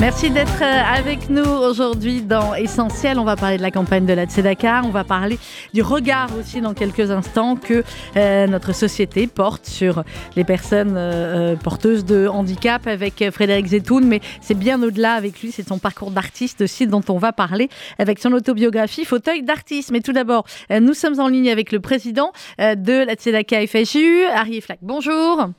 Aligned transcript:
Merci 0.00 0.30
d'être 0.30 0.62
euh, 0.62 0.98
avec 0.98 1.28
nous 1.28 1.44
aujourd'hui 1.44 2.22
dans 2.22 2.54
Essentiel. 2.54 3.18
On 3.18 3.24
va 3.24 3.36
parler 3.36 3.58
de 3.58 3.62
la 3.62 3.70
campagne 3.70 4.06
de 4.06 4.14
la 4.14 4.24
Tzedaka. 4.24 4.80
On 4.86 4.88
va 4.88 5.04
parler 5.04 5.38
du 5.74 5.82
regard 5.82 6.30
aussi 6.38 6.62
dans 6.62 6.72
quelques 6.72 7.10
instants 7.10 7.54
que 7.54 7.84
euh, 8.16 8.46
notre 8.46 8.74
société 8.74 9.26
porte 9.26 9.66
sur 9.66 10.02
les 10.36 10.44
personnes 10.44 10.94
euh, 10.96 11.54
porteuses 11.54 12.06
de 12.06 12.28
handicap 12.28 12.86
avec 12.86 13.22
Frédéric 13.30 13.66
Zetoun. 13.66 14.06
Mais 14.06 14.20
c'est 14.40 14.56
bien 14.56 14.82
au-delà 14.82 15.12
avec 15.12 15.38
lui. 15.42 15.52
C'est 15.52 15.68
son 15.68 15.78
parcours 15.78 16.12
d'artiste 16.12 16.62
aussi 16.62 16.86
dont 16.86 17.04
on 17.10 17.18
va 17.18 17.34
parler 17.34 17.68
avec 17.98 18.20
son 18.20 18.32
autobiographie 18.32 19.04
Fauteuil 19.04 19.42
d'artiste. 19.42 19.90
Mais 19.90 20.00
tout 20.00 20.14
d'abord, 20.14 20.46
nous 20.70 20.94
sommes 20.94 21.20
en 21.20 21.28
ligne 21.28 21.50
avec 21.50 21.72
le 21.72 21.80
président 21.80 22.32
de 22.58 23.04
la 23.04 23.14
Tzedaka 23.16 23.66
FSU, 23.66 24.24
Harry 24.32 24.62
Flack. 24.62 24.78
Bonjour. 24.80 25.50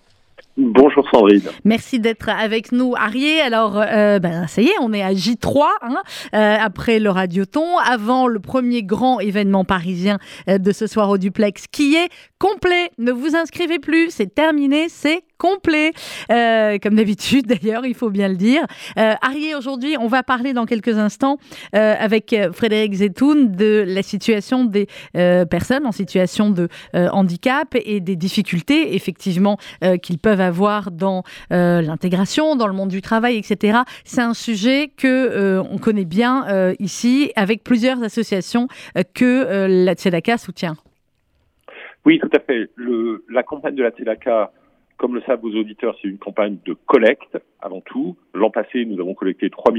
Bonjour 0.63 1.03
Sandrine. 1.11 1.41
Merci 1.65 1.99
d'être 1.99 2.29
avec 2.29 2.71
nous, 2.71 2.93
Arié. 2.95 3.41
Alors, 3.41 3.79
euh, 3.79 4.19
ben, 4.19 4.45
ça 4.45 4.61
y 4.61 4.67
est, 4.67 4.79
on 4.79 4.93
est 4.93 5.01
à 5.01 5.11
J3, 5.11 5.63
hein, 5.81 5.95
euh, 6.35 6.55
après 6.59 6.99
le 6.99 7.09
Radioton, 7.09 7.79
avant 7.79 8.27
le 8.27 8.39
premier 8.39 8.83
grand 8.83 9.19
événement 9.19 9.65
parisien 9.65 10.19
euh, 10.47 10.59
de 10.59 10.71
ce 10.71 10.85
soir 10.85 11.09
au 11.09 11.17
Duplex, 11.17 11.65
qui 11.65 11.95
est 11.95 12.09
complet. 12.41 12.89
Ne 12.97 13.11
vous 13.11 13.35
inscrivez 13.35 13.77
plus, 13.77 14.09
c'est 14.09 14.33
terminé, 14.33 14.89
c'est 14.89 15.21
complet. 15.37 15.91
Euh, 16.31 16.79
comme 16.81 16.95
d'habitude, 16.95 17.45
d'ailleurs, 17.63 17.85
il 17.85 17.93
faut 17.93 18.09
bien 18.09 18.27
le 18.27 18.35
dire. 18.35 18.63
Euh, 18.97 19.13
Arié, 19.21 19.53
aujourd'hui, 19.53 19.95
on 19.99 20.07
va 20.07 20.23
parler 20.23 20.53
dans 20.53 20.65
quelques 20.65 20.97
instants 20.97 21.37
euh, 21.75 21.93
avec 21.99 22.35
Frédéric 22.51 22.95
Zetoun 22.95 23.51
de 23.51 23.83
la 23.87 24.01
situation 24.01 24.65
des 24.65 24.87
personnes 25.49 25.85
en 25.85 25.91
situation 25.91 26.49
de 26.49 26.67
handicap 26.93 27.75
et 27.75 27.99
des 27.99 28.15
difficultés, 28.15 28.95
effectivement, 28.95 29.57
qu'ils 30.01 30.17
peuvent 30.17 30.41
avoir 30.41 30.91
dans 30.91 31.23
l'intégration, 31.49 32.55
dans 32.55 32.67
le 32.67 32.73
monde 32.73 32.89
du 32.89 33.01
travail, 33.01 33.37
etc. 33.37 33.79
C'est 34.03 34.21
un 34.21 34.33
sujet 34.33 34.91
que 34.95 35.61
on 35.69 35.77
connaît 35.77 36.05
bien 36.05 36.73
ici 36.79 37.31
avec 37.35 37.63
plusieurs 37.63 38.01
associations 38.03 38.67
que 39.13 39.67
la 39.67 39.93
Tzedaka 39.93 40.37
soutient. 40.37 40.75
Oui, 42.05 42.19
tout 42.19 42.29
à 42.33 42.39
fait. 42.39 42.69
Le, 42.75 43.23
la 43.29 43.43
campagne 43.43 43.75
de 43.75 43.83
la 43.83 43.91
Tzedaka, 43.91 44.51
comme 44.97 45.15
le 45.15 45.21
savent 45.21 45.41
vos 45.41 45.55
auditeurs, 45.55 45.95
c'est 46.01 46.07
une 46.07 46.17
campagne 46.17 46.57
de 46.65 46.73
collecte 46.73 47.37
avant 47.59 47.81
tout. 47.81 48.17
L'an 48.33 48.49
passé, 48.49 48.85
nous 48.85 48.99
avons 48.99 49.13
collecté 49.13 49.49
3 49.49 49.73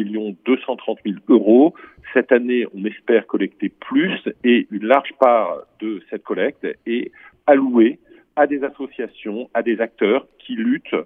230 0.45 0.99
000 1.05 1.17
euros. 1.29 1.75
Cette 2.13 2.33
année, 2.33 2.67
on 2.75 2.85
espère 2.85 3.27
collecter 3.27 3.69
plus 3.69 4.21
et 4.45 4.67
une 4.71 4.85
large 4.85 5.13
part 5.19 5.59
de 5.81 6.01
cette 6.11 6.23
collecte 6.23 6.67
est 6.87 7.11
allouée 7.47 7.99
à 8.37 8.47
des 8.47 8.63
associations, 8.65 9.51
à 9.55 9.63
des 9.63 9.81
acteurs 9.81 10.27
qui 10.39 10.55
luttent 10.55 10.97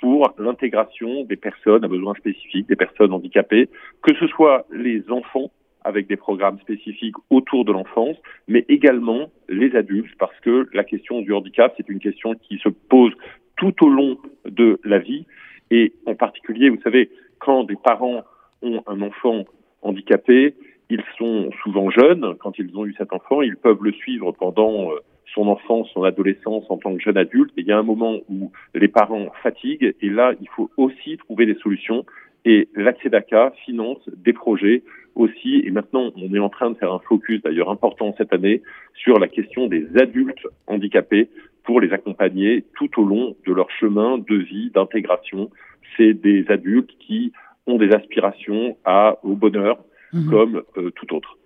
pour 0.00 0.34
l'intégration 0.38 1.24
des 1.24 1.36
personnes 1.36 1.84
à 1.84 1.88
besoins 1.88 2.14
spécifiques, 2.14 2.68
des 2.68 2.76
personnes 2.76 3.12
handicapées, 3.12 3.68
que 4.02 4.14
ce 4.14 4.26
soit 4.26 4.66
les 4.70 5.10
enfants 5.10 5.50
avec 5.84 6.06
des 6.06 6.16
programmes 6.16 6.58
spécifiques 6.60 7.16
autour 7.30 7.64
de 7.64 7.72
l'enfance, 7.72 8.16
mais 8.48 8.64
également 8.68 9.30
les 9.48 9.76
adultes, 9.76 10.14
parce 10.18 10.38
que 10.40 10.68
la 10.72 10.84
question 10.84 11.20
du 11.20 11.32
handicap, 11.32 11.74
c'est 11.76 11.88
une 11.88 12.00
question 12.00 12.34
qui 12.34 12.58
se 12.58 12.68
pose 12.68 13.12
tout 13.56 13.74
au 13.84 13.88
long 13.88 14.18
de 14.46 14.80
la 14.84 14.98
vie, 14.98 15.26
et 15.70 15.92
en 16.06 16.14
particulier, 16.14 16.70
vous 16.70 16.80
savez, 16.82 17.10
quand 17.38 17.64
des 17.64 17.76
parents 17.76 18.24
ont 18.62 18.82
un 18.86 19.00
enfant 19.02 19.44
handicapé, 19.82 20.54
ils 20.90 21.02
sont 21.18 21.50
souvent 21.62 21.90
jeunes, 21.90 22.34
quand 22.38 22.58
ils 22.58 22.76
ont 22.76 22.86
eu 22.86 22.94
cet 22.96 23.12
enfant, 23.12 23.42
ils 23.42 23.56
peuvent 23.56 23.82
le 23.82 23.92
suivre 23.92 24.32
pendant 24.32 24.90
euh, 24.90 24.96
son 25.34 25.48
enfance, 25.48 25.88
son 25.92 26.04
adolescence 26.04 26.64
en 26.68 26.76
tant 26.76 26.94
que 26.94 27.02
jeune 27.02 27.16
adulte. 27.16 27.52
Et 27.56 27.62
il 27.62 27.66
y 27.66 27.72
a 27.72 27.78
un 27.78 27.82
moment 27.82 28.18
où 28.28 28.52
les 28.74 28.88
parents 28.88 29.26
fatiguent 29.42 29.94
et 30.00 30.08
là, 30.08 30.32
il 30.40 30.48
faut 30.48 30.70
aussi 30.76 31.16
trouver 31.16 31.46
des 31.46 31.56
solutions. 31.56 32.04
Et 32.44 32.68
l'ACEDACA 32.74 33.52
finance 33.64 33.98
des 34.16 34.32
projets 34.32 34.82
aussi. 35.14 35.62
Et 35.64 35.70
maintenant, 35.70 36.12
on 36.16 36.34
est 36.34 36.38
en 36.38 36.48
train 36.48 36.70
de 36.70 36.76
faire 36.76 36.92
un 36.92 36.98
focus 37.00 37.42
d'ailleurs 37.42 37.70
important 37.70 38.14
cette 38.18 38.32
année 38.32 38.62
sur 38.94 39.18
la 39.18 39.28
question 39.28 39.66
des 39.66 39.86
adultes 39.96 40.46
handicapés 40.66 41.28
pour 41.62 41.80
les 41.80 41.92
accompagner 41.92 42.64
tout 42.76 43.00
au 43.00 43.04
long 43.04 43.36
de 43.46 43.52
leur 43.52 43.70
chemin 43.70 44.18
de 44.18 44.36
vie, 44.36 44.70
d'intégration. 44.70 45.50
C'est 45.96 46.12
des 46.12 46.44
adultes 46.50 46.90
qui 46.98 47.32
ont 47.66 47.76
des 47.76 47.92
aspirations 47.92 48.76
à, 48.84 49.18
au 49.22 49.34
bonheur 49.34 49.78
mmh. 50.12 50.30
comme 50.30 50.62
euh, 50.76 50.90
tout 50.90 51.14
autre. 51.14 51.38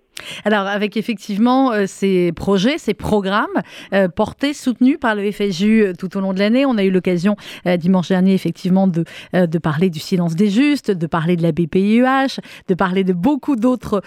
Alors, 0.45 0.67
avec 0.67 0.97
effectivement 0.97 1.71
euh, 1.71 1.85
ces 1.87 2.31
projets, 2.31 2.77
ces 2.77 2.93
programmes 2.93 3.47
euh, 3.93 4.07
portés, 4.07 4.53
soutenus 4.53 4.97
par 4.99 5.15
le 5.15 5.31
FSU 5.31 5.83
euh, 5.83 5.93
tout 5.97 6.17
au 6.17 6.21
long 6.21 6.33
de 6.33 6.39
l'année, 6.39 6.65
on 6.65 6.77
a 6.77 6.83
eu 6.83 6.91
l'occasion 6.91 7.35
dimanche 7.77 8.09
dernier, 8.09 8.33
effectivement, 8.33 8.87
de, 8.87 9.05
de 9.33 9.57
parler 9.57 9.89
du 9.89 9.99
silence 9.99 10.35
des 10.35 10.49
justes, 10.49 10.91
de 10.91 11.07
parler 11.07 11.35
de 11.35 11.43
la 11.43 11.51
BPIEH, 11.51 12.39
de 12.67 12.73
parler 12.73 13.03
de 13.03 13.13
beaucoup 13.13 13.55
d'autres 13.55 14.01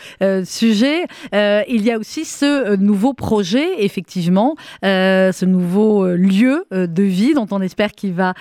sujets. 0.45 1.05
il 1.33 1.83
y 1.83 1.91
a 1.91 1.99
aussi 1.99 2.25
ce 2.25 2.77
nouveau 2.77 3.15
projet, 3.15 3.85
effectivement, 3.85 4.55
ce 4.83 5.45
nouveau 5.45 6.07
lieu 6.15 6.65
de 6.71 7.03
vie 7.03 7.35
dont 7.35 7.47
on 7.51 7.61
espère 7.61 7.93
qu'il 7.93 8.15
va 8.15 8.35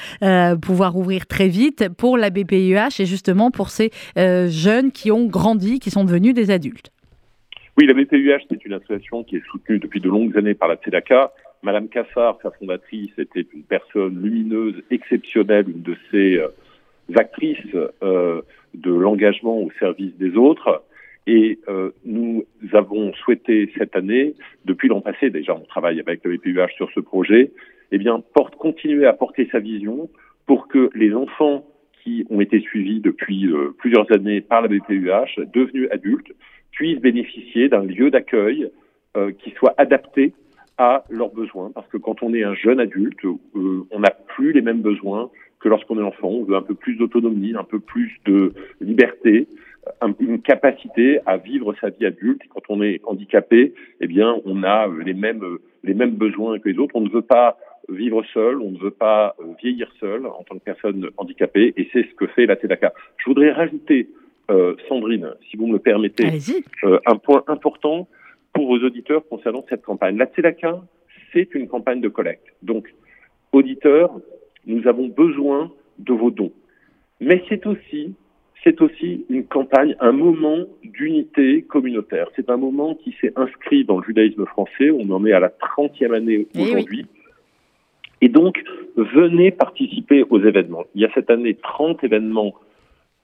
pouvoir 0.61 0.95
ouvrir 0.97 1.27
très 1.27 1.47
vite 1.47 1.89
pour 1.89 2.17
la 2.17 2.29
BPIEH 2.29 2.99
et 2.99 3.05
justement 3.05 3.51
pour 3.51 3.69
ces 3.69 3.91
jeunes 4.15 4.91
qui 4.91 5.11
ont 5.11 5.25
grandi, 5.25 5.79
qui 5.79 5.91
sont 5.91 6.03
devenus 6.03 6.33
des 6.33 6.51
adultes. 6.51 6.91
Oui, 7.81 7.87
la 7.87 7.95
BPUH, 7.95 8.45
c'est 8.47 8.63
une 8.63 8.73
association 8.73 9.23
qui 9.23 9.37
est 9.37 9.45
soutenue 9.49 9.79
depuis 9.79 9.99
de 9.99 10.07
longues 10.07 10.37
années 10.37 10.53
par 10.53 10.67
la 10.67 10.77
TEDACA. 10.77 11.31
Madame 11.63 11.89
Cassard, 11.89 12.37
sa 12.43 12.51
fondatrice, 12.51 13.09
était 13.17 13.47
une 13.55 13.63
personne 13.63 14.21
lumineuse, 14.21 14.83
exceptionnelle, 14.91 15.67
une 15.67 15.81
de 15.81 15.95
ces 16.11 16.37
euh, 16.37 16.49
actrices 17.15 17.57
euh, 18.03 18.43
de 18.75 18.93
l'engagement 18.93 19.57
au 19.57 19.71
service 19.79 20.15
des 20.19 20.35
autres. 20.35 20.83
Et 21.25 21.57
euh, 21.69 21.89
nous 22.05 22.45
avons 22.71 23.13
souhaité 23.13 23.71
cette 23.75 23.95
année, 23.95 24.35
depuis 24.65 24.87
l'an 24.87 25.01
passé 25.01 25.31
déjà, 25.31 25.55
on 25.55 25.65
travaille 25.65 25.99
avec 25.99 26.23
la 26.23 26.37
BPUH 26.37 26.75
sur 26.75 26.91
ce 26.91 26.99
projet, 26.99 27.51
eh 27.91 27.97
bien, 27.97 28.21
porte, 28.35 28.57
continuer 28.57 29.07
à 29.07 29.13
porter 29.13 29.49
sa 29.51 29.57
vision 29.57 30.07
pour 30.45 30.67
que 30.67 30.91
les 30.93 31.15
enfants 31.15 31.65
qui 32.03 32.25
ont 32.29 32.41
été 32.41 32.59
suivis 32.59 32.99
depuis 32.99 33.49
plusieurs 33.77 34.11
années 34.11 34.41
par 34.41 34.61
la 34.61 34.67
BPUH, 34.67 35.45
devenus 35.53 35.87
adultes, 35.91 36.31
puissent 36.71 36.99
bénéficier 36.99 37.69
d'un 37.69 37.83
lieu 37.83 38.09
d'accueil 38.09 38.69
euh, 39.17 39.31
qui 39.31 39.51
soit 39.51 39.73
adapté 39.77 40.33
à 40.77 41.03
leurs 41.09 41.33
besoins. 41.33 41.69
Parce 41.75 41.87
que 41.89 41.97
quand 41.97 42.23
on 42.23 42.33
est 42.33 42.43
un 42.43 42.55
jeune 42.55 42.79
adulte, 42.79 43.23
euh, 43.25 43.85
on 43.91 43.99
n'a 43.99 44.09
plus 44.09 44.53
les 44.53 44.61
mêmes 44.61 44.81
besoins 44.81 45.29
que 45.59 45.69
lorsqu'on 45.69 45.99
est 45.99 46.03
enfant. 46.03 46.29
On 46.29 46.43
veut 46.45 46.55
un 46.55 46.61
peu 46.61 46.75
plus 46.75 46.95
d'autonomie, 46.95 47.53
un 47.55 47.65
peu 47.65 47.79
plus 47.79 48.17
de 48.25 48.53
liberté, 48.79 49.47
une 50.19 50.41
capacité 50.41 51.19
à 51.25 51.37
vivre 51.37 51.75
sa 51.81 51.89
vie 51.89 52.05
adulte. 52.05 52.41
Quand 52.49 52.61
on 52.69 52.81
est 52.81 53.01
handicapé, 53.03 53.73
eh 53.99 54.07
bien, 54.07 54.37
on 54.45 54.63
a 54.63 54.87
les 55.05 55.13
mêmes 55.13 55.43
les 55.83 55.93
mêmes 55.93 56.15
besoins 56.15 56.57
que 56.59 56.69
les 56.69 56.77
autres. 56.79 56.95
On 56.95 57.01
ne 57.01 57.09
veut 57.09 57.21
pas 57.21 57.57
vivre 57.89 58.23
seul, 58.33 58.61
on 58.61 58.71
ne 58.71 58.77
veut 58.77 58.91
pas 58.91 59.35
vieillir 59.61 59.91
seul 59.99 60.25
en 60.25 60.43
tant 60.43 60.55
que 60.57 60.63
personne 60.63 61.09
handicapée, 61.17 61.73
et 61.77 61.89
c'est 61.91 62.03
ce 62.03 62.13
que 62.15 62.27
fait 62.27 62.45
la 62.45 62.55
TEDACA. 62.55 62.93
Je 63.17 63.25
voudrais 63.25 63.51
rajouter 63.51 64.09
euh, 64.49 64.75
Sandrine, 64.87 65.33
si 65.49 65.57
vous 65.57 65.67
me 65.67 65.79
permettez, 65.79 66.27
euh, 66.83 66.99
un 67.05 67.15
point 67.15 67.43
important 67.47 68.07
pour 68.53 68.67
vos 68.67 68.85
auditeurs 68.85 69.27
concernant 69.27 69.65
cette 69.69 69.81
campagne. 69.81 70.17
La 70.17 70.27
TEDACA, 70.27 70.81
c'est 71.31 71.53
une 71.55 71.67
campagne 71.67 72.01
de 72.01 72.09
collecte. 72.09 72.45
Donc, 72.61 72.93
auditeurs, 73.51 74.11
nous 74.65 74.87
avons 74.87 75.07
besoin 75.07 75.71
de 75.99 76.13
vos 76.13 76.31
dons. 76.31 76.51
Mais 77.19 77.43
c'est 77.47 77.65
aussi, 77.65 78.13
c'est 78.63 78.81
aussi 78.81 79.25
une 79.29 79.45
campagne, 79.45 79.95
un 79.99 80.11
moment 80.11 80.65
d'unité 80.83 81.61
communautaire. 81.63 82.27
C'est 82.35 82.49
un 82.49 82.57
moment 82.57 82.95
qui 82.95 83.15
s'est 83.21 83.33
inscrit 83.35 83.85
dans 83.85 83.99
le 83.99 84.03
judaïsme 84.03 84.45
français. 84.45 84.91
On 84.91 85.09
en 85.11 85.25
est 85.25 85.33
à 85.33 85.39
la 85.39 85.49
30e 85.49 86.13
année 86.13 86.47
eh 86.53 86.61
aujourd'hui. 86.61 87.05
Et 88.21 88.29
donc, 88.29 88.63
venez 88.95 89.51
participer 89.51 90.23
aux 90.29 90.39
événements. 90.39 90.85
Il 90.93 91.01
y 91.01 91.05
a 91.05 91.13
cette 91.13 91.29
année 91.29 91.55
30 91.55 92.03
événements 92.03 92.53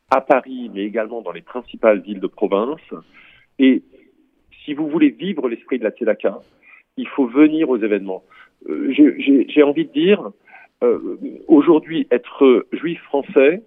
à 0.09 0.21
Paris, 0.21 0.71
mais 0.73 0.83
également 0.83 1.21
dans 1.21 1.31
les 1.31 1.41
principales 1.41 2.01
villes 2.01 2.19
de 2.19 2.27
province. 2.27 2.81
Et 3.59 3.83
si 4.65 4.73
vous 4.73 4.87
voulez 4.89 5.09
vivre 5.09 5.47
l'esprit 5.49 5.79
de 5.79 5.83
la 5.83 5.91
Tzedaka, 5.91 6.39
il 6.97 7.07
faut 7.07 7.27
venir 7.27 7.69
aux 7.69 7.77
événements. 7.77 8.23
Euh, 8.67 8.91
J'ai 8.91 9.63
envie 9.63 9.85
de 9.85 9.91
dire, 9.91 10.31
euh, 10.83 11.17
aujourd'hui, 11.47 12.07
être 12.11 12.65
juif 12.71 12.99
français, 13.03 13.61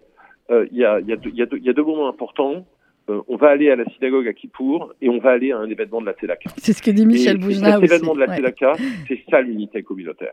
il 0.50 0.79
y, 0.79 0.85
a 0.85 1.73
deux 1.73 1.82
moments 1.85 2.09
importants. 2.09 2.67
Euh, 3.11 3.21
on 3.29 3.37
va 3.37 3.49
aller 3.49 3.71
à 3.71 3.77
la 3.77 3.85
synagogue 3.97 4.27
à 4.29 4.33
Kippour 4.33 4.93
et 5.03 5.09
on 5.09 5.19
va 5.19 5.31
aller 5.33 5.53
à 5.53 5.59
un 5.59 5.69
événement 5.69 6.01
de 6.01 6.07
la 6.07 6.12
Tzedaka. 6.12 6.51
C'est 6.59 6.73
ce 6.73 6.81
que 6.83 6.91
dit 6.91 7.05
Michel 7.07 7.39
Boujna 7.39 7.77
aussi. 7.79 7.85
événement 7.87 8.15
de 8.15 8.21
la 8.21 8.27
Ouais. 8.29 8.37
Tzedaka, 8.37 8.73
c'est 9.09 9.19
ça 9.31 9.41
l'unité 9.41 9.83
communautaire. 9.83 10.33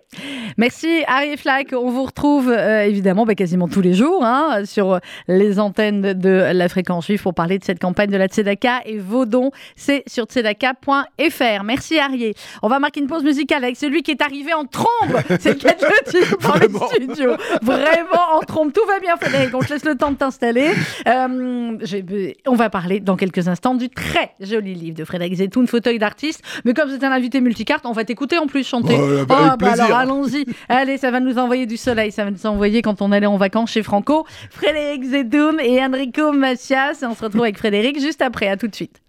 Merci 0.57 1.03
Harry 1.07 1.35
Flack. 1.37 1.73
On 1.73 1.89
vous 1.89 2.03
retrouve 2.03 2.49
euh, 2.49 2.83
évidemment 2.83 3.25
bah, 3.25 3.35
quasiment 3.35 3.67
tous 3.67 3.81
les 3.81 3.93
jours 3.93 4.23
hein, 4.23 4.63
sur 4.65 4.99
les 5.27 5.59
antennes 5.59 6.13
de 6.13 6.51
la 6.53 6.69
fréquence 6.69 7.07
juive 7.07 7.21
pour 7.23 7.33
parler 7.33 7.57
de 7.59 7.63
cette 7.63 7.79
campagne 7.79 8.09
de 8.09 8.17
la 8.17 8.27
Tzedaka 8.27 8.81
et 8.85 8.97
vos 8.99 9.25
dons, 9.25 9.51
c'est 9.75 10.03
sur 10.07 10.25
tzedaka.fr. 10.25 11.63
Merci 11.63 11.97
Harry. 11.99 12.33
On 12.61 12.67
va 12.67 12.79
marquer 12.79 12.99
une 12.99 13.07
pause 13.07 13.23
musicale 13.23 13.63
avec 13.63 13.75
celui 13.77 14.03
qui 14.03 14.11
est 14.11 14.21
arrivé 14.21 14.53
en 14.53 14.65
trombe. 14.65 14.87
C'est 15.39 15.49
le 15.53 15.59
cas 15.59 15.73
de 15.73 15.85
le 15.85 16.11
dire 16.11 16.37
dans 16.41 16.49
Vraiment. 16.49 16.87
studios. 16.87 17.33
Vraiment 17.61 18.35
en 18.35 18.39
trombe. 18.41 18.71
Tout 18.73 18.85
va 18.87 18.99
bien 18.99 19.15
Frédéric. 19.17 19.53
On 19.55 19.59
te 19.59 19.73
laisse 19.73 19.85
le 19.85 19.95
temps 19.95 20.11
de 20.11 20.17
t'installer. 20.17 20.71
Euh, 21.07 21.77
on 22.47 22.55
va 22.55 22.66
parler 22.69 22.99
dans 22.99 23.15
quelques 23.15 23.47
instants 23.47 23.75
du 23.75 23.89
très 23.89 24.31
joli 24.39 24.73
livre 24.73 24.97
de 24.97 25.05
Frédéric 25.05 25.35
Zetoun, 25.35 25.67
Fauteuil 25.67 25.99
d'artiste. 25.99 26.41
Mais 26.65 26.73
comme 26.73 26.89
c'est 26.89 27.03
un 27.03 27.11
invité 27.11 27.41
multicarte, 27.41 27.85
on 27.85 27.91
va 27.91 28.03
t'écouter 28.03 28.37
en 28.37 28.47
plus 28.47 28.67
chanter. 28.67 28.97
Ah, 29.29 29.55
bah 29.57 29.73
alors 29.73 29.97
allons-y. 29.97 30.45
Allez, 30.69 30.97
ça 30.97 31.11
va 31.11 31.19
nous 31.19 31.37
envoyer 31.37 31.65
du 31.65 31.77
soleil. 31.77 32.11
Ça 32.11 32.23
va 32.23 32.31
nous 32.31 32.45
envoyer 32.45 32.81
quand 32.81 33.01
on 33.01 33.11
allait 33.11 33.27
en 33.27 33.37
vacances 33.37 33.71
chez 33.71 33.83
Franco. 33.83 34.25
Frédéric 34.49 35.03
Zedoun 35.03 35.59
et 35.59 35.83
Enrico 35.83 36.31
Macias. 36.31 36.99
Et 37.01 37.05
on 37.05 37.15
se 37.15 37.23
retrouve 37.23 37.43
avec 37.43 37.57
Frédéric 37.57 37.99
juste 37.99 38.21
après. 38.21 38.47
À 38.47 38.57
tout 38.57 38.67
de 38.67 38.75
suite. 38.75 39.01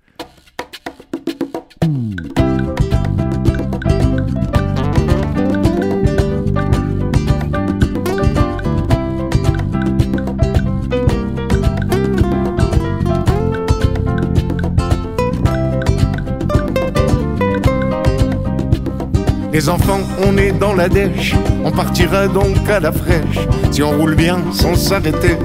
Les 19.58 19.68
enfants, 19.68 20.02
on 20.24 20.36
est 20.36 20.52
dans 20.52 20.72
la 20.72 20.88
dèche, 20.88 21.34
on 21.64 21.72
partira 21.72 22.28
donc 22.28 22.56
à 22.70 22.78
la 22.78 22.92
fraîche. 22.92 23.40
Si 23.72 23.82
on 23.82 23.90
roule 23.90 24.14
bien 24.14 24.38
sans 24.52 24.76
s'arrêter, 24.76 25.36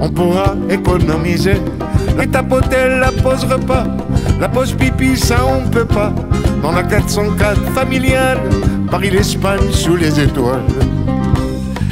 on 0.00 0.08
pourra 0.08 0.54
économiser. 0.70 1.56
Et 2.22 2.28
tapoter 2.28 3.00
la 3.00 3.10
pause 3.10 3.42
repas, 3.42 3.82
la 4.38 4.48
pause 4.48 4.72
pipi, 4.72 5.16
ça 5.16 5.38
on 5.44 5.68
peut 5.68 5.84
pas. 5.84 6.12
Dans 6.62 6.70
la 6.70 6.84
404 6.84 7.60
familiale, 7.72 8.38
Paris-l'Espagne 8.88 9.72
sous 9.72 9.96
les 9.96 10.20
étoiles. 10.20 10.62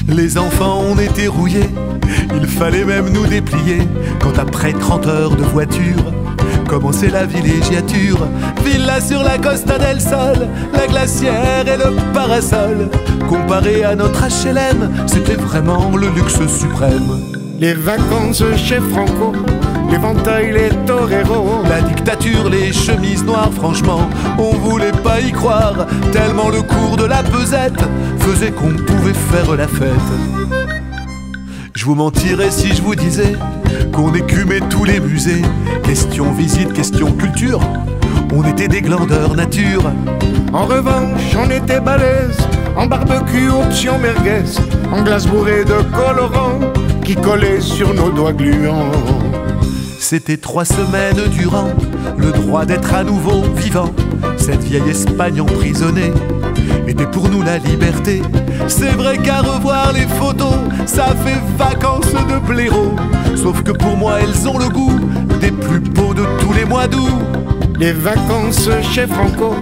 Les 0.07 0.39
enfants, 0.39 0.81
on 0.89 0.97
était 1.01 1.27
rouillés, 1.27 1.71
il 2.37 2.47
fallait 2.47 2.85
même 2.85 3.09
nous 3.13 3.27
déplier. 3.27 3.81
Quand 4.21 4.39
après 4.39 4.75
30 4.75 5.09
heures 5.09 5.35
de 5.35 5.43
voiture, 5.43 6.05
commençait 6.65 7.11
la 7.11 7.27
villégiature. 7.27 8.27
Villa 8.65 9.01
sur 9.01 9.23
la 9.23 9.39
Costa 9.39 9.79
del 9.79 10.01
Sol, 10.01 10.49
la 10.73 10.87
glacière 10.87 11.67
et 11.67 11.77
le 11.77 11.95
parasol. 12.13 12.89
Comparé 13.29 13.85
à 13.85 13.95
notre 13.95 14.21
HLM, 14.23 14.91
c'était 15.07 15.35
vraiment 15.35 15.97
le 15.97 16.09
luxe 16.09 16.47
suprême. 16.47 17.21
Les 17.61 17.75
vacances 17.75 18.43
chez 18.57 18.81
Franco, 18.81 19.33
l'éventail, 19.91 20.53
les 20.53 20.71
toreros. 20.87 21.63
La 21.69 21.81
dictature, 21.81 22.49
les 22.51 22.73
chemises 22.73 23.25
noires, 23.25 23.53
franchement, 23.53 24.09
on 24.39 24.57
voulait 24.57 24.93
pas 24.93 25.21
y 25.21 25.33
croire. 25.33 25.87
Tellement 26.13 26.51
le 26.51 26.63
cours 26.63 26.97
de 26.97 27.05
la 27.05 27.23
pesette 27.23 27.81
faisait 28.19 28.51
qu'on 28.51 28.75
pouvait 28.75 29.15
faire 29.15 29.57
la 29.57 29.69
fête. 29.69 30.54
Je 31.85 31.91
vous 31.91 31.97
mentirais 31.97 32.51
si 32.51 32.75
je 32.75 32.81
vous 32.81 32.95
disais 32.95 33.35
qu'on 33.93 34.15
écumait 34.15 34.61
tous 34.71 34.85
les 34.85 35.01
musées. 35.01 35.43
Question 35.83 36.33
visite, 36.33 36.73
question 36.73 37.13
culture, 37.13 37.61
on 38.35 38.43
était 38.43 38.69
des 38.69 38.81
glandeurs 38.81 39.37
nature. 39.37 39.93
En 40.55 40.65
revanche, 40.65 41.37
on 41.39 41.51
était 41.51 41.81
balèze, 41.81 42.39
en 42.75 42.87
barbecue 42.87 43.51
option 43.51 43.99
merguez, 43.99 44.49
en 44.91 45.03
glace 45.03 45.27
bourrée 45.27 45.67
de 45.67 45.83
colorants 45.95 46.59
qui 47.05 47.17
collaient 47.17 47.61
sur 47.61 47.93
nos 47.93 48.11
doigts 48.11 48.33
gluants. 48.33 48.91
C'était 49.99 50.39
trois 50.39 50.65
semaines 50.65 51.29
durant 51.33 51.69
le 52.17 52.33
droit 52.33 52.65
d'être 52.65 52.95
à 52.95 53.05
nouveau 53.05 53.43
vivant. 53.57 53.93
Cette 54.39 54.63
vieille 54.63 54.89
Espagne 54.89 55.43
emprisonnée 55.43 56.15
était 56.87 57.07
pour 57.07 57.29
nous 57.29 57.43
la 57.43 57.59
liberté. 57.59 58.23
C'est 58.69 58.93
vrai 58.93 59.19
qu'à 59.19 59.41
revoir 59.41 59.93
les 59.93 60.07
photos, 60.19 60.55
ça 60.87 61.07
fait 61.25 61.41
vacances 61.57 62.13
de 62.13 62.47
blaireau. 62.47 62.95
Sauf 63.37 63.63
que 63.63 63.73
pour 63.73 63.97
moi, 63.97 64.19
elles 64.21 64.49
ont 64.49 64.59
le 64.59 64.69
goût 64.69 64.99
des 65.41 65.51
plus 65.51 65.81
beaux 65.81 66.15
de 66.15 66.25
tous 66.41 66.53
les 66.53 66.65
mois 66.65 66.87
d'août. 66.87 67.13
Les 67.79 67.93
vacances 67.93 68.69
chez 68.93 69.07
Franco, 69.07 69.55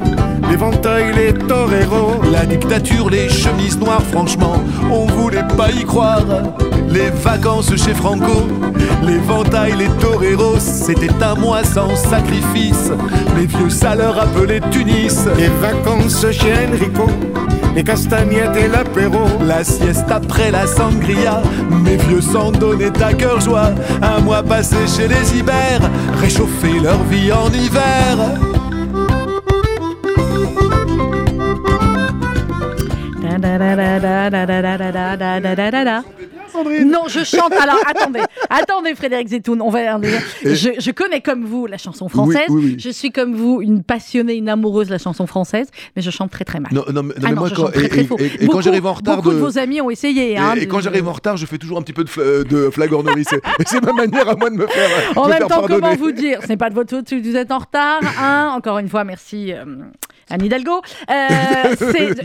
l'éventail, 0.51 1.15
les 1.15 1.33
toreros. 1.33 2.23
La 2.31 2.45
dictature, 2.45 3.09
les 3.11 3.29
chemises 3.29 3.79
noires, 3.79 4.03
franchement, 4.03 4.55
on 4.91 5.07
voulait 5.07 5.47
pas 5.57 5.71
y 5.71 5.85
croire. 5.85 6.25
Les 6.93 7.09
vacances 7.09 7.75
chez 7.75 7.95
Franco, 7.95 8.47
les 9.03 9.17
ventailles, 9.17 9.75
les 9.79 9.89
toreros, 9.99 10.59
c'était 10.59 11.23
un 11.23 11.35
mois 11.35 11.65
sans 11.65 11.97
sacrifice. 11.97 12.91
Les 13.35 13.47
vieux, 13.47 13.71
ça 13.71 13.95
leur 13.95 14.21
appelait 14.21 14.61
Tunis. 14.71 15.25
Les 15.39 15.49
vacances 15.49 16.27
chez 16.31 16.53
Enrico, 16.53 17.07
les 17.75 17.83
castagnettes 17.83 18.57
et 18.57 18.69
l'apéro. 18.69 19.25
La 19.41 19.65
sieste 19.65 20.11
après 20.11 20.51
la 20.51 20.67
sangria, 20.67 21.41
mes 21.83 21.97
vieux 21.97 22.21
s'en 22.21 22.53
donnaient 22.53 23.03
à 23.03 23.15
cœur 23.15 23.41
joie. 23.41 23.71
Un 24.03 24.21
mois 24.21 24.43
passé 24.43 24.77
chez 24.87 25.09
les 25.09 25.39
Ibères, 25.39 25.91
réchauffer 26.21 26.79
leur 26.79 27.03
vie 27.05 27.33
en 27.33 27.49
hiver. 27.49 28.19
Non, 36.85 37.05
je 37.09 37.25
chante. 37.25 37.53
Alors, 37.53 37.79
attendez, 37.87 38.21
attendez, 38.51 38.95
Frédéric 38.95 39.29
Zetoun, 39.29 39.61
on 39.61 39.71
va 39.71 39.83
je, 40.45 40.71
je, 40.79 40.91
connais 40.91 41.21
comme 41.21 41.45
vous 41.45 41.67
la 41.67 41.79
chanson 41.79 42.09
française. 42.09 42.49
Je 42.79 42.91
suis 42.91 43.11
comme 43.11 43.35
vous 43.35 43.61
une 43.63 43.83
passionnée, 43.83 44.35
une 44.35 44.49
amoureuse 44.49 44.87
de 44.87 44.93
la 44.93 44.99
chanson 44.99 45.27
française, 45.27 45.69
mais 45.97 46.03
je 46.03 46.11
chante 46.11 46.31
très 46.31 46.45
très 46.45 46.61
mal. 46.61 46.73
Non, 46.73 46.85
non, 46.93 47.03
non, 47.03 47.13
ah 47.17 47.21
mais 47.29 47.35
moi, 47.35 47.49
je 47.49 47.55
quand, 47.55 47.71
très, 47.71 47.89
très 47.89 48.01
et. 48.03 48.45
Et, 48.45 48.49
quand 48.49 48.61
j'arrive 48.61 48.87
en 48.87 48.93
retard, 48.93 49.17
beaucoup 49.17 49.31
de... 49.31 49.39
vos 49.39 49.59
amis 49.59 49.81
ont 49.81 49.91
essayé. 49.91 50.33
et, 50.33 50.39
hein, 50.39 50.55
quand 50.69 50.81
j'arrive 50.81 51.09
en 51.09 51.13
retard, 51.13 51.37
je 51.37 51.47
fais 51.47 51.59
toujours 51.59 51.79
un 51.79 51.83
petit 51.83 51.93
peu 51.93 52.05
de, 52.05 52.09
fla... 52.09 52.23
Euh, 52.23 52.71
flagornerie. 52.71 53.25
c'est 53.25 53.83
ma 53.83 53.93
manière 53.93 54.29
à 54.29 54.37
moi 54.37 54.51
de 54.51 54.57
me 54.57 54.67
faire. 54.67 54.91
Euh, 55.17 55.21
en 55.21 55.29
même 55.29 55.47
temps, 55.47 55.65
comment 55.67 55.95
vous 55.95 56.13
dire? 56.13 56.41
C'est 56.47 56.57
pas 56.57 56.71
de 56.71 56.75
votre 56.75 56.91
faute 56.91 57.13
vous 57.13 57.37
êtes 57.37 57.51
en 57.51 57.59
retard. 57.59 58.01
Hein. 58.21 58.53
Encore 58.55 58.79
une 58.79 58.89
fois, 58.89 59.05
merci. 59.05 59.53
Euh, 59.53 59.65
Anne 60.33 60.45
Hidalgo. 60.45 60.81
Euh, 61.11 61.77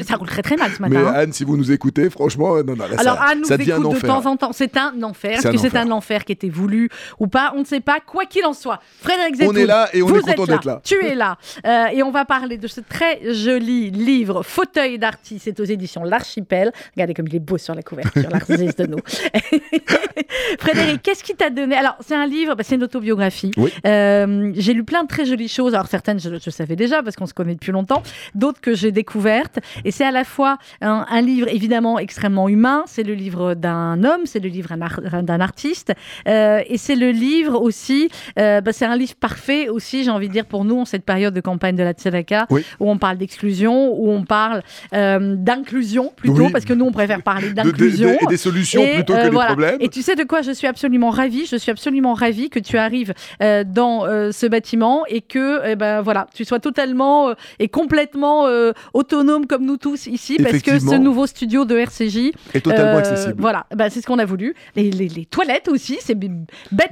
ça 0.04 0.16
roule 0.16 0.28
très 0.28 0.42
très 0.42 0.56
mal 0.56 0.72
ce 0.72 0.82
matin. 0.82 0.96
Mais 0.98 1.06
hein. 1.06 1.14
Anne, 1.14 1.34
si 1.34 1.44
vous 1.44 1.58
nous 1.58 1.72
écoutez, 1.72 2.10
franchement, 2.10 2.56
euh, 2.56 2.64
non, 2.64 2.76
non, 2.76 2.86
là, 2.88 2.96
Alors 2.98 3.18
ça, 3.18 3.24
Anne 3.24 3.40
nous 3.40 3.46
ça 3.46 3.56
écoute 3.56 3.68
de 3.68 3.86
enfer. 3.86 4.10
temps 4.10 4.26
en 4.26 4.38
temps. 4.38 4.52
C'est 4.54 4.78
un 4.78 5.04
enfer. 5.04 5.40
Est-ce 5.40 5.50
que 5.50 5.58
c'est 5.58 5.76
un 5.76 5.92
enfer 5.92 6.26
qui 6.26 6.32
était 6.32 6.50
voulu 6.50 6.90
ou 7.20 7.28
pas? 7.28 7.54
On 7.56 7.60
ne 7.60 7.66
sait 7.66 7.82
pas. 7.82 8.00
Quoi 8.06 8.26
qu'il 8.26 8.46
en 8.46 8.54
soit, 8.54 8.80
Frédéric 9.02 9.36
Zetoun, 9.36 9.56
On 9.56 9.60
est 9.60 9.66
là 9.66 9.90
et 9.94 10.02
on 10.02 10.08
vous 10.08 10.18
est 10.18 10.22
content 10.22 10.46
d'être 10.46 10.66
là. 10.66 10.82
Tu 10.84 10.96
es 11.06 11.16
là. 11.16 11.38
Euh, 11.66 11.88
et 11.88 12.04
on 12.04 12.12
va 12.12 12.26
parler 12.26 12.58
de 12.58 12.68
ce 12.68 12.80
très 12.80 13.34
joli 13.34 13.92
livre 13.92 14.44
Fauteuil 14.44 14.98
d'artiste. 14.98 15.44
C'est 15.46 15.60
aux 15.60 15.66
éditions 15.66 16.04
L'Archipel. 16.04 16.72
Regardez 16.96 17.14
comme 17.14 17.28
il 17.28 17.36
est 17.36 17.40
beau 17.40 17.58
sur 17.58 17.76
la 17.76 17.82
couverture, 17.82 18.30
l'artiste 18.30 18.80
de 18.82 18.88
nous. 18.88 18.98
Frédéric, 20.60 21.02
qu'est-ce 21.02 21.24
qui 21.24 21.36
t'a 21.36 21.50
donné? 21.50 21.76
Alors, 21.76 21.96
c'est 22.00 22.16
un 22.16 22.26
livre, 22.26 22.56
bah, 22.56 22.64
c'est 22.64 22.76
une 22.76 22.84
autobiographie. 22.84 23.52
Oui. 23.58 23.72
Euh, 23.86 24.52
j'ai 24.56 24.74
lu 24.74 24.84
plein 24.84 25.04
de 25.04 25.08
très 25.08 25.26
jolies 25.26 25.48
choses. 25.48 25.74
Alors, 25.74 25.88
certaines, 25.88 26.20
je, 26.20 26.30
je 26.42 26.50
savais 26.50 26.76
déjà 26.76 27.04
parce 27.04 27.16
qu'on 27.16 27.26
se 27.26 27.34
connaît 27.34 27.56
depuis 27.56 27.72
longtemps. 27.72 27.97
D'autres 28.36 28.62
que 28.62 28.74
j'ai 28.74 28.92
découvertes. 28.92 29.60
Et 29.86 29.92
c'est 29.92 30.06
à 30.06 30.12
la 30.12 30.24
fois 30.24 30.58
un, 30.82 31.06
un 31.10 31.22
livre, 31.22 31.48
évidemment, 31.50 32.00
extrêmement 32.00 32.50
humain. 32.50 32.84
C'est 32.88 33.04
le 33.04 33.14
livre 33.14 33.54
d'un 33.54 34.04
homme, 34.04 34.22
c'est 34.26 34.40
le 34.40 34.50
livre 34.50 34.70
d'un 34.76 34.82
ar- 34.82 35.24
d'un 35.24 35.40
artiste. 35.42 35.94
Euh, 36.28 36.62
et 36.68 36.78
c'est 36.78 36.96
le 36.96 37.12
livre 37.12 37.60
aussi, 37.62 38.10
euh, 38.40 38.62
bah, 38.62 38.74
c'est 38.74 38.86
un 38.86 38.96
livre 38.96 39.16
parfait 39.16 39.70
aussi, 39.70 40.04
j'ai 40.04 40.12
envie 40.12 40.28
de 40.28 40.34
dire, 40.34 40.46
pour 40.46 40.66
nous, 40.66 40.80
en 40.80 40.86
cette 40.86 41.04
période 41.06 41.34
de 41.34 41.42
campagne 41.42 41.76
de 41.76 41.84
la 41.84 41.94
Tzedaka, 41.94 42.48
Oui. 42.50 42.64
où 42.80 42.90
on 42.90 42.98
parle 42.98 43.18
d'exclusion, 43.18 43.94
où 43.94 44.12
on 44.12 44.24
parle 44.24 44.62
euh, 44.94 45.36
d'inclusion 45.36 46.12
plutôt, 46.16 46.46
Oui. 46.46 46.52
parce 46.52 46.66
que 46.66 46.74
nous, 46.74 46.86
on 46.86 46.92
préfère 46.92 47.22
parler 47.24 47.50
De- 47.50 47.54
de- 47.62 47.62
d'inclusion. 47.64 48.10
de- 48.10 48.24
et 48.24 48.28
des 48.28 48.38
solutions 48.38 48.82
Et, 48.84 48.96
plutôt 48.96 49.14
que 49.14 49.24
des 49.24 49.30
voilà. 49.30 49.48
problèmes. 49.48 49.78
Et 49.80 49.90
tu 49.90 50.02
sais 50.02 50.16
de 50.16 50.24
quoi 50.24 50.42
je 50.42 50.52
suis 50.52 50.68
absolument 50.68 51.10
ravie 51.10 51.46
Je 51.46 51.56
suis 51.56 51.72
absolument 51.72 52.14
ravie 52.14 52.50
que 52.50 52.60
tu 52.60 52.78
arrives 52.78 53.14
dans 53.40 54.04
ce 54.32 54.48
bâtiment 54.48 55.04
et 55.08 55.22
que 55.22 55.62
eh 55.66 55.76
ben, 55.76 56.02
voilà, 56.02 56.28
tu 56.34 56.46
sois 56.46 56.60
totalement 56.60 57.34
et 57.60 57.68
complètement 57.68 57.87
complètement 57.88 58.48
euh, 58.48 58.74
autonome 58.94 59.46
comme 59.48 59.66
nous 59.66 59.78
tous 59.78 60.08
ici, 60.08 60.36
parce 60.44 60.58
que 60.62 60.72
ce 60.80 60.96
nouveau 60.98 61.26
studio 61.26 61.64
de 61.64 61.78
RCJ, 61.78 62.32
est 62.54 62.60
totalement 62.62 62.98
euh, 62.98 63.00
accessible. 63.00 63.36
Voilà, 63.40 63.66
bah, 63.74 63.90
c'est 63.90 64.02
ce 64.02 64.08
qu'on 64.08 64.20
a 64.20 64.26
voulu. 64.26 64.54
Les, 64.76 64.92
les- 64.92 65.08
les 65.08 65.26
toilettes 65.26 65.70
aussi, 65.70 65.98
c'est 66.02 66.16
bête 66.16 66.36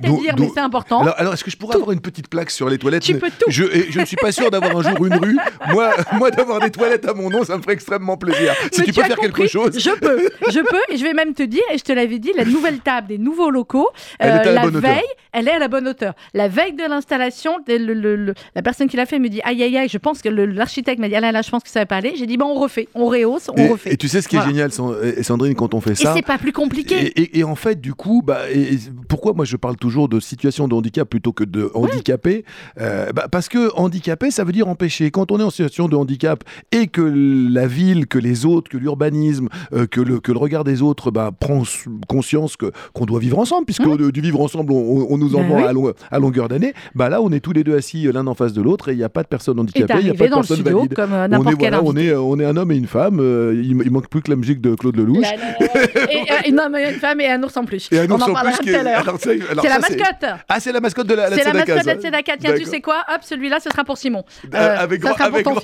à 0.03 0.07
dire, 0.21 0.35
mais 0.39 0.49
c'est 0.53 0.61
important. 0.61 1.01
Alors, 1.01 1.15
alors, 1.17 1.33
est-ce 1.33 1.43
que 1.43 1.51
je 1.51 1.57
pourrais 1.57 1.75
avoir 1.75 1.91
une 1.91 1.99
petite 1.99 2.29
plaque 2.29 2.49
sur 2.49 2.69
les 2.69 2.77
toilettes? 2.77 3.03
Tu 3.03 3.15
peux 3.17 3.29
tout. 3.29 3.45
Je, 3.49 3.63
je 3.89 3.99
ne 3.99 4.05
suis 4.05 4.15
pas 4.15 4.31
sûr 4.31 4.49
d'avoir 4.49 4.77
un 4.77 4.83
jour 4.83 5.05
une 5.05 5.15
rue. 5.15 5.37
Moi, 5.71 5.91
moi 6.13 6.31
d'avoir 6.31 6.59
des 6.61 6.71
toilettes 6.71 7.05
à 7.07 7.13
mon 7.13 7.29
nom, 7.29 7.43
ça 7.43 7.57
me 7.57 7.61
ferait 7.61 7.73
extrêmement 7.73 8.15
plaisir. 8.15 8.53
Si 8.71 8.79
Mais 8.81 8.85
tu 8.87 8.93
peux 8.93 9.01
faire 9.03 9.17
quelque 9.17 9.47
chose. 9.47 9.77
Je 9.77 9.89
peux, 9.99 10.29
je 10.49 10.59
peux, 10.59 10.81
et 10.93 10.97
je 10.97 11.03
vais 11.03 11.13
même 11.13 11.33
te 11.33 11.43
dire, 11.43 11.63
et 11.73 11.77
je 11.77 11.83
te 11.83 11.91
l'avais 11.91 12.19
dit, 12.19 12.31
la 12.37 12.45
nouvelle 12.45 12.79
table 12.79 13.07
des 13.07 13.17
nouveaux 13.17 13.49
locaux, 13.49 13.89
euh, 14.23 14.27
la 14.27 14.53
la 14.53 14.61
veille, 14.79 15.09
elle 15.33 15.47
est 15.49 15.51
à 15.51 15.59
la 15.59 15.67
bonne 15.67 15.87
hauteur. 15.89 16.13
La 16.33 16.47
veille 16.47 16.73
de 16.73 16.83
l'installation, 16.87 17.57
la 17.67 18.61
personne 18.61 18.87
qui 18.87 18.95
l'a 18.97 19.05
fait 19.05 19.19
me 19.19 19.27
dit, 19.29 19.41
aïe 19.43 19.61
aïe 19.63 19.77
aïe, 19.77 19.89
je 19.89 19.97
pense 19.97 20.21
que 20.21 20.29
le- 20.29 20.45
l'architecte 20.75 20.99
m'a 20.99 21.07
dit, 21.07 21.15
ah 21.15 21.21
là 21.21 21.31
là, 21.31 21.41
je 21.41 21.49
pense 21.49 21.63
que 21.63 21.69
ça 21.69 21.79
va 21.79 21.85
pas 21.85 21.95
aller. 21.97 22.13
J'ai 22.17 22.25
dit, 22.27 22.35
bon, 22.37 22.45
on 22.47 22.59
refait, 22.59 22.87
on 22.95 23.07
rehausse, 23.07 23.49
on 23.49 23.55
Et, 23.55 23.67
refait. 23.69 23.93
et 23.93 23.97
tu 23.97 24.07
sais 24.09 24.21
ce 24.21 24.27
qui 24.27 24.35
est 24.35 24.41
génial, 24.45 24.69
et 25.03 25.23
Sandrine, 25.23 25.55
quand 25.55 25.73
on 25.73 25.79
fait 25.81 25.91
Et 25.91 25.95
ça 25.95 26.13
c'est 26.15 26.21
pas 26.21 26.37
plus 26.37 26.51
compliqué. 26.51 26.95
Et, 27.07 27.21
et- 27.21 27.39
et 27.39 27.43
en 27.43 27.55
fait, 27.55 27.79
du 27.79 27.93
coup, 27.93 28.21
bah, 28.25 28.49
et- 28.51 28.73
et 28.73 28.79
pourquoi 29.07 29.33
moi 29.33 29.45
je 29.45 29.55
parle 29.55 29.77
toujours 29.77 30.09
de 30.09 30.19
situation 30.19 30.67
de 30.67 30.73
handicap 30.75 31.09
plutôt 31.09 31.31
que 31.31 31.43
de 31.43 31.71
handicapé 31.73 32.43
Euh, 32.79 33.11
bah, 33.13 33.27
Parce 33.31 33.47
que 33.49 33.71
handicapé, 33.75 34.31
ça 34.31 34.43
veut 34.43 34.51
dire 34.51 34.67
empêcher. 34.67 35.11
Quand 35.11 35.31
on 35.31 35.39
est 35.39 35.43
en 35.43 35.49
situation 35.49 35.87
de 35.87 35.95
handicap 35.95 36.43
et 36.71 36.87
que 36.87 37.01
la 37.01 37.67
ville, 37.67 38.07
que 38.07 38.19
les 38.19 38.45
autres, 38.45 38.69
que 38.69 38.77
l'urbanisme, 38.77 39.47
euh, 39.73 39.85
que, 39.87 40.01
le, 40.01 40.19
que 40.19 40.31
le 40.31 40.37
regard 40.37 40.63
des 40.63 40.81
autres 40.81 41.11
bah, 41.11 41.31
prend 41.37 41.63
conscience 42.07 42.57
que- 42.57 42.71
qu'on 42.93 43.05
doit 43.05 43.19
vivre 43.19 43.39
ensemble, 43.39 43.65
puisque 43.65 43.85
Mmh. 43.85 44.11
du 44.11 44.21
vivre 44.21 44.41
ensemble, 44.41 44.71
on, 44.73 45.17
nous 45.17 45.35
en 45.35 45.41
Ben 45.41 45.55
oui. 45.57 45.63
à, 45.63 45.73
long- 45.73 45.93
à 46.11 46.19
longueur 46.19 46.47
d'année, 46.49 46.73
bah 46.95 47.09
là, 47.09 47.21
on 47.21 47.31
est 47.31 47.39
tous 47.39 47.53
les 47.53 47.63
deux 47.63 47.75
assis 47.75 48.07
euh, 48.07 48.11
l'un 48.11 48.25
en 48.27 48.33
face 48.33 48.53
de 48.53 48.61
l'autre 48.61 48.89
et 48.89 48.93
il 48.93 48.97
n'y 48.97 49.03
a 49.03 49.09
pas 49.09 49.23
de 49.23 49.27
personne 49.27 49.57
Et 49.57 49.61
handicapée, 49.61 49.93
il 49.99 50.03
n'y 50.05 50.09
a 50.09 50.13
pas 50.13 50.27
de 50.27 50.33
personne 50.33 50.63
studio 50.65 50.77
valide. 50.79 50.93
comme 50.95 51.13
euh, 51.13 51.17
On 51.17 51.25
est, 51.25 51.27
n'importe 51.29 51.55
quel 51.59 51.69
voilà, 51.73 51.83
on, 51.83 51.95
est, 51.95 52.13
on 52.15 52.39
est 52.39 52.45
un 52.45 52.57
homme 52.57 52.71
et 52.71 52.75
une 52.77 52.87
femme. 52.87 53.19
euh, 53.19 53.53
il, 53.55 53.71
il 53.83 53.91
manque 53.91 54.09
plus 54.09 54.21
que 54.21 54.29
la 54.31 54.35
musique 54.37 54.61
de 54.61 54.75
Claude 54.75 54.95
Lelouch. 54.97 55.21
Là, 55.21 55.31
là, 55.35 55.43
là. 55.59 56.11
et, 56.11 56.31
euh, 56.31 56.35
une, 56.49 56.59
homme, 56.59 56.75
une 56.75 56.95
femme 56.99 57.21
et 57.21 57.27
un 57.29 57.41
ours 57.43 57.55
en 57.57 57.65
plus. 57.65 57.87
Et 57.91 57.99
un 57.99 58.05
on 58.09 58.15
ours 58.15 58.23
en 58.23 58.29
en 58.31 58.33
parlera 58.33 58.55
plus 58.57 58.65
qui 58.65 58.71
tout 58.71 58.77
à 58.77 58.79
est- 58.79 58.83
l'heure. 58.83 58.99
alors 59.01 59.19
ça, 59.19 59.29
alors 59.49 59.63
C'est 59.63 59.69
la 59.69 59.79
mascotte. 59.79 60.25
Ah, 60.49 60.59
c'est 60.59 60.71
la 60.71 60.79
mascotte 60.79 61.07
de 61.07 61.13
la, 61.13 61.29
C'est 61.31 61.43
la 61.43 61.53
mascotte 61.53 61.81
de 61.81 61.87
la. 61.87 61.95
Tzedaka. 61.95 62.37
Tiens, 62.39 62.53
tu 62.57 62.65
sais 62.65 62.81
quoi? 62.81 63.03
Hop, 63.13 63.21
celui-là, 63.21 63.59
ce 63.59 63.69
sera 63.69 63.83
pour 63.83 63.97
Simon. 63.97 64.23
Euh, 64.53 64.57
Euh, 64.57 64.77
avec 64.79 65.01
grand, 65.01 65.13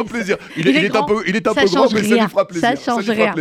plaisir. 0.06 0.38
Il, 0.56 0.68
Il 0.68 0.68
est, 0.68 0.72
est 0.72 0.80
il 0.80 0.86
est 0.86 0.96
un 0.96 1.04
peu, 1.04 1.24
il 1.28 1.36
est 1.36 1.48
un 1.48 1.54
Ça 1.54 1.62
peu 1.62 1.68
grand, 1.68 1.92
mais 1.94 2.04
ça 2.04 2.16
lui 2.16 2.30
fera 2.30 2.48
plaisir. 2.48 2.70
Ça 2.70 2.76
change 2.94 3.10
rien. 3.10 3.34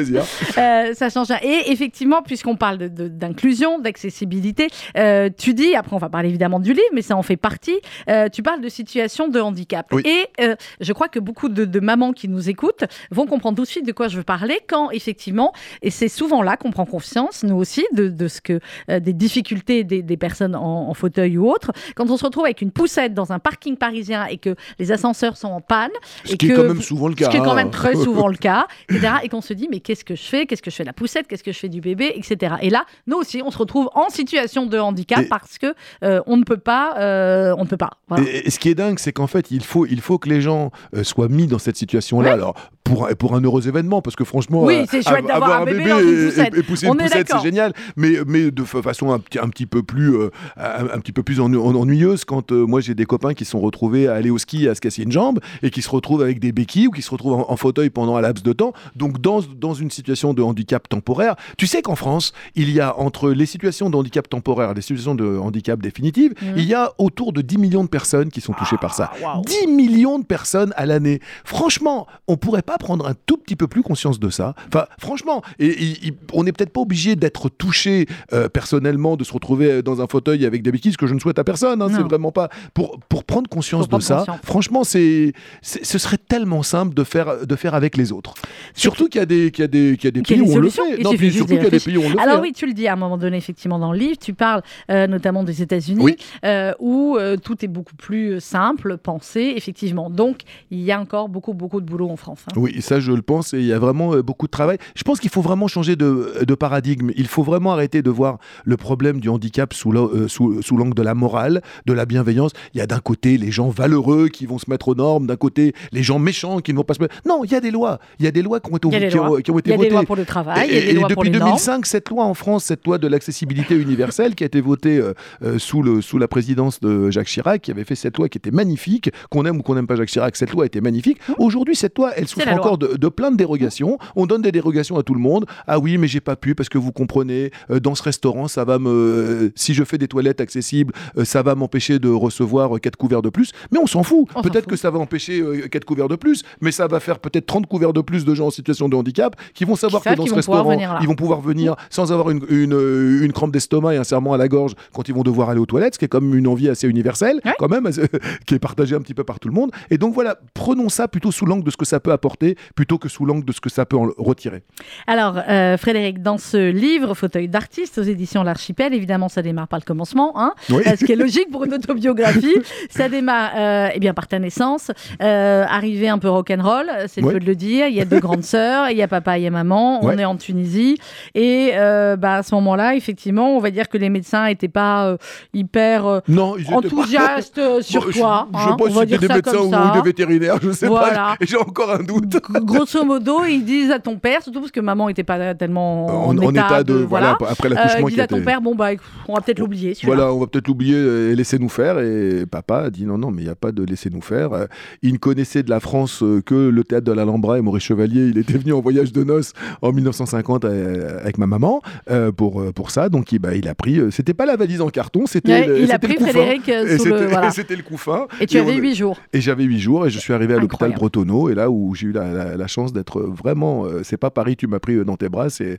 Euh, 0.59 0.95
ça 0.95 1.09
change. 1.11 1.29
rien. 1.29 1.38
Et 1.43 1.71
effectivement, 1.73 2.23
puisqu'on 2.23 2.57
parle 2.57 2.79
d'inclusion, 2.79 3.79
d'accessibilité, 3.79 4.69
euh, 4.97 5.29
tu 5.37 5.55
dis, 5.55 5.75
après 5.75 5.95
on 5.95 5.99
va 5.99 6.09
parler 6.09 6.29
évidemment 6.29 6.61
du 6.61 6.73
livre, 6.73 6.88
mais 6.95 7.02
ça 7.02 7.17
en 7.17 7.23
fait 7.23 7.37
partie, 7.37 7.79
euh, 8.09 8.29
tu 8.29 8.43
parles 8.43 8.61
de 8.61 8.69
situation 8.69 9.29
de 9.29 9.38
handicap. 9.40 9.87
Et 10.05 10.26
euh, 10.40 10.55
je 10.81 10.93
crois 10.93 11.09
que 11.09 11.19
beaucoup 11.19 11.49
de, 11.50 11.64
de 11.64 11.80
mamans 11.80 12.12
qui 12.12 12.28
nous 12.28 12.49
écoutent 12.49 12.85
vont 13.11 13.26
comprendre 13.26 13.57
tout 13.57 13.62
de 13.64 13.69
suite 13.69 13.87
de 13.87 13.92
quoi 13.92 14.09
je 14.09 14.16
veux 14.16 14.23
parler 14.25 14.59
quand 14.69 14.90
effectivement, 14.90 15.52
et 15.83 15.90
c'est 15.90 16.09
souvent 16.09 16.42
là 16.42 16.57
qu'on 16.57 16.71
prend 16.71 16.87
conscience, 16.87 17.42
nous 17.42 17.57
aussi, 17.57 17.85
de, 17.92 18.09
de 18.09 18.28
ce 18.28 18.40
que 18.40 18.61
euh, 18.90 19.00
des 19.00 19.12
difficultés 19.12 19.85
des, 19.85 20.02
des 20.02 20.16
personnes 20.16 20.54
en, 20.54 20.88
en 20.88 20.95
fauteuil 20.95 21.38
ou 21.38 21.49
autres, 21.50 21.73
quand 21.97 22.11
on 22.11 22.16
se 22.16 22.25
retrouve 22.25 22.45
avec 22.45 22.61
une 22.62 22.71
poussette 22.71 23.14
dans 23.14 23.33
un 23.33 23.38
parking 23.38 23.76
parisien 23.76 24.26
et 24.26 24.37
que 24.38 24.54
les 24.78 24.92
ascenseurs 24.92 25.37
sont 25.37 25.49
en 25.49 25.61
panne, 25.61 25.90
Ce 26.25 26.35
et 26.35 26.37
qui 26.37 26.50
est 26.50 26.54
quand 26.54 26.64
même 26.64 26.83
souvent 26.83 27.09
le 27.09 27.14
cas. 27.14 27.26
ce 27.26 27.30
qui 27.30 27.37
est 27.37 27.40
quand 27.40 27.54
même 27.54 27.69
hein. 27.69 27.71
très 27.71 27.95
souvent 28.04 28.28
le 28.28 28.37
cas, 28.37 28.66
etc. 28.88 29.14
Et 29.23 29.28
qu'on 29.28 29.40
se 29.40 29.52
dit, 29.54 29.69
mais 29.71 29.80
qu'est-ce 29.80 30.04
que 30.04 30.14
je 30.14 30.23
fais? 30.23 30.47
Qu'est-ce 30.47 30.62
que 30.62 30.71
je 30.71 30.76
fais 30.76 30.83
de 30.85 30.88
la 30.88 30.92
poussette? 30.92 31.26
Qu'est-ce 31.26 31.42
que 31.45 31.52
je 31.52 31.59
fais 31.59 31.69
du 31.69 31.80
bébé? 31.80 32.12
Etc. 32.16 32.54
Et 32.62 32.71
là, 32.71 32.85
nous 33.07 33.16
aussi, 33.16 33.42
on 33.45 33.50
se 33.50 33.59
retrouve 33.59 33.88
en 33.95 34.09
situation 34.11 34.66
de 34.66 34.78
handicap 34.78 35.21
Et- 35.21 35.28
parce 35.28 35.59
que 35.59 35.75
euh, 36.04 36.21
on 36.26 36.37
ne 36.37 36.45
peut 36.45 36.57
pas, 36.59 36.95
euh, 36.99 37.54
on 37.59 37.64
ne 37.64 37.69
peut 37.69 37.76
pas. 37.76 37.90
Voilà. 38.09 38.25
Et, 38.28 38.47
et 38.47 38.50
ce 38.50 38.59
qui 38.59 38.69
est 38.69 38.75
dingue, 38.75 38.99
c'est 38.99 39.12
qu'en 39.12 39.26
fait, 39.26 39.50
il 39.50 39.62
faut, 39.64 39.87
il 39.87 40.00
faut 40.00 40.19
que 40.19 40.28
les 40.28 40.40
gens 40.40 40.71
soient 41.02 41.28
mis 41.28 41.40
dans 41.47 41.59
cette 41.59 41.77
situation-là. 41.77 42.29
Ouais. 42.29 42.35
Alors, 42.35 42.55
pour, 42.91 43.07
un- 43.07 43.15
pour 43.15 43.35
un 43.35 43.41
heureux 43.41 43.67
événement, 43.69 44.03
parce 44.03 44.17
que 44.17 44.25
franchement, 44.25 44.65
Oui, 44.65 44.75
euh, 44.81 44.85
c'est 44.91 45.03
chouette 45.03 45.25
av- 45.25 45.27
d'avoir 45.41 45.63
un 45.63 45.65
bébé 45.65 45.89
dans 45.89 46.01
une 46.01 46.09
et- 46.09 46.27
poussette. 46.27 46.55
et, 46.55 46.59
et 46.59 46.63
pousser 46.63 46.89
On 46.89 46.93
une 46.95 46.99
poussette, 47.01 47.29
c'est 47.31 47.43
génial. 47.43 47.73
Mais, 47.97 48.15
mais 48.27 48.51
de 48.51 48.65
fa- 48.65 48.83
façon 48.83 49.13
un, 49.13 49.19
petit- 49.19 49.39
un 49.39 49.49
petit 49.49 49.67
peu 49.67 49.83
plus, 49.83 50.15
euh, 50.17 50.31
un, 50.57 50.87
un 50.95 50.99
petit 51.01 51.13
peu 51.13 51.23
plus 51.23 51.41
ennu- 51.41 51.57
en- 51.59 51.75
ennuyeuse, 51.75 52.25
quand 52.25 52.53
euh, 52.53 52.67
moi 52.67 52.81
j'ai 52.81 52.95
des 52.95 53.07
copains 53.07 53.35
qui 53.35 53.45
sont 53.45 53.61
retrouvés 53.61 54.09
à 54.09 54.15
aller 54.15 54.31
au 54.31 54.39
ski 54.39 54.69
à 54.69 54.75
se 54.75 54.81
casser 54.81 55.03
une 55.03 55.13
jambe 55.13 55.39
et 55.63 55.71
qui 55.71 55.83
se 55.83 55.89
retrouvent 55.91 56.23
avec 56.23 56.41
des 56.41 56.53
béquilles 56.53 56.89
ou 56.89 56.91
qui 56.91 57.03
se 57.03 57.11
retrouvent 57.11 57.35
en, 57.41 57.51
en 57.51 57.57
fauteuil 57.57 57.91
pendant 57.91 58.17
un 58.17 58.21
laps 58.21 58.43
de 58.43 58.53
temps. 58.53 58.73
Donc, 58.97 59.21
dans, 59.21 59.41
dans 59.57 59.75
une 59.75 59.91
situation 59.91 60.35
de 60.35 60.43
handicap 60.43 60.89
temporaire, 60.89 61.37
tu 61.57 61.67
sais 61.67 61.83
qu'en 61.83 61.97
France, 61.97 62.33
il 62.57 62.71
y 62.71 62.81
a 62.81 62.99
entre 62.99 63.31
les 63.31 63.47
situations 63.47 63.91
de 63.91 63.97
handicap 63.97 64.29
temporaire 64.29 64.73
et 64.73 64.75
les 64.75 64.81
situations 64.83 65.15
de 65.15 65.39
handicap 65.39 65.81
définitives, 65.81 66.35
Mhm. 66.43 66.55
il 66.57 66.65
y 66.65 66.75
a 66.75 66.91
autour 66.99 67.33
de 67.33 67.41
10 67.43 67.59
millions 67.59 67.85
de 67.85 67.89
personnes 67.89 68.31
qui 68.31 68.41
sont 68.41 68.53
touchées 68.53 68.77
par 68.79 68.95
ça. 68.95 69.11
Ah, 69.23 69.37
waouh. 69.37 69.45
10 69.45 69.67
millions 69.69 70.19
de 70.19 70.25
personnes 70.25 70.73
à 70.77 70.87
l'année. 70.87 71.21
Franchement, 71.45 72.07
on 72.29 72.37
pourrait 72.37 72.63
pas 72.63 72.79
prendre 72.81 73.07
un 73.07 73.15
tout 73.27 73.37
petit 73.37 73.55
peu 73.55 73.69
plus 73.69 73.83
conscience 73.83 74.19
de 74.19 74.29
ça. 74.31 74.55
Enfin, 74.69 74.87
franchement, 74.99 75.43
et, 75.61 75.67
et- 75.69 76.09
et 76.09 76.13
on 76.33 76.43
n'est 76.43 76.53
peut-être 76.53 76.73
pas 76.73 76.81
obligé 76.81 77.15
d'être 77.15 77.49
touché 77.49 78.07
euh, 78.33 78.49
personnellement, 78.49 79.17
de 79.17 79.23
se 79.25 79.33
retrouver 79.33 79.71
euh, 79.71 79.83
dans 79.83 80.01
un 80.01 80.07
fauteuil 80.09 80.45
avec 80.47 80.63
des 80.63 80.73
béquilles, 80.73 80.93
ce 80.93 80.99
que 80.99 81.07
je 81.07 81.15
ne 81.15 81.21
souhaite 81.21 81.39
à 81.39 81.45
personne. 81.45 81.81
hein, 81.83 81.89
c'est 81.95 82.03
vraiment 82.03 82.33
pas 82.33 82.49
pour 82.75 82.99
pour 83.09 83.23
prendre 83.25 83.49
conscience 83.49 83.87
Pour 83.87 83.99
de 83.99 84.05
prendre 84.05 84.05
ça. 84.05 84.17
conscience. 84.33 84.41
Franchement, 84.45 84.83
c'est 84.85 85.33
ce 85.63 85.99
serait 85.99 86.19
tellement 86.19 86.63
simple 86.63 86.95
de 86.95 87.05
faire 87.05 87.47
de 87.47 87.57
faire 87.57 87.75
avec 87.75 87.97
les 87.97 88.11
autres. 88.13 88.35
Surtout 88.75 89.09
qu'il 89.09 89.21
y 89.21 89.23
a 89.23 89.27
des 89.27 89.51
qu'il 89.51 89.63
y 89.63 89.65
a 89.65 89.69
des 89.69 89.97
qu'il 89.97 90.05
y 90.05 90.09
a 90.09 90.11
des 90.11 90.23
pays 90.23 90.41
où 90.41 90.51
on 90.53 90.59
le 90.59 90.71
fait. 90.71 90.83
Il 90.99 91.05
Non, 91.05 91.11
suffit 91.11 91.19
puis 91.19 91.27
juste 91.31 91.37
surtout 91.39 91.53
d'y 91.53 91.59
qu'il 91.59 91.65
y 91.65 91.67
a 91.67 91.71
des 91.71 91.77
réfléchir. 91.77 92.01
pays 92.01 92.09
où 92.11 92.13
on 92.13 92.17
le 92.17 92.21
Alors 92.29 92.41
oui, 92.41 92.53
tu 92.53 92.67
le 92.67 92.73
dis 92.73 92.89
à 92.89 92.95
un 92.95 92.97
moment 92.97 93.19
donné, 93.19 93.37
effectivement, 93.37 93.79
dans 93.79 93.93
le 93.93 93.99
livre, 93.99 94.17
tu 94.19 94.33
parles 94.35 94.63
euh, 94.91 95.07
notamment 95.07 95.45
des 95.45 95.61
États-Unis, 95.63 96.01
Oui. 96.03 96.17
euh, 96.45 96.73
où 96.81 97.19
tout 97.43 97.65
est 97.65 97.69
beaucoup 97.69 97.95
plus 97.97 98.41
simple, 98.41 98.97
pensé, 98.97 99.53
effectivement. 99.57 100.09
Donc, 100.11 100.41
il 100.71 100.81
y 100.81 100.93
a 100.93 101.01
encore 101.01 101.29
beaucoup, 101.29 101.53
beaucoup 101.55 101.81
de 101.81 101.87
boulot 101.87 102.09
en 102.09 102.17
France. 102.17 102.41
hein. 102.49 102.53
Oui, 102.57 102.70
ça 102.81 103.00
je 103.00 103.12
le 103.12 103.23
pense, 103.23 103.55
et 103.55 103.59
il 103.59 103.67
y 103.67 103.73
a 103.73 103.79
vraiment 103.79 104.15
euh, 104.15 104.23
beaucoup 104.23 104.47
de 104.47 104.50
travail. 104.50 104.79
Je 104.95 105.03
pense 105.03 105.21
qu'il 105.21 105.31
faut 105.31 105.41
vraiment 105.43 105.69
changer 105.69 105.97
de, 105.97 106.45
de 106.47 106.55
paradigme. 106.55 107.11
Il 107.17 107.27
faut 107.27 107.43
vraiment 107.43 107.73
arrêter 107.73 108.03
de 108.03 108.11
voir 108.11 108.39
le 108.65 108.77
problème 108.77 109.21
du 109.21 109.29
handicap 109.29 109.73
sous 109.75 109.93
la- 109.93 110.00
euh, 110.00 110.29
sous- 110.29 110.62
sous 110.62 110.77
l'angle 110.77 110.95
de 110.95 111.03
la 111.03 111.15
morale, 111.15 111.62
de 111.87 111.93
la 111.93 112.07
bienveillance. 112.07 112.53
Il 112.75 112.79
y 112.79 112.81
a 112.81 112.87
d'un 112.87 112.99
côté 113.00 113.37
les 113.39 113.50
gens 113.50 113.69
valeureux 113.69 114.29
qui 114.29 114.47
vont 114.47 114.59
se 114.59 114.69
mettre 114.71 114.89
aux 114.89 114.95
normes, 114.95 115.27
d'un 115.27 115.37
côté 115.37 115.73
les 115.93 116.03
gens 116.03 116.19
méchants 116.19 116.61
qui 116.61 116.73
ne 116.73 116.79
vont 116.79 116.85
pas 116.85 116.95
se 116.95 117.00
mettre... 117.03 117.15
Non, 117.27 117.43
il 117.45 117.50
y 117.53 117.55
a 117.55 117.61
des 117.61 117.71
lois. 117.71 117.99
Il 118.19 118.25
y 118.25 118.29
a 118.29 118.31
des 118.31 118.43
lois 118.43 118.61
qui 118.61 118.73
ont 118.73 118.77
été, 118.77 118.89
Il 118.89 118.93
y 118.93 118.97
a 118.97 119.00
des 119.00 119.09
qui 119.09 119.19
ont- 119.19 119.25
lois. 119.27 119.43
qui 119.43 119.50
ont 119.50 119.57
Il 119.57 119.61
été 119.61 119.71
y 119.71 119.73
a 119.73 119.77
des 119.77 119.83
votées. 119.85 119.91
lois 119.95 120.05
pour 120.05 120.17
le 120.17 120.25
travail, 120.25 120.69
il 120.69 120.75
y 120.75 120.77
a 120.77 120.81
Et- 120.81 120.85
des 120.85 120.91
et 120.91 120.93
lois 120.95 121.09
pour 121.09 121.23
depuis 121.23 121.31
les 121.33 121.39
normes. 121.39 121.50
2005, 121.53 121.87
cette 121.87 122.09
loi 122.11 122.25
en 122.25 122.35
France, 122.35 122.65
cette 122.65 122.85
loi 122.87 122.99
de 122.99 123.07
l'accessibilité 123.09 123.75
universelle 123.77 124.35
qui 124.35 124.45
a 124.45 124.47
été 124.47 124.61
votée 124.61 125.00
euh, 125.43 125.59
sous, 125.59 125.83
le, 125.83 126.00
sous 126.03 126.19
la 126.19 126.29
présidence 126.29 126.81
de 126.81 127.11
Jacques 127.11 127.27
Chirac, 127.29 127.62
qui 127.62 127.71
avait 127.71 127.85
fait 127.85 127.95
cette 127.95 128.17
loi 128.19 128.29
qui 128.29 128.39
était 128.39 128.50
magnifique, 128.50 129.11
qu'on 129.31 129.45
aime 129.47 129.59
ou 129.59 129.62
qu'on 129.62 129.75
n'aime 129.75 129.87
pas 129.87 129.97
Jacques 129.97 130.09
Chirac, 130.09 130.37
cette 130.37 130.53
loi 130.53 130.67
était 130.67 130.81
magnifique. 130.81 131.19
Aujourd'hui, 131.39 131.75
cette 131.77 131.97
loi, 131.99 132.12
elle 132.17 132.27
souffre 132.29 132.41
Mmh. 132.47 132.50
La 132.54 132.61
encore 132.61 132.78
de, 132.78 132.97
de 132.97 133.09
plein 133.09 133.30
de 133.30 133.37
dérogations. 133.37 133.99
On 134.16 134.26
donne 134.26 134.42
des 134.42 134.52
dérogations 134.52 134.99
à 134.99 135.02
tout 135.02 135.14
le 135.14 135.21
monde. 135.21 135.47
Ah 135.66 135.78
oui, 135.78 135.99
mais 135.99 136.07
j'ai 136.09 136.21
pas 136.21 136.37
pu 136.37 136.54
parce 136.54 136.69
que 136.69 136.78
vous 136.78 136.92
comprenez, 136.92 137.50
euh, 137.71 137.80
dans 137.80 137.95
ce 137.95 138.02
restaurant, 138.02 138.49
ça 138.49 138.64
va 138.64 138.78
me, 138.78 138.90
euh, 138.90 139.50
si 139.54 139.75
je 139.75 139.85
fais 139.85 139.99
des 139.99 140.09
toilettes 140.09 140.40
accessibles, 140.40 140.92
euh, 141.19 141.25
ça 141.25 141.42
va 141.42 141.54
m'empêcher 141.54 141.99
de 141.99 142.09
recevoir 142.09 142.80
quatre 142.80 142.97
couverts 142.97 143.23
de 143.23 143.30
plus. 143.30 143.52
Mais 143.73 143.78
on 143.78 143.87
s'en 143.87 144.02
fout. 144.02 144.28
Peut-être 144.42 144.66
que 144.66 144.76
ça 144.76 144.90
va 144.90 144.99
empêcher 144.99 145.42
quatre 145.71 145.85
couverts 145.85 146.09
de 146.09 146.16
plus, 146.16 146.42
mais 146.61 146.73
ça 146.73 146.87
va 146.87 147.00
faire 147.00 147.19
peut-être 147.19 147.47
30 147.47 147.66
couverts 147.66 147.92
de 147.92 148.00
plus 148.00 148.25
de 148.25 148.35
gens 148.35 148.47
en 148.47 148.50
situation 148.50 148.88
de 148.88 148.97
handicap 148.97 149.37
qui 149.54 149.64
vont 149.64 149.76
savoir 149.76 150.02
que 150.02 150.14
dans 150.14 150.26
ce 150.26 150.35
restaurant, 150.35 150.76
ils 151.00 151.07
vont 151.07 151.14
pouvoir 151.14 151.40
venir 151.40 151.76
sans 151.90 152.12
avoir 152.12 152.30
une, 152.30 152.40
une, 152.49 153.21
une 153.23 153.33
crampe 153.33 153.52
d'estomac 153.52 153.95
et 153.95 153.97
un 153.99 154.04
serment 154.04 154.33
à 154.33 154.37
la 154.37 154.49
gorge 154.49 154.75
quand 154.92 155.09
ils 155.09 155.14
vont 155.14 155.23
devoir 155.23 155.50
aller 155.50 155.61
aux 155.61 155.66
toilettes, 155.66 155.95
ce 155.95 155.99
qui 155.99 156.04
est 156.04 156.09
comme 156.09 156.35
une 156.35 156.47
envie 156.47 156.69
assez 156.69 156.87
universelle, 156.88 157.40
Ouais. 157.45 157.54
quand 157.59 157.69
même, 157.69 157.88
qui 158.47 158.54
est 158.54 158.59
partagée 158.59 158.95
un 158.95 159.00
petit 159.00 159.14
peu 159.14 159.25
par 159.25 159.38
tout 159.40 159.49
le 159.49 159.54
monde. 159.54 159.71
Et 159.90 159.99
donc 159.99 160.14
voilà, 160.14 160.38
prenons 160.54 160.88
ça 160.88 161.09
plutôt 161.09 161.33
sous 161.33 161.47
l'angle 161.47 161.64
de 161.64 161.71
ce 161.71 161.76
que 161.76 161.85
ça 161.85 162.00
peut 162.00 162.12
apporter, 162.41 162.57
plutôt 162.75 162.99
que 162.99 163.09
sous 163.09 163.25
l'angle 163.25 163.45
de 163.45 163.53
ce 163.53 163.61
que 163.61 163.69
ça 163.71 163.85
peut 163.87 163.97
en 163.97 164.09
retirer. 164.19 164.63
Alors, 165.07 165.39
euh, 165.49 165.77
Frédéric, 165.77 166.23
dans 166.23 166.39
ce 166.39 166.71
livre, 166.71 167.15
Fauteuil 167.15 167.49
d'artiste 167.49 167.99
aux 167.99 168.03
éditions 168.03 168.43
L'Archipel, 168.43 168.95
évidemment, 168.95 169.29
ça 169.29 169.43
démarre 169.43 169.69
par 169.69 169.79
le 169.79 169.85
commencement, 169.85 170.33
hein, 170.37 170.53
Oui. 170.71 170.83
euh, 170.87 170.97
ce 170.99 171.05
qui 171.05 171.13
est 171.13 171.17
logique 171.17 171.51
pour 171.51 171.65
une 171.65 171.75
autobiographie. 171.75 172.57
ça 172.91 173.09
démarre 173.09 173.51
euh, 173.57 173.89
eh 173.95 173.99
bien, 174.01 174.15
par 174.15 174.27
ta 174.29 174.39
naissance, 174.39 174.91
euh, 175.23 175.65
arrivée 175.69 176.09
un 176.09 176.19
peu 176.19 176.29
rock'n'roll, 176.29 176.91
c'est 177.09 177.21
le 177.21 177.27
Oui. 177.29 177.35
peu 177.35 177.41
de 177.41 177.47
le 177.47 177.55
dire. 177.57 177.87
Il 177.89 177.95
y 177.95 178.01
a 178.01 178.05
deux 178.05 178.21
grandes 178.21 178.43
sœurs, 178.57 178.91
il 178.91 178.97
y 178.97 179.03
a 179.03 179.09
papa, 179.09 179.39
il 179.39 179.45
y 179.45 179.47
a 179.47 179.51
maman, 179.51 180.03
on 180.03 180.09
Ouais. 180.09 180.19
est 180.21 180.25
en 180.25 180.37
Tunisie. 180.37 180.97
Et 181.35 181.73
euh, 181.75 182.17
bah, 182.17 182.37
à 182.37 182.43
ce 182.43 182.55
moment-là, 182.57 182.95
effectivement, 182.95 183.55
on 183.57 183.61
va 183.61 183.71
dire 183.71 183.89
que 183.89 183.99
les 183.99 184.09
médecins 184.09 184.47
n'étaient 184.47 184.69
pas 184.69 185.17
hyper 185.53 186.23
Non, 186.29 186.55
pas- 186.57 186.77
enthousiastes 186.77 187.61
sur 187.83 188.01
Bon, 188.05 188.11
je- 188.11 188.19
toi. 188.19 188.49
Je, 188.53 188.59
hein, 188.59 188.77
on 188.81 188.87
si 188.89 188.93
va 188.95 189.01
c'était 189.03 189.19
des 189.19 189.29
médecins 189.35 189.59
ou 189.59 189.95
des 189.95 190.03
vétérinaires, 190.03 190.57
je 190.63 190.73
sais 190.73 190.87
Voilà. 190.87 191.15
pas. 191.15 191.37
J'ai 191.43 191.57
encore 191.59 191.91
un 191.93 192.03
doute. 192.03 192.30
grosso 192.65 193.05
modo, 193.05 193.45
ils 193.45 193.65
disent 193.65 193.91
à 193.91 193.99
ton 193.99 194.17
père, 194.17 194.43
surtout 194.43 194.61
parce 194.61 194.71
que 194.73 194.81
maman 194.81 195.09
n'était 195.09 195.25
pas 195.25 195.55
tellement 195.55 196.07
en, 196.29 196.37
en, 196.39 196.51
état, 196.53 196.83
de, 196.85 196.95
voilà, 196.95 197.37
après 197.49 197.69
euh, 197.71 197.75
l'accouchement 197.75 198.09
ils 198.09 198.11
disent 198.13 198.21
à 198.21 198.27
ton 198.27 198.43
père, 198.43 198.61
bon 198.61 198.75
bah, 198.75 198.91
on 199.29 199.35
va 199.35 199.41
peut-être 199.41 199.59
l'oublier. 199.59 199.97
Voilà, 200.05 200.33
on 200.33 200.39
va 200.41 200.47
peut-être 200.47 200.69
l'oublier 200.69 200.97
et 200.99 201.35
laisser 201.35 201.59
nous 201.59 201.69
faire. 201.69 201.99
Et 201.99 202.45
papa 202.47 202.79
a 202.85 202.91
dit 202.91 203.05
non, 203.05 203.19
non, 203.19 203.31
mais 203.31 203.43
il 203.43 203.45
n'y 203.47 203.51
a 203.51 203.55
pas 203.55 203.73
de 203.73 203.83
laisser 203.85 204.11
nous 204.11 204.21
faire. 204.21 204.53
Euh, 204.53 204.67
Il 205.03 205.13
ne 205.13 205.19
connaissait 205.19 205.63
de 205.63 205.71
la 205.71 205.81
France 205.81 206.23
euh, 206.23 206.41
que 206.45 206.55
le 206.55 206.85
théâtre 206.85 207.07
de 207.07 207.13
l'Alhambra 207.13 207.59
et 207.59 207.61
Maurice 207.61 207.85
Chevalier. 207.85 208.27
Il 208.29 208.39
était 208.39 208.59
venu 208.59 208.73
en 208.73 208.81
voyage 208.81 209.13
de 209.13 209.25
noces 209.25 209.53
en 209.83 209.93
1950 209.93 210.65
euh, 210.65 211.19
avec 211.21 211.39
ma 211.39 211.47
maman 211.47 211.81
euh, 212.11 212.33
pour, 212.33 212.61
euh, 212.61 212.73
pour 212.73 212.91
ça. 212.91 213.09
Donc 213.09 213.33
il, 213.33 213.39
bah, 213.39 213.55
il 213.55 213.69
a 213.69 213.75
pris. 213.75 213.99
euh, 213.99 214.11
C'était 214.11 214.35
pas 214.35 214.47
la 214.47 214.57
valise 214.57 214.81
en 214.81 214.89
carton, 214.89 215.27
c'était. 215.27 215.53
Ouais, 215.53 215.67
le- 215.67 215.79
il 215.81 215.91
a 215.91 215.95
c'était 215.95 216.07
le 216.09 216.15
pris 216.15 216.17
couffin. 216.25 216.31
Frédéric 216.33 216.69
euh, 216.69 216.87
Et 216.87 216.99
sous 216.99 217.05
le. 217.07 217.19
c'était 217.19 217.27
Voilà. 217.31 217.51
c'était 217.61 217.77
le 217.77 217.83
couffin. 217.83 218.27
Et 218.41 218.47
tu 218.47 218.59
avais 218.59 218.73
on- 218.73 218.79
8 218.79 218.95
jours. 218.95 219.19
Et 219.33 219.41
j'avais 219.41 219.65
8 219.65 219.79
jours 219.79 220.07
et 220.07 220.11
je 220.11 220.19
suis 220.19 220.33
arrivé 220.33 220.55
à 220.55 220.59
l'hôpital. 220.59 220.93
Bretonneau 220.93 221.49
et 221.51 221.55
là 221.55 221.71
où 221.71 221.95
j'ai 221.95 222.09
eu 222.09 222.13
la, 222.13 222.20
la- 222.25 222.57
la 222.57 222.67
chance 222.67 222.93
d'être 222.93 223.21
vraiment. 223.23 223.85
euh, 223.85 224.00
c'est 224.03 224.17
pas 224.17 224.31
Paris, 224.31 224.57
tu 224.57 224.67
m'as 224.67 224.79
pris 224.81 224.95
euh, 224.95 225.05
dans 225.05 225.17
tes 225.17 225.29
bras, 225.29 225.50
c'est 225.50 225.79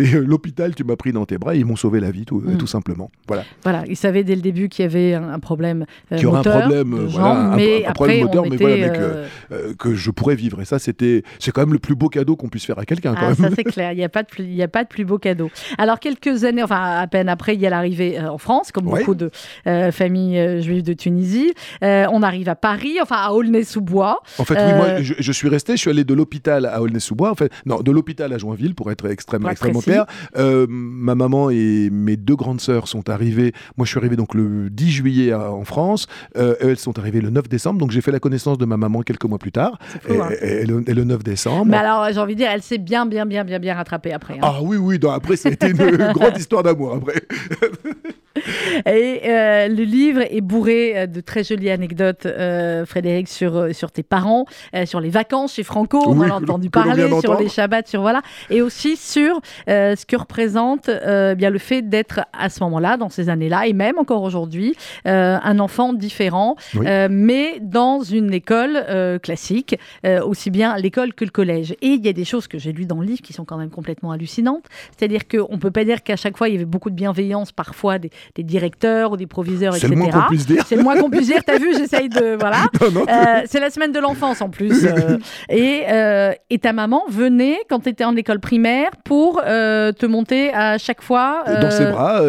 euh, 0.00 0.24
l'hôpital, 0.26 0.74
tu 0.74 0.84
m'as 0.84 0.96
pris 0.96 1.12
dans 1.12 1.24
tes 1.26 1.38
bras 1.38 1.54
et 1.54 1.58
ils 1.58 1.64
m'ont 1.66 1.76
sauvé 1.76 2.00
la 2.00 2.10
vie 2.10 2.24
tout, 2.24 2.40
Mm. 2.40 2.56
tout 2.56 2.66
simplement. 2.66 3.10
Voilà. 3.26 3.44
Voilà, 3.62 3.84
il 3.88 3.96
savait 3.96 4.24
dès 4.24 4.34
le 4.34 4.42
début 4.42 4.68
qu'il 4.68 4.84
y 4.84 4.86
avait 4.86 5.14
un, 5.14 5.38
problème 5.38 5.84
euh, 6.12 6.16
Qu'il 6.16 6.24
y 6.24 6.26
aurait 6.26 6.40
un 6.40 6.42
problème, 6.60 6.94
euh, 6.94 7.18
un- 7.18 7.56
mais 7.56 7.84
un 7.84 7.90
après, 7.90 7.92
problème 7.94 8.22
moteur, 8.22 8.44
mais 8.48 8.56
voilà, 8.56 8.74
euh, 8.94 9.26
euh, 9.52 9.74
que 9.78 9.94
je 9.94 10.10
pourrais 10.10 10.34
vivre. 10.34 10.60
Et 10.60 10.64
ça, 10.64 10.78
c'était, 10.78 11.22
c'est 11.38 11.50
quand 11.52 11.62
même 11.62 11.72
le 11.72 11.78
plus 11.78 11.94
beau 11.94 12.08
cadeau 12.08 12.36
qu'on 12.36 12.48
puisse 12.48 12.64
faire 12.64 12.78
à 12.78 12.84
quelqu'un. 12.84 13.14
Quand 13.14 13.28
Ah, 13.30 13.34
ça 13.34 13.48
c'est 13.54 13.64
clair, 13.64 13.92
il 13.92 13.96
n'y 13.98 14.04
a, 14.04 14.08
pas 14.08 14.22
de 14.22 14.28
plus- 14.28 14.44
y 14.44 14.62
a 14.62 14.68
pas 14.68 14.84
de 14.84 14.88
plus 14.88 15.04
beau 15.04 15.18
cadeau. 15.18 15.50
Alors 15.78 15.98
quelques 16.00 16.44
années, 16.44 16.62
enfin 16.62 16.80
à 17.00 17.06
peine 17.06 17.28
après, 17.28 17.54
il 17.54 17.60
y 17.60 17.66
a 17.66 17.70
l'arrivée 17.70 18.18
euh, 18.18 18.28
en 18.30 18.38
France, 18.38 18.72
comme 18.72 18.86
Ouais. 18.88 19.00
beaucoup 19.00 19.14
de 19.14 19.30
euh, 19.66 19.90
familles 19.92 20.38
euh, 20.38 20.60
juives 20.60 20.82
de 20.82 20.92
Tunisie. 20.92 21.52
Euh, 21.82 22.06
on 22.12 22.22
arrive 22.22 22.48
à 22.48 22.54
Paris, 22.56 22.98
enfin 23.02 23.16
à 23.16 23.30
Aulnay-sous-Bois. 23.32 24.20
En 24.38 24.44
fait, 24.44 24.54
oui, 24.54 24.60
Euh, 24.62 24.76
moi, 24.76 25.02
je, 25.02 25.14
je 25.18 25.32
suis 25.32 25.48
resté, 25.48 25.76
suis 25.82 25.90
allé 25.90 26.04
de 26.04 26.14
l'hôpital 26.14 26.66
à 26.66 26.80
Aulnay-sous-Bois, 26.82 27.30
en 27.30 27.34
fait, 27.34 27.52
non, 27.66 27.80
de 27.80 27.90
l'hôpital 27.92 28.32
à 28.32 28.38
Joinville, 28.38 28.74
pour 28.74 28.90
être 28.90 29.06
extrêmement, 29.08 29.52
précis. 29.54 29.80
clair. 29.82 30.06
Euh, 30.36 30.66
ma 30.68 31.14
maman 31.14 31.50
et 31.50 31.88
mes 31.92 32.16
deux 32.16 32.36
grandes 32.36 32.60
sœurs 32.60 32.88
sont 32.88 33.08
arrivées, 33.10 33.52
moi 33.76 33.84
je 33.84 33.90
suis 33.90 33.98
arrivé 33.98 34.16
donc 34.16 34.34
le 34.34 34.70
10 34.70 34.90
juillet 34.90 35.32
à- 35.32 35.52
en 35.52 35.64
France, 35.64 36.06
euh, 36.36 36.54
elles 36.60 36.78
sont 36.78 36.98
arrivées 36.98 37.20
le 37.20 37.30
9 37.30 37.48
décembre, 37.48 37.78
donc 37.78 37.90
j'ai 37.90 38.00
fait 38.00 38.12
la 38.12 38.20
connaissance 38.20 38.58
de 38.58 38.64
ma 38.64 38.76
maman 38.76 39.02
quelques 39.02 39.24
mois 39.24 39.38
plus 39.38 39.52
tard, 39.52 39.78
fou, 40.02 40.12
et, 40.14 40.20
hein. 40.20 40.28
et 40.40 40.66
le, 40.66 40.82
et 40.88 40.94
le 40.94 41.04
9 41.04 41.22
décembre. 41.22 41.66
Mais 41.66 41.76
alors 41.76 42.06
j'ai 42.12 42.18
envie 42.20 42.34
de 42.34 42.38
dire, 42.38 42.50
elle 42.50 42.62
s'est 42.62 42.78
bien, 42.78 43.06
bien, 43.06 43.26
bien, 43.26 43.44
bien, 43.44 43.58
bien 43.58 43.74
rattrapée 43.74 44.12
après. 44.12 44.34
hein. 44.34 44.40
Ah 44.42 44.58
oui, 44.62 44.76
oui, 44.76 44.98
non, 45.02 45.10
après 45.10 45.34
été 45.34 45.70
une 45.70 45.76
grande 46.12 46.36
histoire 46.38 46.62
d'amour 46.62 46.94
après. 46.94 47.22
Et 48.86 49.22
euh, 49.26 49.68
le 49.68 49.84
livre 49.84 50.22
est 50.22 50.40
bourré 50.40 50.92
euh, 50.96 51.06
de 51.06 51.20
très 51.20 51.44
jolies 51.44 51.70
anecdotes, 51.70 52.26
euh, 52.26 52.84
Frédéric, 52.86 53.28
sur, 53.28 53.74
sur 53.74 53.92
tes 53.92 54.02
parents, 54.02 54.46
euh, 54.74 54.86
sur 54.86 55.00
les 55.00 55.10
vacances 55.10 55.54
chez 55.54 55.62
Franco, 55.62 56.02
on 56.06 56.18
en 56.20 56.30
a 56.30 56.34
entendu 56.34 56.70
parler, 56.70 57.08
sur 57.20 57.38
les 57.38 57.48
Shabbats, 57.48 57.86
sur 57.86 58.00
voilà, 58.02 58.22
et 58.50 58.62
aussi 58.62 58.96
sur 58.96 59.40
ce 59.66 60.06
que 60.06 60.16
représente 60.16 60.88
bien 61.36 61.50
le 61.50 61.58
fait 61.58 61.82
d'être 61.82 62.20
à 62.32 62.48
ce 62.48 62.62
moment-là, 62.64 62.96
dans 62.96 63.08
ces 63.08 63.28
années-là, 63.28 63.66
et 63.66 63.72
même 63.72 63.98
encore 63.98 64.22
aujourd'hui, 64.22 64.74
un 65.04 65.58
enfant 65.58 65.92
différent, 65.92 66.56
Oui. 66.74 66.86
mais 67.10 67.58
dans 67.60 68.02
une 68.02 68.32
école 68.32 68.84
classique, 69.22 69.76
aussi 70.24 70.50
bien 70.50 70.76
l'école 70.76 71.14
que 71.14 71.24
le 71.24 71.30
collège. 71.30 71.72
Et 71.82 71.88
il 71.88 72.04
y 72.04 72.08
a 72.08 72.12
des 72.12 72.24
choses 72.24 72.48
que 72.48 72.58
j'ai 72.58 72.72
lues 72.72 72.86
dans 72.86 73.00
le 73.00 73.06
livre 73.06 73.22
qui 73.22 73.32
sont 73.32 73.44
quand 73.44 73.56
même 73.56 73.70
complètement 73.70 74.12
hallucinantes. 74.12 74.64
C'est-à-dire 74.96 75.28
qu'on 75.28 75.52
ne 75.52 75.60
peut 75.60 75.70
pas 75.70 75.84
dire 75.84 76.02
qu'à 76.02 76.16
chaque 76.16 76.36
fois, 76.36 76.48
il 76.48 76.52
y 76.52 76.56
avait 76.56 76.64
beaucoup 76.64 76.90
de 76.90 76.94
bienveillance, 76.96 77.52
parfois 77.52 77.98
des, 77.98 78.10
des 78.34 78.42
directeurs 78.42 79.12
ou 79.12 79.16
des 79.16 79.26
proviseurs, 79.26 79.74
C'est 79.74 79.86
etc. 79.86 79.90
le 79.94 79.96
moins 79.96 80.10
qu'on 80.10 80.28
puisse 80.28 80.46
dire. 80.46 80.64
C'est 80.66 80.76
le 80.76 80.82
moins 80.82 80.96
qu'on 80.96 81.10
puisse 81.10 81.26
dire. 81.26 81.42
T'as 81.44 81.58
vu, 81.58 81.74
j'essaye 81.76 82.08
de. 82.08 82.36
Voilà. 82.40 82.64
Euh, 82.82 83.42
c'est 83.46 83.60
la 83.60 83.70
semaine 83.70 83.92
de 83.92 83.98
l'enfance 84.00 84.40
en 84.40 84.48
plus. 84.48 84.84
euh, 84.84 85.18
et, 85.50 85.82
euh, 85.90 86.32
et 86.50 86.58
ta 86.58 86.72
maman 86.72 87.02
venait 87.08 87.58
quand 87.68 87.80
tu 87.80 87.90
étais 87.90 88.04
en 88.04 88.16
école 88.16 88.40
primaire 88.40 88.90
pour 89.04 89.40
te 89.42 90.06
monter 90.06 90.52
à 90.54 90.78
chaque 90.78 91.02
fois. 91.02 91.44
dans 91.60 91.70
ses 91.70 91.86
bras 91.86 92.20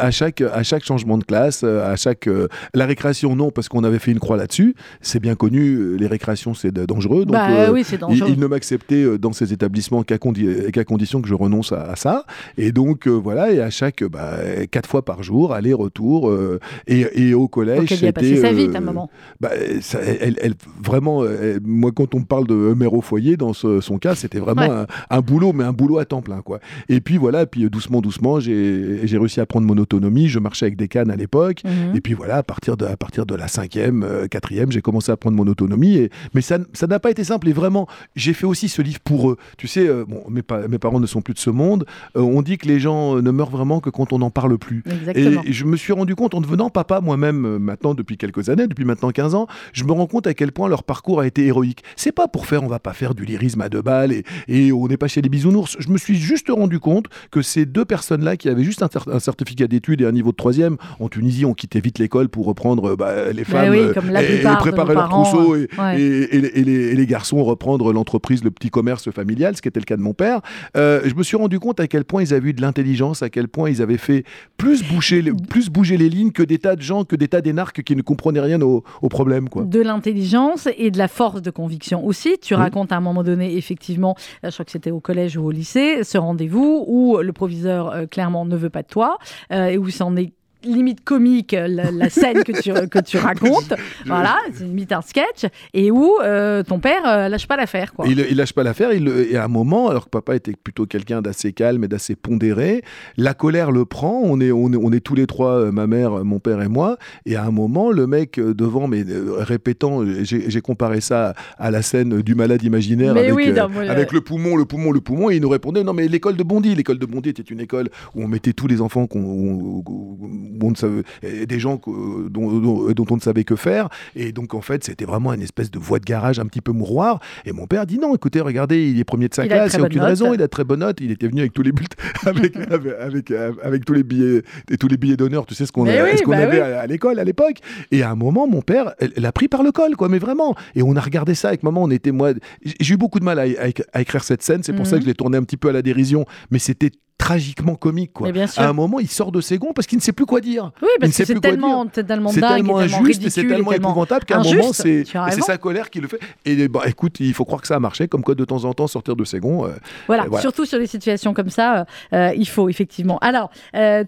à 0.00 0.10
chaque 0.10 0.40
à 0.40 0.62
chaque 0.62 0.84
changement 0.84 1.18
de 1.18 1.24
classe 1.24 1.64
à 1.64 1.96
chaque 1.96 2.28
la 2.74 2.86
récréation 2.86 3.36
non 3.36 3.50
parce 3.50 3.68
qu'on 3.68 3.84
avait 3.84 3.98
fait 3.98 4.10
une 4.12 4.18
croix 4.20 4.36
là-dessus 4.36 4.74
c'est 5.00 5.20
bien 5.20 5.34
connu 5.34 5.96
les 5.96 6.06
récréations 6.06 6.54
c'est 6.54 6.72
dangereux 6.72 7.24
donc 7.24 7.34
Bah 7.36 7.70
oui, 7.72 7.84
c'est 7.84 7.98
dangereux. 7.98 8.30
il 8.30 8.38
ne 8.40 8.46
m'acceptait 8.46 9.18
dans 9.18 9.32
ces 9.32 9.52
établissements 9.52 10.02
qu'à 10.02 10.16
condi- 10.16 10.70
qu'à 10.70 10.84
condition 10.84 11.20
que 11.22 11.28
je 11.28 11.34
renonce 11.34 11.72
à, 11.72 11.82
à 11.82 11.96
ça 11.96 12.24
et 12.58 12.72
donc 12.72 13.06
voilà 13.06 13.50
et 13.52 13.60
à 13.60 13.70
chaque 13.70 14.02
bah, 14.04 14.32
quatre 14.70 14.88
fois 14.88 15.04
par 15.04 15.22
jour 15.26 15.52
aller-retour 15.52 16.30
euh, 16.30 16.58
et, 16.86 17.06
et 17.28 17.34
au 17.34 17.48
collège 17.48 17.78
Donc 17.80 17.92
elle 17.92 18.02
y 18.02 18.06
a 18.08 18.12
passé 18.12 18.36
sa 18.36 18.52
vie, 18.52 18.66
euh, 18.68 18.72
ta 18.72 18.80
maman. 18.80 19.10
bah, 19.40 19.50
ça- 19.80 20.00
elle, 20.02 20.36
elle- 20.40 20.54
vraiment, 20.82 21.22
euh, 21.22 21.58
moi, 21.64 21.90
quand 21.94 22.14
on 22.14 22.20
me 22.20 22.24
parle 22.24 22.46
de 22.46 22.54
mère 22.54 22.94
au 22.94 23.00
foyer, 23.02 23.36
dans 23.36 23.52
ce- 23.52 23.80
son 23.80 23.98
cas, 23.98 24.14
c'était 24.14 24.38
vraiment 24.38 24.62
Ouais. 24.62 24.70
un, 24.70 24.86
un 25.10 25.20
boulot, 25.20 25.52
mais 25.52 25.64
un 25.64 25.72
boulot 25.72 25.98
à 25.98 26.04
temps 26.04 26.22
plein, 26.22 26.40
quoi. 26.40 26.60
Et 26.88 27.00
puis 27.00 27.16
voilà, 27.18 27.44
puis 27.46 27.64
euh, 27.64 27.70
doucement, 27.70 28.00
doucement, 28.00 28.40
j'ai 28.40 29.18
réussi 29.18 29.40
à 29.40 29.46
prendre 29.46 29.66
mon 29.66 29.76
autonomie. 29.78 30.28
Je 30.28 30.38
marchais 30.38 30.66
avec 30.66 30.76
des 30.76 30.88
cannes 30.88 31.10
à 31.10 31.16
l'époque. 31.16 31.62
Mhm. 31.64 31.96
Et 31.96 32.00
puis 32.00 32.14
voilà, 32.14 32.36
à 32.36 32.42
partir 32.42 32.76
de, 32.76 32.84
à 32.86 32.96
partir 32.96 33.26
de 33.26 33.34
la 33.34 33.48
cinquième, 33.48 34.02
euh, 34.02 34.26
quatrième, 34.28 34.70
j'ai 34.72 34.80
commencé 34.82 35.10
à 35.12 35.16
prendre 35.16 35.36
mon 35.36 35.46
autonomie. 35.46 35.96
Et, 35.96 36.10
mais 36.34 36.40
ça 36.40 36.58
n'a 36.88 36.98
pas 37.00 37.10
été 37.10 37.24
simple. 37.24 37.48
Et 37.48 37.52
vraiment, 37.52 37.86
j'ai 38.14 38.32
fait 38.32 38.46
aussi 38.46 38.68
ce 38.68 38.82
livre 38.82 39.00
pour 39.00 39.30
eux. 39.30 39.36
Tu 39.58 39.66
sais, 39.68 39.86
euh, 39.88 40.04
bon, 40.06 40.22
mes, 40.28 40.42
pa- 40.42 40.68
mes 40.68 40.78
parents 40.78 41.00
ne 41.00 41.06
sont 41.06 41.20
plus 41.22 41.34
de 41.34 41.38
ce 41.38 41.50
monde. 41.50 41.84
Euh, 42.16 42.20
on 42.20 42.42
dit 42.42 42.58
que 42.58 42.66
les 42.68 42.78
gens 42.80 43.16
euh, 43.16 43.22
ne 43.22 43.30
meurent 43.30 43.50
vraiment 43.50 43.80
que 43.80 43.90
quand 43.90 44.12
on 44.12 44.18
n'en 44.18 44.30
parle 44.30 44.58
plus. 44.58 44.82
Exactement. 45.18 45.42
Et 45.46 45.52
je 45.52 45.64
me 45.64 45.76
suis 45.76 45.92
rendu 45.92 46.14
compte 46.14 46.34
en 46.34 46.40
devenant 46.40 46.70
papa 46.70 47.00
moi-même 47.00 47.44
euh, 47.44 47.58
maintenant 47.58 47.94
depuis 47.94 48.16
quelques 48.16 48.48
années, 48.48 48.66
depuis 48.66 48.84
maintenant 48.84 49.10
15 49.10 49.34
ans, 49.34 49.46
je 49.72 49.84
me 49.84 49.92
rends 49.92 50.06
compte 50.06 50.26
à 50.26 50.34
quel 50.34 50.52
point 50.52 50.68
leur 50.68 50.82
parcours 50.84 51.20
a 51.20 51.26
été 51.26 51.46
héroïque. 51.46 51.82
C'est 51.96 52.12
pas 52.12 52.28
pour 52.28 52.46
faire, 52.46 52.62
on 52.62 52.68
va 52.68 52.78
pas 52.78 52.92
faire 52.92 53.14
du 53.14 53.24
lyrisme 53.24 53.60
à 53.60 53.68
deux 53.68 53.82
balles 53.82 54.12
et, 54.12 54.24
et 54.48 54.72
on 54.72 54.86
n'est 54.88 54.96
pas 54.96 55.08
chez 55.08 55.22
les 55.22 55.28
bisounours. 55.28 55.76
Je 55.78 55.88
me 55.88 55.98
suis 55.98 56.16
juste 56.16 56.48
rendu 56.50 56.78
compte 56.80 57.06
que 57.30 57.42
ces 57.42 57.66
deux 57.66 57.84
personnes-là 57.84 58.36
qui 58.36 58.48
avaient 58.48 58.64
juste 58.64 58.82
un, 58.82 58.86
cer- 58.86 59.10
un 59.10 59.18
certificat 59.20 59.66
d'études 59.66 60.00
et 60.02 60.06
un 60.06 60.12
niveau 60.12 60.30
de 60.32 60.36
troisième 60.36 60.76
en 61.00 61.08
Tunisie 61.08 61.44
ont 61.44 61.54
quitté 61.54 61.80
vite 61.80 61.98
l'école 61.98 62.28
pour 62.28 62.46
reprendre 62.46 62.92
euh, 62.92 62.96
bah, 62.96 63.32
les 63.32 63.42
Bah 63.44 63.48
femmes 63.50 63.70
oui, 63.70 63.78
euh, 63.78 63.92
et, 64.20 64.40
préparer 64.56 64.94
leur 64.94 65.08
parents, 65.08 65.22
trousseau 65.24 65.56
et, 65.56 65.68
ouais. 65.78 66.00
et- 66.00 66.36
et 66.58 66.94
les, 66.94 67.06
garçons 67.06 67.42
reprendre 67.44 67.92
l'entreprise, 67.92 68.42
le 68.42 68.50
petit 68.50 68.68
commerce 68.70 69.10
familial, 69.12 69.54
ce 69.56 69.62
qui 69.62 69.68
était 69.68 69.78
le 69.80 69.84
cas 69.84 69.96
de 69.96 70.02
mon 70.02 70.12
père. 70.12 70.40
Euh, 70.76 71.00
je 71.04 71.14
me 71.14 71.22
suis 71.22 71.36
rendu 71.36 71.60
compte 71.60 71.78
à 71.78 71.86
quel 71.86 72.04
point 72.04 72.20
ils 72.22 72.34
avaient 72.34 72.50
eu 72.50 72.52
de 72.52 72.60
l'intelligence, 72.60 73.22
à 73.22 73.30
quel 73.30 73.46
point 73.46 73.70
ils 73.70 73.80
avaient 73.80 73.96
fait 73.96 74.24
plus 74.56 74.82
bouger, 74.82 75.05
plus 75.48 75.68
bouger 75.70 75.96
les 75.96 76.08
lignes 76.08 76.32
que 76.32 76.42
des 76.42 76.58
tas 76.58 76.76
de 76.76 76.82
gens, 76.82 77.04
que 77.04 77.16
des 77.16 77.28
tas 77.28 77.40
d'énarques 77.40 77.82
qui 77.82 77.96
ne 77.96 78.02
comprenaient 78.02 78.40
rien 78.40 78.60
au, 78.62 78.84
au 79.02 79.08
problème. 79.08 79.48
Quoi. 79.48 79.62
de 79.64 79.80
l'intelligence 79.80 80.68
et 80.76 80.90
de 80.90 80.98
la 80.98 81.08
force 81.08 81.42
de 81.42 81.50
conviction 81.50 82.04
aussi. 82.04 82.38
Tu 82.40 82.54
Oui. 82.54 82.60
racontes 82.60 82.92
à 82.92 82.96
un 82.96 83.00
moment 83.00 83.22
donné, 83.22 83.56
effectivement, 83.56 84.14
euh, 84.44 84.50
je 84.50 84.54
crois 84.54 84.64
que 84.64 84.70
c'était 84.70 84.90
au 84.90 85.00
collège 85.00 85.36
ou 85.36 85.44
au 85.44 85.50
lycée, 85.50 86.04
ce 86.04 86.18
rendez-vous 86.18 86.84
où 86.86 87.18
le 87.18 87.32
proviseur 87.32 87.90
euh, 87.92 88.06
clairement 88.06 88.44
ne 88.44 88.56
veut 88.56 88.70
pas 88.70 88.82
de 88.82 88.88
toi 88.88 89.18
euh, 89.52 89.66
et 89.66 89.78
où 89.78 89.88
c'en 89.90 90.16
est 90.16 90.32
limite 90.64 91.04
comique 91.04 91.54
euh, 91.54 91.68
la, 91.68 91.90
la 91.90 92.08
scène 92.10 92.42
que 92.42 92.52
tu, 92.60 92.72
que 92.88 92.98
tu 93.00 93.16
racontes. 93.30 93.72
Voilà, 94.06 94.36
c'est 94.52 94.64
limite 94.64 94.92
un 94.92 95.02
sketch. 95.02 95.46
Et 95.74 95.90
où 95.90 96.12
euh, 96.22 96.62
ton 96.62 96.78
père 96.80 97.02
euh, 97.06 97.28
lâche 97.28 97.46
pas 97.46 97.56
l'affaire. 97.56 97.92
quoi. 97.94 98.06
Il, 98.08 98.18
il 98.30 98.36
lâche 98.36 98.52
pas 98.52 98.62
l'affaire. 98.62 98.92
Il, 98.92 99.04
le- 99.04 99.30
et 99.32 99.36
à 99.36 99.44
un 99.44 99.48
moment, 99.48 99.88
alors 99.88 100.06
que 100.06 100.10
papa 100.10 100.34
était 100.36 100.54
plutôt 100.60 100.86
quelqu'un 100.86 101.22
d'assez 101.22 101.52
calme 101.52 101.84
et 101.84 101.88
d'assez 101.88 102.16
pondéré, 102.16 102.82
la 103.16 103.34
colère 103.34 103.70
le 103.70 103.84
prend. 103.84 104.20
On 104.24 104.40
est, 104.40 104.50
on 104.52 104.72
est, 104.72 104.76
on 104.76 104.92
est 104.92 105.00
tous 105.00 105.14
les 105.14 105.26
trois, 105.26 105.52
euh, 105.58 105.72
ma 105.72 105.86
mère, 105.86 106.24
mon 106.24 106.38
père 106.40 106.62
et 106.62 106.68
moi. 106.68 106.96
Et 107.26 107.36
à 107.36 107.44
un 107.44 107.50
moment, 107.50 107.90
le 107.92 108.06
mec 108.06 108.38
euh, 108.38 108.54
devant, 108.54 108.88
mais 108.88 109.04
euh, 109.08 109.34
répétant, 109.38 110.02
euh, 110.02 110.24
j'ai 110.24 110.50
j'ai 110.50 110.60
comparé 110.60 111.00
ça 111.00 111.34
à 111.58 111.70
la 111.70 111.82
scène 111.82 112.22
du 112.22 112.34
malade 112.34 112.62
imaginaire 112.62 113.14
Mais 113.14 113.20
avec, 113.20 113.34
oui, 113.34 113.48
euh, 113.50 113.54
non, 113.62 113.68
moi, 113.68 113.82
avec 113.82 114.12
le 114.12 114.20
poumon, 114.20 114.56
le 114.56 114.64
poumon, 114.64 114.90
le 114.92 115.00
poumon. 115.00 115.30
Et 115.30 115.36
il 115.36 115.42
nous 115.42 115.48
répondait 115.48 115.84
non, 115.84 115.92
mais 115.92 116.08
l'école 116.08 116.36
de 116.36 116.42
Bondy, 116.42 116.74
l'école 116.74 116.98
de 116.98 117.06
Bondy 117.06 117.28
était 117.30 117.42
une 117.42 117.60
école 117.60 117.88
où 118.14 118.22
on 118.22 118.28
mettait 118.28 118.52
tous 118.52 118.66
les 118.66 118.80
enfants 118.80 119.06
qu'on, 119.06 119.20
où- 119.22 119.84
où 119.86 120.18
on 120.62 120.70
ne 120.70 120.76
savait, 120.76 121.02
des 121.46 121.58
gens 121.58 121.80
dont, 121.86 122.58
dont- 122.60 122.92
dont 122.92 123.06
on 123.10 123.16
ne 123.16 123.20
savait 123.20 123.44
que 123.44 123.56
faire. 123.56 123.88
Et 124.14 124.32
donc, 124.32 124.54
en 124.54 124.60
fait, 124.60 124.84
c'était 124.84 125.04
vraiment 125.04 125.32
une 125.32 125.42
espèce 125.42 125.70
de 125.70 125.78
voie 125.78 125.98
de 125.98 126.04
garage 126.04 126.38
un 126.38 126.46
petit 126.46 126.60
peu 126.60 126.72
mouroir. 126.72 127.20
Et 127.44 127.52
mon 127.52 127.66
père 127.66 127.86
dit 127.86 127.98
non, 127.98 128.14
écoutez, 128.14 128.40
regardez, 128.40 128.88
il 128.90 128.98
est 129.00 129.04
premier 129.04 129.28
de 129.28 129.34
sa 129.34 129.44
Il 129.44 129.48
classe, 129.48 129.72
il 129.74 129.78
n'y 129.78 129.82
a 129.82 129.86
aucune 129.86 130.02
raison, 130.02 130.34
il 130.34 130.42
a 130.42 130.48
très 130.48 130.64
bonne 130.64 130.80
note. 130.80 130.98
Il 131.00 131.10
était 131.10 131.28
venu 131.28 131.40
avec 131.40 131.52
tous 131.52 131.62
les 131.62 131.72
avec, 132.26 132.56
avec, 132.56 132.92
avec, 133.00 133.30
avec 133.62 133.84
tous 133.84 133.92
les 133.92 134.02
billets, 134.02 134.42
et 134.70 134.76
tous 134.76 134.88
les 134.88 134.96
billets 134.96 135.16
d'honneur, 135.16 135.46
tu 135.46 135.54
sais 135.54 135.66
ce 135.66 135.72
qu'on 135.72 135.84
oui, 135.84 135.92
ce 136.16 136.22
qu'on 136.22 136.30
bah 136.32 136.38
avait 136.38 136.56
oui. 136.56 136.60
à, 136.62 136.86
l'école 136.86 137.18
à 137.18 137.24
l'époque. 137.24 137.58
Et 137.90 138.02
à 138.02 138.10
un 138.10 138.14
moment, 138.14 138.46
mon 138.46 138.62
père 138.62 138.94
l'a 139.16 139.32
pris 139.32 139.48
par 139.48 139.62
le 139.62 139.72
col, 139.72 139.96
quoi, 139.96 140.08
mais 140.08 140.18
vraiment. 140.18 140.54
Et 140.74 140.82
on 140.82 140.96
a 140.96 141.00
regardé 141.00 141.34
ça 141.34 141.48
avec 141.48 141.62
maman. 141.62 141.82
On 141.84 141.90
était 141.90 142.12
moi, 142.12 142.32
j'ai 142.80 142.94
eu 142.94 142.96
beaucoup 142.96 143.20
de 143.20 143.24
mal 143.24 143.38
à, 143.38 143.42
à- 143.42 143.70
à 143.92 144.00
écrire 144.00 144.24
cette 144.24 144.42
scène. 144.42 144.62
C'est 144.62 144.72
pour 144.72 144.86
ça 144.86 144.96
Mhm. 144.96 145.00
que 145.00 145.04
je 145.04 145.08
l'ai 145.10 145.14
tourné 145.14 145.36
un 145.38 145.42
petit 145.42 145.56
peu 145.56 145.68
à 145.68 145.72
la 145.72 145.82
dérision, 145.82 146.24
mais 146.50 146.58
c'était 146.58 146.90
tragiquement 147.18 147.74
comique. 147.76 148.12
Quoi. 148.12 148.28
À 148.56 148.68
un 148.68 148.72
moment, 148.72 149.00
il 149.00 149.08
sort 149.08 149.32
de 149.32 149.40
ses 149.40 149.58
gonds 149.58 149.72
parce 149.74 149.86
qu'il 149.86 149.96
ne 149.98 150.02
sait 150.02 150.12
plus 150.12 150.26
quoi 150.26 150.40
dire. 150.40 150.70
Oui, 150.82 150.88
parce 151.00 151.16
que 151.16 151.24
c'est 151.24 151.40
tellement, 151.40 151.86
tellement 151.86 152.30
dingue, 152.32 152.54
tellement 152.56 152.78
injuste 152.78 153.24
et 153.24 153.30
c'est 153.30 153.46
tellement 153.46 153.72
épouvantable 153.72 154.24
qu'à 154.24 154.38
un 154.38 154.42
moment, 154.42 154.72
c'est 154.72 155.04
sa 155.40 155.56
colère 155.58 155.90
qui 155.90 156.00
le 156.00 156.08
fait. 156.08 156.18
Et 156.44 156.68
bah, 156.68 156.82
écoute, 156.86 157.16
il 157.20 157.32
faut 157.34 157.44
croire 157.44 157.60
que 157.62 157.66
ça 157.68 157.76
a 157.76 157.80
marché, 157.80 158.06
comme 158.06 158.22
quoi 158.22 158.34
de 158.34 158.44
temps 158.44 158.64
en 158.64 158.74
temps, 158.74 158.86
sortir 158.86 159.16
de 159.16 159.24
ses 159.24 159.40
gonds. 159.40 159.64
euh, 159.66 159.70
Voilà, 160.06 160.24
Euh, 160.24 160.26
voilà. 160.28 160.42
surtout 160.42 160.64
sur 160.66 160.78
des 160.78 160.86
situations 160.86 161.32
comme 161.34 161.48
ça, 161.50 161.80
euh, 161.80 161.84
euh, 162.12 162.32
il 162.36 162.46
faut 162.48 162.68
effectivement. 162.68 163.18
Alors, 163.20 163.50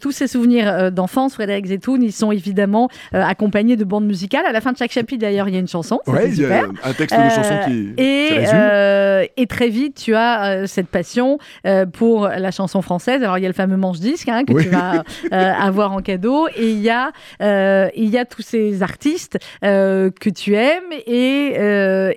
tous 0.01 0.12
ces 0.12 0.27
souvenirs 0.27 0.92
d'enfance, 0.92 1.35
Frédéric 1.35 1.66
Zetoun, 1.66 2.03
ils 2.03 2.12
sont 2.12 2.31
évidemment 2.31 2.88
accompagnés 3.12 3.77
de 3.77 3.85
bandes 3.85 4.07
musicales. 4.07 4.44
À 4.47 4.53
la 4.53 4.61
fin 4.61 4.73
de 4.73 4.77
chaque 4.77 4.92
chapitre, 4.92 5.21
d'ailleurs, 5.23 5.49
il 5.49 5.55
y 5.55 5.57
a 5.57 5.61
une 5.61 5.68
chanson. 5.68 6.01
c'est 6.07 6.29
il 6.29 6.40
y 6.40 6.44
a 6.44 6.64
un 6.85 6.92
texte 6.92 7.16
de 7.16 7.31
chanson 7.31 7.55
qui, 7.66 7.94
Et, 7.97 8.44
et 9.37 9.47
très 9.47 9.68
vite, 9.71 9.97
tu 9.97 10.14
as 10.14 10.66
cette 10.66 10.88
passion 10.88 11.38
pour 11.94 12.29
la 12.29 12.51
chanson 12.51 12.83
française. 12.83 12.97
Alors, 13.06 13.38
il 13.38 13.42
y 13.42 13.44
a 13.44 13.48
le 13.48 13.54
fameux 13.54 13.76
manche-disque 13.76 14.28
hein, 14.28 14.44
que 14.44 14.52
Oui. 14.52 14.64
tu 14.64 14.68
vas 14.70 15.04
euh, 15.32 15.52
avoir 15.61 15.92
en 15.92 16.00
cadeau. 16.00 16.48
Et 16.56 16.70
il 16.72 16.80
y, 16.80 16.90
a, 16.90 17.12
euh, 17.42 17.88
il 17.96 18.08
y 18.11 18.18
a 18.18 18.24
tous 18.24 18.42
ces 18.42 18.82
artistes 18.82 19.38
euh, 19.64 20.11
que 20.20 20.30
tu 20.30 20.54
aimes 20.54 20.92
et, 21.06 21.54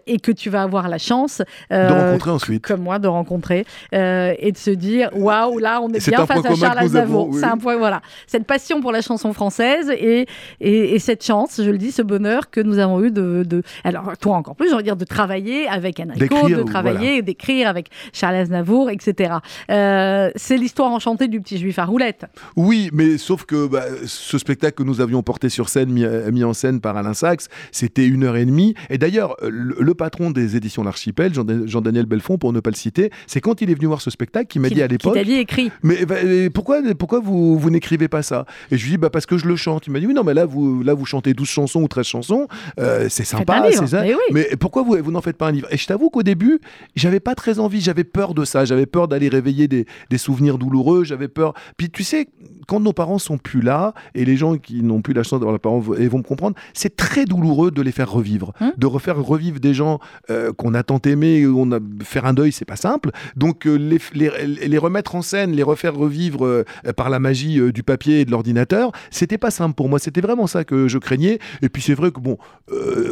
et 0.07 0.19
que 0.19 0.31
tu 0.31 0.49
vas 0.49 0.63
avoir 0.63 0.87
la 0.89 0.97
chance 0.97 1.41
de 1.69 1.75
rencontrer 1.91 2.31
ensuite. 2.31 2.65
comme 2.65 2.81
moi 2.81 2.99
de 2.99 3.07
rencontrer 3.07 3.65
et 3.91 4.51
de 4.51 4.57
se 4.57 4.71
dire 4.71 5.09
waouh 5.13 5.57
là 5.59 5.79
on 5.81 5.89
est 5.89 6.07
bien 6.07 6.25
face 6.25 6.45
à 6.45 6.55
Charles 6.55 6.79
Aznavour 6.79 7.29
oui. 7.29 7.39
c'est 7.39 7.45
un 7.45 7.57
point 7.57 7.77
voilà 7.77 8.01
cette 8.27 8.45
passion 8.45 8.81
pour 8.81 8.91
la 8.91 9.01
chanson 9.01 9.33
française 9.33 9.89
et, 9.91 10.27
et, 10.59 10.95
et 10.95 10.99
cette 10.99 11.23
chance 11.23 11.61
je 11.63 11.69
le 11.69 11.77
dis 11.77 11.91
ce 11.91 12.01
bonheur 12.01 12.49
que 12.49 12.61
nous 12.61 12.79
avons 12.79 13.03
eu 13.03 13.11
de, 13.11 13.43
de 13.47 13.63
alors 13.83 14.13
toi 14.19 14.35
encore 14.37 14.55
plus 14.55 14.71
de 14.75 14.81
dire 14.81 14.95
de 14.95 15.05
travailler 15.05 15.67
avec 15.67 15.99
Enrico 15.99 16.49
de 16.49 16.63
travailler 16.63 17.21
d'écrire 17.21 17.67
avec 17.67 17.87
Charles 18.13 18.35
Aznavour 18.35 18.89
etc 18.89 19.35
c'est 19.69 20.57
l'histoire 20.71 20.91
enchantée 20.91 21.27
du 21.27 21.41
petit 21.41 21.57
juif 21.57 21.79
à 21.79 21.85
roulettes 21.85 22.23
Oui, 22.55 22.89
mais 22.93 23.17
sauf 23.17 23.43
que 23.43 23.67
bah, 23.67 23.83
ce 24.05 24.37
spectacle 24.37 24.75
que 24.77 24.83
nous 24.83 25.01
avions 25.01 25.21
porté 25.21 25.49
sur 25.49 25.67
scène, 25.67 25.89
mis, 25.91 26.05
mis 26.31 26.45
en 26.45 26.53
scène 26.53 26.79
par 26.79 26.95
Alain 26.95 27.13
Sachs, 27.13 27.41
c'était 27.73 28.05
une 28.07 28.23
heure 28.23 28.37
et 28.37 28.45
demie. 28.45 28.73
Et 28.89 28.97
d'ailleurs, 28.97 29.35
le, 29.41 29.75
le 29.77 29.93
patron 29.93 30.31
des 30.31 30.55
éditions 30.55 30.81
L'Archipel, 30.85 31.33
Jean- 31.33 31.67
Jean-Daniel 31.67 32.05
Belfond, 32.05 32.37
pour 32.37 32.53
ne 32.53 32.61
pas 32.61 32.69
le 32.69 32.77
citer, 32.77 33.11
c'est 33.27 33.41
quand 33.41 33.61
il 33.61 33.69
est 33.69 33.73
venu 33.73 33.87
voir 33.87 33.99
ce 34.01 34.09
spectacle 34.09 34.47
qu'il 34.47 34.61
m'a 34.61 34.69
qui, 34.69 34.75
dit 34.75 34.81
à 34.81 34.87
qui 34.87 34.93
l'époque. 34.93 35.13
t'a 35.13 35.25
dit 35.25 35.33
écrit 35.33 35.71
Mais 35.83 36.05
bah, 36.05 36.15
euh, 36.23 36.49
pourquoi, 36.49 36.79
pourquoi 36.97 37.19
vous, 37.19 37.59
vous 37.59 37.69
n'écrivez 37.69 38.07
pas 38.07 38.21
ça? 38.21 38.45
Et 38.71 38.77
je 38.77 38.83
lui 38.85 38.91
dis 38.91 38.97
bah, 38.97 39.09
parce 39.09 39.25
que 39.25 39.37
je 39.37 39.45
le 39.49 39.57
chante. 39.57 39.87
Il 39.87 39.91
m'a 39.91 39.99
dit 39.99 40.07
oui, 40.07 40.13
non, 40.13 40.23
mais 40.23 40.33
là 40.33 40.45
vous, 40.45 40.83
là, 40.83 40.93
vous 40.93 41.05
chantez 41.05 41.33
12 41.33 41.49
chansons 41.49 41.81
ou 41.81 41.89
13 41.89 42.05
chansons, 42.05 42.47
euh, 42.79 43.07
c'est 43.09 43.25
sympa, 43.25 43.61
c'est 43.73 43.87
ça. 43.87 44.03
Mais 44.03 44.13
oui. 44.13 44.19
Mais 44.31 44.47
pourquoi 44.57 44.83
vous, 44.83 44.95
vous 45.03 45.11
n'en 45.11 45.21
faites 45.21 45.35
pas 45.37 45.49
un 45.49 45.51
livre? 45.51 45.67
Et 45.71 45.75
je 45.77 45.85
t'avoue 45.85 46.09
qu'au 46.09 46.23
début, 46.23 46.61
j'avais 46.95 47.19
pas 47.19 47.35
très 47.35 47.59
envie, 47.59 47.81
j'avais 47.81 48.05
peur 48.05 48.33
de 48.33 48.45
ça, 48.45 48.63
j'avais 48.63 48.85
peur 48.85 49.09
d'aller 49.09 49.27
réveiller 49.27 49.67
des, 49.67 49.85
des 50.09 50.17
souvenirs 50.17 50.57
douloureux, 50.61 51.03
j'avais 51.03 51.27
peur. 51.27 51.53
Puis 51.77 51.89
tu 51.89 52.03
sais, 52.03 52.27
quand 52.67 52.79
nos 52.79 52.93
parents 52.93 53.17
sont 53.19 53.37
plus 53.37 53.61
là, 53.61 53.93
et 54.15 54.23
les 54.25 54.37
gens 54.37 54.57
qui 54.57 54.83
n'ont 54.83 55.01
plus 55.01 55.13
la 55.13 55.23
chance 55.23 55.39
d'avoir 55.39 55.51
leurs 55.53 55.59
parents 55.59 55.83
et 55.97 56.07
vont 56.07 56.19
me 56.19 56.23
comprendre, 56.23 56.55
c'est 56.73 56.95
très 56.95 57.25
douloureux 57.25 57.71
de 57.71 57.81
les 57.81 57.91
faire 57.91 58.09
revivre. 58.11 58.53
Hum. 58.61 58.71
De 58.77 58.85
refaire 58.87 59.17
revivre 59.21 59.59
des 59.59 59.73
gens 59.73 59.99
euh, 60.29 60.53
qu'on 60.53 60.73
a 60.73 60.83
tant 60.83 60.99
aimés, 60.99 61.45
où 61.47 61.59
on 61.59 61.71
a 61.71 61.79
faire 62.03 62.25
un 62.25 62.33
deuil, 62.33 62.51
c'est 62.51 62.65
pas 62.65 62.75
simple. 62.75 63.09
Donc 63.35 63.65
euh, 63.65 63.75
les, 63.75 63.99
les, 64.13 64.29
les 64.67 64.77
remettre 64.77 65.15
en 65.15 65.21
scène, 65.21 65.51
les 65.53 65.63
refaire 65.63 65.95
revivre 65.95 66.45
euh, 66.45 66.63
par 66.95 67.09
la 67.09 67.19
magie 67.19 67.59
du 67.73 67.83
papier 67.83 68.21
et 68.21 68.25
de 68.25 68.31
l'ordinateur, 68.31 68.91
c'était 69.09 69.37
pas 69.39 69.51
simple 69.51 69.75
pour 69.75 69.89
moi. 69.89 69.97
C'était 69.99 70.21
vraiment 70.21 70.47
ça 70.47 70.63
que 70.63 70.87
je 70.87 70.97
craignais. 70.99 71.39
Et 71.61 71.69
puis 71.69 71.81
c'est 71.81 71.95
vrai 71.95 72.11
que 72.11 72.19
bon, 72.19 72.37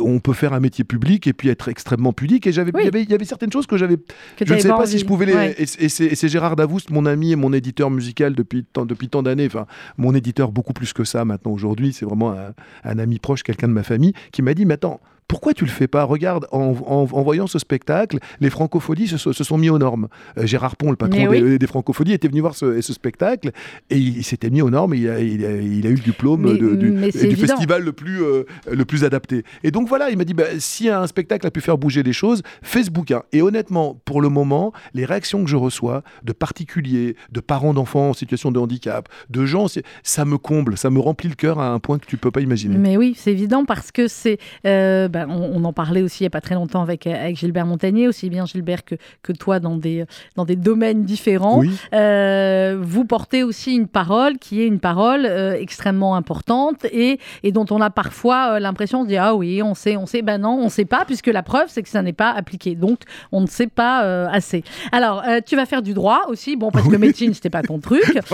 on 0.04 0.20
peut 0.20 0.34
faire 0.34 0.54
un 0.54 0.60
métier 0.60 0.84
public 0.84 1.28
et 1.28 1.34
puis 1.34 1.50
être 1.50 1.68
extrêmement 1.70 2.14
pudique. 2.14 2.46
Et 2.48 2.52
j'avais, 2.52 2.72
Oui. 2.74 2.82
il 2.84 2.86
y 2.86 2.88
avait, 2.88 3.04
il 3.04 3.10
y 3.10 3.14
avait 3.14 3.26
certaines 3.26 3.52
choses 3.52 3.66
que 3.68 3.78
j'avais 3.78 3.98
je 4.46 4.54
ne 4.54 4.60
sais 4.60 4.68
pas 4.68 4.78
envie. 4.78 4.88
si 4.88 5.00
je 5.00 5.06
pouvais 5.06 5.26
les. 5.26 5.34
Ouais. 5.34 5.56
Et, 5.58 5.64
et 5.64 5.90
c'est, 5.90 6.28
Gérard 6.28 6.56
Davoust, 6.56 6.90
mon 6.92 7.06
ami 7.06 7.32
et 7.32 7.36
mon 7.39 7.54
éditeur 7.54 7.89
musical 7.89 8.36
depuis 8.36 8.65
tant, 8.65 9.23
d'années, 9.23 9.47
enfin, 9.47 9.65
mon 9.97 10.13
éditeur 10.13 10.52
beaucoup 10.52 10.73
plus 10.73 10.93
que 10.93 11.04
ça 11.04 11.25
maintenant 11.25 11.52
aujourd'hui, 11.52 11.93
c'est 11.93 12.06
vraiment 12.06 12.36
un 12.84 12.99
ami 12.99 13.19
proche, 13.19 13.43
quelqu'un 13.43 13.67
de 13.67 13.73
ma 13.73 13.84
famille, 13.84 14.13
qui 14.32 14.41
m'a 14.41 14.54
dit 14.54 14.65
Mais 14.65 14.75
attends, 14.75 14.99
pourquoi 15.30 15.54
tu 15.54 15.63
le 15.63 15.70
fais 15.72 15.88
pas? 15.88 16.04
Regarde, 16.04 16.48
en, 16.52 16.76
en- 16.86 17.08
en 17.10 17.22
voyant 17.24 17.48
ce 17.48 17.58
spectacle, 17.60 18.18
les 18.42 18.50
francophonies 18.50 19.08
se, 19.08 19.18
sont- 19.18 19.32
se 19.32 19.44
sont 19.46 19.58
mis 19.58 19.70
aux 19.70 19.78
normes. 19.80 20.10
Euh, 20.38 20.46
Gérard 20.46 20.76
Pont, 20.76 20.89
le 20.89 20.98
patron 20.98 21.28
oui. 21.28 21.42
des, 21.42 21.60
des 21.60 21.68
francophonies, 21.68 22.12
était 22.13 22.28
venu 22.28 22.42
voir 22.42 22.56
ce, 22.56 22.82
ce 22.82 22.92
spectacle 22.94 23.52
et 23.89 23.98
il, 23.98 24.18
il 24.18 24.24
s'était 24.24 24.50
mis 24.50 24.62
aux 24.62 24.70
normes 24.70 24.94
et 24.94 24.98
il 24.98 25.10
a, 25.10 25.20
il 25.22 25.46
a- 25.46 25.56
il 25.56 25.88
a 25.88 25.89
eu 25.89 25.96
le 25.96 26.02
diplôme 26.02 26.42
Mais- 26.52 26.58
de- 26.58 26.76
du, 26.76 26.92
mais 26.92 27.12
du 27.12 27.18
évident. 27.20 27.48
festival 27.48 27.84
le 27.84 27.94
plus, 27.94 28.22
euh, 28.24 28.44
le 28.70 28.84
plus 28.86 29.04
adapté. 29.06 29.44
Et 29.63 29.72
donc 29.72 29.88
voilà, 29.88 30.10
il 30.10 30.18
m'a 30.18 30.26
dit 30.26 30.34
bah, 30.34 30.44
si 30.58 30.89
un 30.89 31.08
spectacle 31.08 31.46
a 31.48 31.52
pu 31.52 31.62
faire 31.62 31.78
bouger 31.78 32.04
les 32.04 32.12
choses, 32.13 32.42
fais 32.63 32.84
ce 32.84 32.89
bouquin. 32.92 33.22
Et 33.32 33.42
honnêtement, 33.44 34.02
pour 34.06 34.22
le 34.22 34.30
moment, 34.30 34.74
les 34.96 35.06
réactions 35.06 35.44
que 35.44 35.50
je 35.50 35.56
reçois 35.56 36.02
de 36.24 36.34
particuliers, 36.34 37.15
de 37.32 37.39
parents 37.39 37.74
d'enfants 37.76 38.10
en 38.10 38.13
situation 38.13 38.52
de 38.52 38.60
handicap, 38.60 39.08
de 39.30 39.46
gens, 39.46 39.68
ça 40.04 40.26
me 40.26 40.38
comble, 40.39 40.76
ça 40.78 40.89
me 40.89 41.00
remplit 41.00 41.30
le 41.30 41.36
cœur 41.36 41.60
à 41.60 41.70
un 41.72 41.80
point 41.80 42.00
que 42.00 42.06
tu 42.08 42.18
peux 42.18 42.32
pas 42.32 42.42
imaginer. 42.42 42.78
Mais 42.78 42.98
oui, 42.98 43.13
c'est 43.15 43.32
évident 43.32 43.63
parce 43.65 43.92
que 43.92 44.08
c'est. 44.08 44.39
euh, 44.65 45.08
ben, 45.19 45.29
on, 45.29 45.62
on 45.62 45.63
en 45.65 45.73
parlait 45.73 46.01
aussi 46.01 46.23
il 46.23 46.23
n'y 46.23 46.27
a 46.27 46.32
pas 46.32 46.41
très 46.41 46.55
longtemps 46.55 46.82
avec, 46.82 47.08
avec 47.08 47.38
Gilbert 47.38 47.65
Montagnier, 47.65 48.08
aussi 48.08 48.29
bien 48.29 48.45
Gilbert 48.45 48.86
que, 48.86 48.95
que 49.23 49.32
toi 49.32 49.60
dans 49.60 49.75
des, 49.75 50.05
dans 50.36 50.45
des 50.45 50.55
domaines 50.55 51.03
différents. 51.03 51.60
Oui. 51.60 51.71
Euh, 51.93 52.77
vous 52.82 53.05
portez 53.05 53.43
aussi 53.43 53.75
une 53.75 53.88
parole 53.88 54.38
qui 54.38 54.62
est 54.62 54.67
une 54.67 54.79
parole 54.79 55.25
euh, 55.25 55.53
extrêmement 55.60 56.15
importante 56.15 56.86
et, 56.86 57.19
et 57.43 57.51
dont 57.51 57.65
on 57.71 57.82
a 57.82 57.89
parfois 57.89 58.53
euh, 58.53 58.60
l'impression 58.60 59.03
de 59.03 59.10
dire 59.10 59.23
Ah 59.23 59.36
oui, 59.36 59.62
on 59.63 59.73
sait, 59.73 59.97
on 59.97 60.05
sait. 60.05 60.21
Ben 60.21 60.39
non, 60.39 60.51
on 60.51 60.65
ne 60.65 60.69
sait 60.69 60.86
pas, 60.86 61.05
puisque 61.05 61.27
la 61.27 61.43
preuve, 61.43 61.67
c'est 61.67 61.84
que 61.84 61.89
ça 61.89 62.01
n'est 62.01 62.13
pas 62.13 62.32
appliqué. 62.32 62.75
Donc, 62.75 62.99
on 63.32 63.41
ne 63.41 63.47
sait 63.47 63.67
pas 63.67 64.03
euh, 64.03 64.27
assez. 64.32 64.63
Alors, 64.91 65.23
euh, 65.27 65.39
tu 65.45 65.55
vas 65.55 65.65
faire 65.65 65.82
du 65.82 65.93
droit 65.93 66.23
aussi, 66.27 66.55
bon, 66.55 66.71
parce 66.71 66.88
que 66.88 66.95
médecine, 66.97 67.34
c'était 67.34 67.49
pas 67.49 67.63
ton 67.63 67.79
truc. 67.79 68.19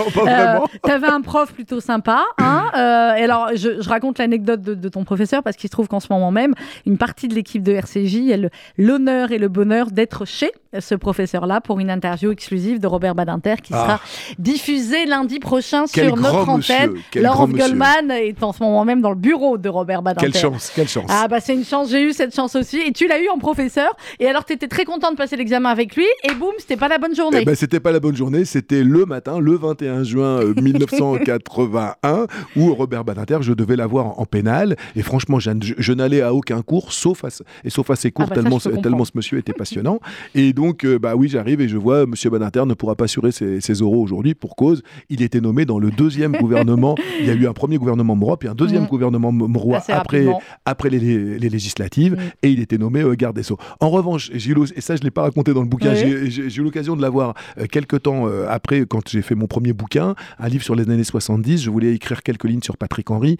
Tu 0.84 0.90
avais 0.92 1.08
un 1.08 1.20
prof 1.20 1.52
plutôt 1.52 1.80
sympa. 1.80 2.22
Hein 2.38 2.70
euh, 2.74 3.14
et 3.14 3.24
alors, 3.24 3.50
je, 3.54 3.80
je 3.80 3.88
raconte 3.88 4.18
l'anecdote 4.18 4.60
de, 4.60 4.74
de 4.74 4.88
ton 4.88 5.04
professeur 5.04 5.42
parce 5.42 5.56
qu'il 5.56 5.68
se 5.68 5.72
trouve 5.72 5.88
qu'en 5.88 6.00
ce 6.00 6.08
moment 6.10 6.30
même, 6.30 6.54
une 6.84 6.98
partie 6.98 7.28
de 7.28 7.34
l'équipe 7.34 7.62
de 7.62 7.72
RCJ 7.72 8.32
a 8.32 8.36
l'honneur 8.76 9.32
et 9.32 9.38
le 9.38 9.48
bonheur 9.48 9.90
d'être 9.90 10.24
chez 10.24 10.50
ce 10.78 10.94
professeur-là 10.94 11.60
pour 11.62 11.80
une 11.80 11.88
interview 11.90 12.30
exclusive 12.32 12.80
de 12.80 12.86
Robert 12.86 13.14
Badinter 13.14 13.54
qui 13.62 13.72
Ah. 13.72 13.82
sera 13.82 14.00
diffusée 14.38 15.06
lundi 15.06 15.38
prochain 15.38 15.84
Quel 15.90 16.08
sur 16.08 16.16
notre 16.16 16.48
antenne. 16.48 16.92
monsieur. 16.92 17.22
Goldman 17.56 18.10
est 18.10 18.42
en 18.42 18.52
ce 18.52 18.62
moment 18.62 18.84
même 18.84 19.00
dans 19.00 19.10
le 19.10 19.16
bureau 19.16 19.56
de 19.58 19.68
Robert 19.68 20.02
Badinter. 20.02 20.30
Quelle 20.32 20.40
chance, 20.40 20.72
quelle 20.74 20.88
chance. 20.88 21.06
Ah 21.08 21.28
bah 21.28 21.40
c'est 21.40 21.54
une 21.54 21.64
chance, 21.64 21.90
j'ai 21.90 22.02
eu 22.02 22.12
cette 22.12 22.34
chance 22.34 22.54
aussi. 22.56 22.78
Et 22.78 22.92
tu 22.92 23.08
l'as 23.08 23.20
eu 23.20 23.28
en 23.28 23.38
professeur. 23.38 23.96
Et 24.20 24.26
alors 24.26 24.44
tu 24.44 24.52
étais 24.52 24.68
très 24.68 24.84
content 24.84 25.10
de 25.10 25.16
passer 25.16 25.36
l'examen 25.36 25.70
avec 25.70 25.96
lui. 25.96 26.04
Et 26.28 26.34
boum, 26.34 26.52
c'était 26.58 26.76
pas 26.76 26.88
la 26.88 26.98
bonne 26.98 27.14
journée. 27.14 27.38
Eh 27.42 27.44
ben, 27.44 27.54
c'était 27.54 27.80
pas 27.80 27.92
la 27.92 28.00
bonne 28.00 28.16
journée, 28.16 28.44
c'était 28.44 28.82
le 28.82 29.06
matin, 29.06 29.38
le 29.40 29.56
21 29.56 30.04
juin 30.04 30.40
euh, 30.42 30.54
1981, 30.60 32.26
où 32.56 32.74
Robert 32.74 33.04
Badinter, 33.04 33.38
je 33.40 33.52
devais 33.52 33.76
l'avoir 33.76 34.06
en, 34.06 34.14
en 34.22 34.26
pénal. 34.26 34.76
Et 34.94 35.02
franchement, 35.02 35.38
je 35.40 35.92
n'allais 35.92 36.22
à 36.22 36.34
aucun 36.34 36.62
cours, 36.66 36.92
sauf 36.92 37.24
à, 37.24 37.28
et 37.64 37.70
sauf 37.70 37.88
à 37.90 37.96
ses 37.96 38.10
cours, 38.10 38.26
Ah 38.30 38.34
bah 38.34 38.42
tellement, 38.42 38.58
tellement 38.58 39.04
ce 39.06 39.12
monsieur 39.14 39.38
était 39.38 39.54
passionnant. 39.54 40.00
Et 40.34 40.52
donc, 40.52 40.84
euh, 40.84 40.98
bah 40.98 41.16
oui, 41.16 41.28
j'arrive 41.28 41.62
et 41.62 41.68
je 41.68 41.78
vois 41.78 42.04
Monsieur 42.04 42.28
Badinter 42.28 42.64
ne 42.66 42.74
pourra 42.74 42.94
pas 42.96 43.04
assurer 43.04 43.32
ses, 43.32 43.62
ses 43.62 43.80
oraux 43.80 44.02
aujourd'hui 44.02 44.34
pour 44.34 44.54
cause. 44.56 44.82
Il 45.08 45.22
était 45.22 45.40
nommé 45.40 45.64
dans 45.64 45.78
le 45.78 45.90
deuxième 45.90 46.32
gouvernement. 46.40 46.94
Il 47.20 47.26
y 47.26 47.30
a 47.30 47.34
eu 47.34 47.46
un 47.46 47.52
premier 47.54 47.78
gouvernement 47.78 48.14
Morois, 48.14 48.38
puis 48.38 48.48
un 48.48 48.54
deuxième 48.54 48.86
gouvernement 48.86 49.32
Morois 49.32 49.78
Assez 49.78 49.92
après, 49.92 50.18
rapidement. 50.26 50.42
après 50.66 50.90
les, 50.90 50.98
les- 50.98 51.38
les 51.38 51.48
législatives. 51.48 52.12
Mhm. 52.14 52.30
Et 52.42 52.50
il 52.50 52.60
était 52.60 52.78
nommé 52.78 53.00
euh, 53.00 53.14
garde 53.14 53.36
des 53.36 53.42
Sceaux. 53.42 53.58
En 53.80 53.88
revanche, 53.88 54.30
j'ai 54.34 54.50
eu 54.50 54.54
l'os- 54.54 54.72
et 54.76 54.80
ça, 54.80 54.96
je 54.96 55.00
ne 55.00 55.04
l'ai 55.04 55.10
pas 55.10 55.22
raconté 55.22 55.54
dans 55.54 55.62
le 55.62 55.68
bouquin, 55.68 55.92
Oui. 55.94 56.30
j'ai- 56.30 56.60
eu 56.60 56.62
l'occasion 56.62 56.96
de 56.96 57.02
l'avoir 57.02 57.34
euh, 57.58 57.66
quelques 57.70 58.02
temps 58.02 58.26
euh, 58.28 58.46
après, 58.48 58.84
quand 58.86 59.08
j'ai 59.08 59.22
fait 59.22 59.34
mon 59.34 59.46
premier 59.46 59.72
bouquin, 59.72 60.14
un 60.38 60.48
livre 60.48 60.64
sur 60.64 60.74
les 60.74 60.88
années 60.90 61.04
70. 61.04 61.62
Je 61.62 61.70
voulais 61.70 61.94
écrire 61.94 62.22
quelques 62.22 62.44
lignes 62.44 62.62
sur 62.62 62.76
Patrick 62.76 63.10
Henry. 63.10 63.36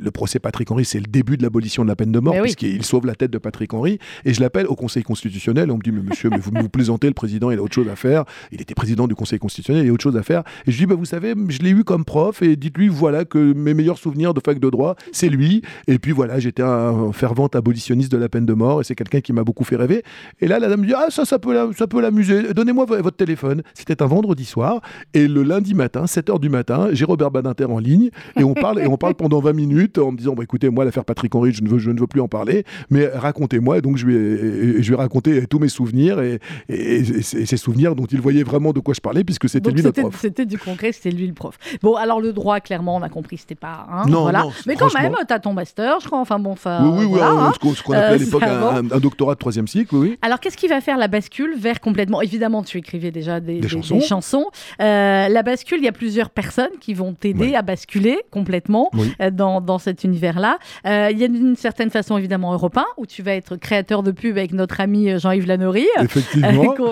Le 0.00 0.10
procès 0.10 0.38
Patrick 0.38 0.70
Henry, 0.70 0.84
c'est 0.84 1.00
le 1.00 1.06
début 1.06 1.36
de 1.36 1.42
l'abolition 1.42 1.82
de 1.82 1.88
la 1.88 1.96
peine 1.96 2.12
de 2.12 2.20
mort, 2.20 2.34
oui. 2.34 2.54
Puisqu'il 2.58 2.84
sauve 2.84 3.06
la 3.06 3.14
tête 3.14 3.30
de 3.30 3.38
Patrick 3.38 3.72
Henry. 3.72 3.98
Et 4.24 4.34
je 4.34 4.40
l'appelle 4.40 4.66
au 4.66 4.74
Conseil 4.74 5.02
constitutionnel. 5.02 5.70
On 5.70 5.76
me 5.76 5.82
dit, 5.82 5.92
mais 5.92 6.00
monsieur, 6.02 6.30
mais 6.30 6.38
vous 6.38 6.50
vous 6.54 6.68
plaisantez, 6.68 7.06
le 7.06 7.14
président, 7.14 7.50
il 7.50 7.58
a 7.58 7.62
autre 7.62 7.74
chose 7.74 7.88
à 7.88 7.96
faire. 7.96 8.24
Il 8.52 8.60
était 8.60 8.74
président 8.74 9.06
du 9.06 9.14
Conseil 9.14 9.38
constitutionnel, 9.38 9.84
il 9.86 9.90
a 9.90 9.92
autre 9.92 10.02
chose 10.02 10.16
à 10.16 10.22
faire. 10.22 10.42
Et 10.66 10.72
je 10.72 10.78
dis, 10.78 10.86
bah, 10.86 10.94
vous 10.96 11.04
savez, 11.04 11.34
je 11.48 11.58
l'ai 11.60 11.70
eu 11.70 11.84
comme 11.84 12.04
prof, 12.04 12.42
et 12.42 12.56
dites-lui, 12.56 12.88
voilà, 12.88 13.24
que 13.24 13.38
mes 13.52 13.74
meilleurs 13.74 13.98
souvenirs 13.98 14.34
de 14.34 14.40
fac 14.44 14.58
de 14.58 14.70
droit, 14.70 14.96
c'est 15.12 15.28
lui. 15.28 15.62
Et 15.86 15.98
puis 15.98 16.12
voilà, 16.12 16.38
j'étais 16.38 16.62
un 16.62 17.12
fervent 17.12 17.46
abolitionniste 17.48 18.10
de 18.12 18.16
la 18.18 18.28
peine 18.28 18.46
de 18.46 18.54
mort, 18.54 18.80
et 18.80 18.84
c'est 18.84 18.94
quelqu'un 18.94 19.20
qui 19.20 19.32
m'a 19.32 19.44
beaucoup 19.44 19.64
fait 19.64 19.76
rêver. 19.76 20.02
Et 20.40 20.48
là, 20.48 20.58
la 20.58 20.68
dame 20.68 20.80
me 20.80 20.86
dit, 20.86 20.94
ah, 20.96 21.06
ça, 21.10 21.24
ça 21.24 21.38
peut, 21.38 21.54
ça 21.76 21.86
peut 21.86 22.00
l'amuser. 22.00 22.52
Donnez-moi 22.54 22.84
vo- 22.86 23.02
votre 23.02 23.16
téléphone. 23.16 23.62
C'était 23.74 24.02
un 24.02 24.06
vendredi 24.06 24.44
soir. 24.44 24.80
Et 25.14 25.28
le 25.28 25.42
lundi 25.42 25.74
matin, 25.74 26.04
7h 26.04 26.40
du 26.40 26.48
matin, 26.48 26.88
j'ai 26.92 27.04
Robert 27.04 27.30
Badinter 27.30 27.64
en 27.66 27.78
ligne. 27.78 28.10
Et 28.38 28.44
on 28.44 28.54
parle, 28.54 28.80
et 28.80 28.86
on 28.86 28.96
parle 28.96 29.14
pendant 29.14 29.40
20 29.40 29.52
minutes 29.52 29.98
en 29.98 30.12
me 30.12 30.16
disant, 30.16 30.34
bah, 30.34 30.42
écoutez, 30.42 30.70
moi, 30.70 30.84
l'affaire 30.84 31.04
Patrick 31.04 31.34
Henry, 31.34 31.52
je 31.52 31.62
ne 31.62 31.68
veux, 31.68 31.78
je 31.78 31.90
ne 31.90 32.00
veux 32.00 32.06
plus 32.06 32.20
en 32.20 32.28
parler. 32.28 32.47
Mais 32.90 33.06
racontez-moi. 33.06 33.80
Donc, 33.80 33.96
je 33.96 34.06
lui 34.06 34.16
ai, 34.16 34.82
je 34.82 34.88
lui 34.88 34.94
ai 34.94 34.96
raconté 34.96 35.46
tous 35.46 35.58
mes 35.58 35.68
souvenirs. 35.68 36.20
Et, 36.20 36.38
et, 36.68 37.04
ses 37.22 37.56
souvenirs 37.56 37.94
dont 37.94 38.06
il 38.06 38.20
voyait 38.20 38.42
vraiment 38.42 38.72
de 38.72 38.80
quoi 38.80 38.94
je 38.94 39.00
parlais, 39.00 39.24
puisque 39.24 39.48
c'était 39.48 39.70
lui 39.70 39.82
c'était 39.82 40.00
prof. 40.02 40.16
c'était 40.20 40.46
du 40.46 40.58
concret, 40.58 40.92
c'était 40.92 41.10
lui 41.10 41.26
le 41.26 41.32
prof. 41.34 41.56
Bon, 41.82 41.94
alors 41.94 42.20
le 42.20 42.32
droit, 42.32 42.60
clairement, 42.60 42.96
on 42.96 43.02
a 43.02 43.08
compris, 43.08 43.38
c'était 43.38 43.54
pas. 43.54 43.86
hein, 43.90 44.04
Non, 44.08 44.22
voilà. 44.22 44.40
non, 44.42 44.52
Mais 44.66 44.76
quand 44.76 44.92
même, 44.98 45.14
t'as 45.26 45.38
ton 45.38 45.52
master, 45.52 46.00
je 46.00 46.06
crois. 46.06 46.20
Enfin 46.20 46.38
bon, 46.38 46.52
enfin. 46.52 46.80
Oui, 46.84 46.98
oui, 47.00 47.06
voilà, 47.08 47.30
hein, 47.30 47.46
hein. 47.48 47.52
ce 47.54 47.58
qu'on 47.58 47.72
qu'on 47.72 47.92
appelait 47.92 48.06
à 48.06 48.12
Euh, 48.12 48.16
l'époque 48.18 48.42
un, 48.42 48.76
un- 48.76 48.90
un 48.90 48.98
doctorat 49.00 49.34
de 49.34 49.38
troisième 49.38 49.66
cycle, 49.68 49.94
oui. 49.94 50.18
Alors, 50.22 50.40
qu'est-ce 50.40 50.56
qui 50.56 50.68
va 50.68 50.80
faire 50.80 50.96
la 50.98 51.08
bascule 51.08 51.54
vers 51.58 51.80
complètement 51.80 52.20
Évidemment, 52.22 52.62
tu 52.62 52.78
écrivais 52.78 53.10
déjà 53.10 53.40
des, 53.40 53.60
Des 53.60 53.68
chansons. 53.68 54.00
chansons. 54.00 54.46
Euh, 54.80 55.28
la 55.28 55.42
bascule, 55.42 55.78
il 55.78 55.84
y 55.84 55.88
a 55.88 55.92
plusieurs 55.92 56.30
personnes 56.30 56.68
qui 56.80 56.94
vont 56.94 57.12
t'aider 57.14 57.54
à 57.54 57.62
basculer 57.62 58.18
complètement 58.30 58.90
Oui. 58.94 59.12
euh, 59.20 59.30
dans, 59.30 59.60
dans 59.60 59.78
cet 59.78 60.04
univers-là. 60.04 60.58
Euh, 60.86 61.08
Il 61.10 61.18
y 61.18 61.24
a 61.24 61.28
d'une 61.28 61.56
certaine 61.56 61.90
façon, 61.90 62.16
évidemment, 62.16 62.37
Europe 62.42 62.76
1, 62.76 62.84
où 62.96 63.06
tu 63.06 63.22
vas 63.22 63.34
être 63.34 63.56
créateur 63.56 64.02
de 64.02 64.10
pub 64.10 64.36
avec 64.38 64.52
notre 64.52 64.80
ami 64.80 65.10
euh, 65.10 65.18
Jean-Yves 65.18 65.46
Lannery. 65.46 65.86
euh, 65.98 66.04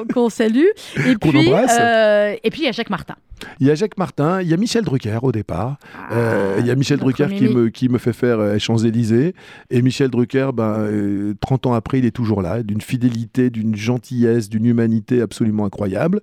qu'on 0.14 0.28
salue. 0.28 0.64
Et 1.06 1.14
Qu'on 1.14 1.30
puis, 1.30 1.50
euh, 1.52 2.34
et 2.42 2.50
puis 2.50 2.62
il 2.62 2.64
y 2.64 2.68
a 2.68 2.72
Jacques 2.72 2.90
Martin. 2.90 3.14
Il 3.60 3.66
y 3.66 3.70
a 3.70 3.74
Jacques 3.74 3.98
Martin, 3.98 4.40
il 4.40 4.48
y 4.48 4.54
a 4.54 4.56
Michel 4.56 4.82
Drucker 4.82 5.18
au 5.20 5.30
départ. 5.30 5.76
Euh, 6.10 6.56
il 6.58 6.66
y 6.66 6.70
a 6.70 6.74
Michel 6.74 6.96
Ah, 7.00 7.04
Drucker 7.04 7.26
qui 7.36 7.44
me, 7.48 7.68
qui 7.68 7.90
me 7.90 7.98
fait 7.98 8.14
faire 8.14 8.40
euh, 8.40 8.58
Champs-Élysées. 8.58 9.34
Et 9.68 9.82
Michel 9.82 10.08
Drucker, 10.08 10.50
ben, 10.54 10.76
euh, 10.78 11.34
30 11.42 11.66
ans 11.66 11.74
après, 11.74 11.98
il 11.98 12.06
est 12.06 12.12
toujours 12.12 12.40
là, 12.40 12.62
d'une 12.62 12.80
fidélité, 12.80 13.50
d'une 13.50 13.76
gentillesse, 13.76 14.48
d'une 14.48 14.64
humanité 14.64 15.20
absolument 15.20 15.66
incroyable. 15.66 16.20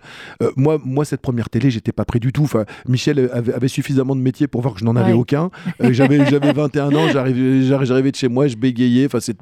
Moi, 0.58 0.80
moi, 0.84 1.06
cette 1.06 1.22
première 1.22 1.52
télé, 1.52 1.70
j'étais 1.70 1.92
pas 1.92 2.04
prêt 2.04 2.20
du 2.20 2.34
tout. 2.34 2.44
Enfin, 2.46 2.66
Michel 2.88 3.30
avait, 3.32 3.54
avait 3.54 3.68
suffisamment 3.68 4.16
de 4.16 4.22
métier 4.22 4.48
pour 4.48 4.62
voir 4.62 4.74
que 4.74 4.80
je 4.80 4.86
n'en 4.86 4.96
avais 4.96 5.12
Ouais. 5.14 5.18
aucun. 5.20 5.52
J'avais, 5.82 6.26
j'avais 6.26 6.52
21 6.54 6.96
ans, 6.96 7.08
j'arrivais, 7.10 7.62
j'arri- 7.62 7.86
j'arrivais 7.86 8.12
de 8.12 8.16
chez 8.16 8.28
moi, 8.28 8.48
je 8.48 8.56
bégayais. 8.56 9.08
Enfin, 9.14 9.34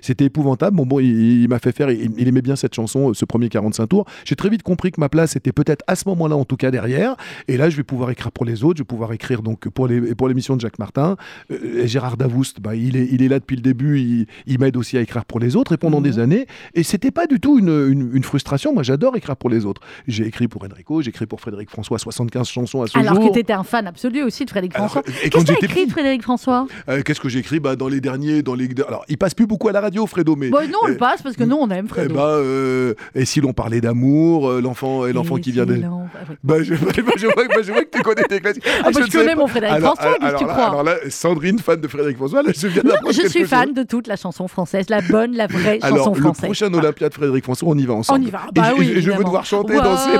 c'était, 0.00 0.24
épouvantable. 0.24 0.76
Bon, 0.76 0.86
bon, 0.86 1.00
il, 1.00 1.42
il 1.42 1.48
m'a 1.48 1.58
fait 1.58 1.72
faire, 1.72 1.90
il, 1.90 2.10
il 2.18 2.28
aimait 2.28 2.42
bien 2.42 2.56
cette 2.56 2.74
chanson, 2.74 3.10
euh, 3.10 3.14
ce 3.14 3.24
premier 3.24 3.48
45 3.48 3.86
tours. 3.86 4.04
J'ai 4.24 4.36
très 4.36 4.48
vite 4.48 4.62
compris 4.62 4.90
que 4.92 5.00
ma 5.00 5.08
place 5.08 5.36
était 5.36 5.52
peut-être 5.52 5.82
à 5.86 5.96
ce 5.96 6.08
moment-là, 6.08 6.36
en 6.36 6.44
tout 6.44 6.56
cas 6.56 6.70
derrière. 6.70 7.16
Et 7.48 7.56
là, 7.56 7.70
je 7.70 7.76
vais 7.76 7.82
pouvoir 7.82 8.10
écrire 8.10 8.32
pour 8.32 8.44
les 8.44 8.64
autres, 8.64 8.78
je 8.78 8.82
vais 8.82 8.86
pouvoir 8.86 9.12
écrire 9.12 9.42
donc 9.42 9.68
pour 9.68 9.86
les 9.88 10.14
pour 10.14 10.28
l'émission 10.28 10.56
de 10.56 10.60
Jacques 10.60 10.78
Martin. 10.78 11.16
Euh, 11.50 11.86
Gérard 11.86 12.16
Davoust, 12.16 12.60
bah, 12.60 12.74
il 12.74 12.96
est 12.96 13.08
il 13.10 13.22
est 13.22 13.28
là 13.28 13.38
depuis 13.38 13.56
le 13.56 13.62
début, 13.62 14.00
il, 14.00 14.26
il 14.46 14.58
m'aide 14.58 14.76
aussi 14.76 14.96
à 14.98 15.00
écrire 15.00 15.24
pour 15.24 15.40
les 15.40 15.56
autres 15.56 15.72
et 15.72 15.76
pendant 15.76 15.98
Mhm. 15.98 16.04
des 16.04 16.18
années. 16.18 16.46
Et 16.74 16.82
c'était 16.82 17.10
pas 17.10 17.26
du 17.26 17.38
tout 17.40 17.58
une, 17.58 17.68
une, 17.92 18.10
une 18.14 18.22
frustration. 18.24 18.72
Moi, 18.74 18.82
j'adore 18.82 19.16
écrire 19.16 19.36
pour 19.36 19.50
les 19.50 19.64
autres. 19.64 19.80
J'ai 20.08 20.26
écrit 20.26 20.48
pour 20.48 20.64
Enrico, 20.64 21.02
j'ai 21.02 21.10
écrit 21.10 21.26
pour 21.26 21.40
Frédéric 21.40 21.70
François, 21.70 21.98
75 21.98 22.48
chansons 22.48 22.82
à 22.82 22.86
ce 22.86 22.98
Alors 22.98 23.14
jour. 23.16 23.28
que 23.28 23.34
tu 23.34 23.40
étais 23.40 23.52
un 23.52 23.62
fan 23.64 23.86
absolu 23.86 24.22
aussi 24.22 24.44
de 24.44 24.50
Frédéric 24.50 24.74
François. 24.74 25.02
Qu'est-ce 25.02 25.44
que 25.44 25.58
tu 25.58 25.64
écrit 25.64 25.86
de 25.86 25.90
Frédéric 25.92 26.22
François? 26.22 26.66
Euh, 26.88 27.02
qu'est-ce 27.02 27.20
que 27.20 27.28
j'ai 27.28 27.38
écrit? 27.40 27.60
Bah, 27.60 27.76
dans 27.76 27.88
les 27.88 28.00
derniers, 28.00 28.42
dans 28.42 28.54
les 28.54 28.68
alors 28.88 29.03
il 29.08 29.18
passe 29.18 29.34
plus 29.34 29.46
beaucoup 29.46 29.68
à 29.68 29.72
la 29.72 29.80
radio, 29.80 30.06
Fredo, 30.06 30.36
mais 30.36 30.50
Bon, 30.50 30.60
Nous, 30.66 30.74
on 30.82 30.86
le 30.86 30.94
euh, 30.94 30.98
passe 30.98 31.22
parce 31.22 31.36
que 31.36 31.44
nous, 31.44 31.56
on 31.56 31.68
aime 31.70 31.86
eh 31.88 31.88
Fredo. 31.88 32.14
ben, 32.14 32.20
euh, 32.22 32.94
et 33.14 33.24
si 33.24 33.40
l'on 33.40 33.52
parlait 33.52 33.80
d'amour, 33.80 34.48
euh, 34.48 34.60
l'enfant 34.60 35.06
et 35.06 35.12
l'enfant 35.12 35.36
Et 35.36 35.40
qui 35.40 35.52
vient 35.52 35.66
de 35.66 35.80
ah, 35.84 36.18
bah, 36.42 36.56
je, 36.62 36.74
bah, 37.02 37.12
je 37.16 37.26
vois, 37.26 37.34
bah, 37.48 37.62
je 37.62 37.72
vois 37.72 37.82
que 37.84 37.96
tu 37.96 38.02
connais 38.02 38.22
tes 38.24 38.40
classiques. 38.40 38.64
Ah, 38.80 38.90
bah, 38.92 39.00
je 39.00 39.10
je 39.10 39.18
connais 39.18 39.34
mon 39.34 39.46
Frédéric 39.46 39.76
alors, 39.76 39.94
François, 39.94 40.14
qu'est-ce 40.14 40.20
que 40.20 40.26
alors 40.26 40.40
tu 40.40 40.46
là, 40.46 40.52
crois 40.52 40.64
Alors 40.68 40.82
là, 40.84 40.94
Sandrine, 41.08 41.58
fan 41.58 41.80
de 41.80 41.88
Frédéric 41.88 42.16
François, 42.16 42.42
là, 42.42 42.50
je 42.56 42.68
viens 42.68 42.82
Non, 42.84 42.94
je 43.06 43.28
suis 43.28 43.40
chose. 43.40 43.48
fan 43.48 43.72
de 43.72 43.82
toute 43.82 44.06
la 44.06 44.16
chanson 44.16 44.48
française, 44.48 44.86
la 44.88 45.00
bonne, 45.00 45.34
la 45.36 45.46
vraie 45.46 45.78
Alors, 45.82 45.98
chanson 45.98 46.14
le 46.14 46.20
française. 46.20 46.44
prochain 46.44 46.68
Voilà. 46.70 46.88
Olympia 46.88 47.08
de 47.08 47.14
Frédéric 47.14 47.44
François, 47.44 47.68
on 47.68 47.78
y 47.78 47.84
va 47.86 47.94
On 47.94 47.98
ensemble. 47.98 48.24
y 48.26 48.30
va. 48.30 48.40
Et 48.50 48.52
Bah 48.60 48.70
je- 48.74 48.78
oui, 48.80 48.92
et 48.96 49.00
je, 49.02 49.10
veux 49.10 49.24
devoir 49.24 49.44
chanter, 49.44 49.74
Wow, 49.76 49.82
danser. 49.82 50.10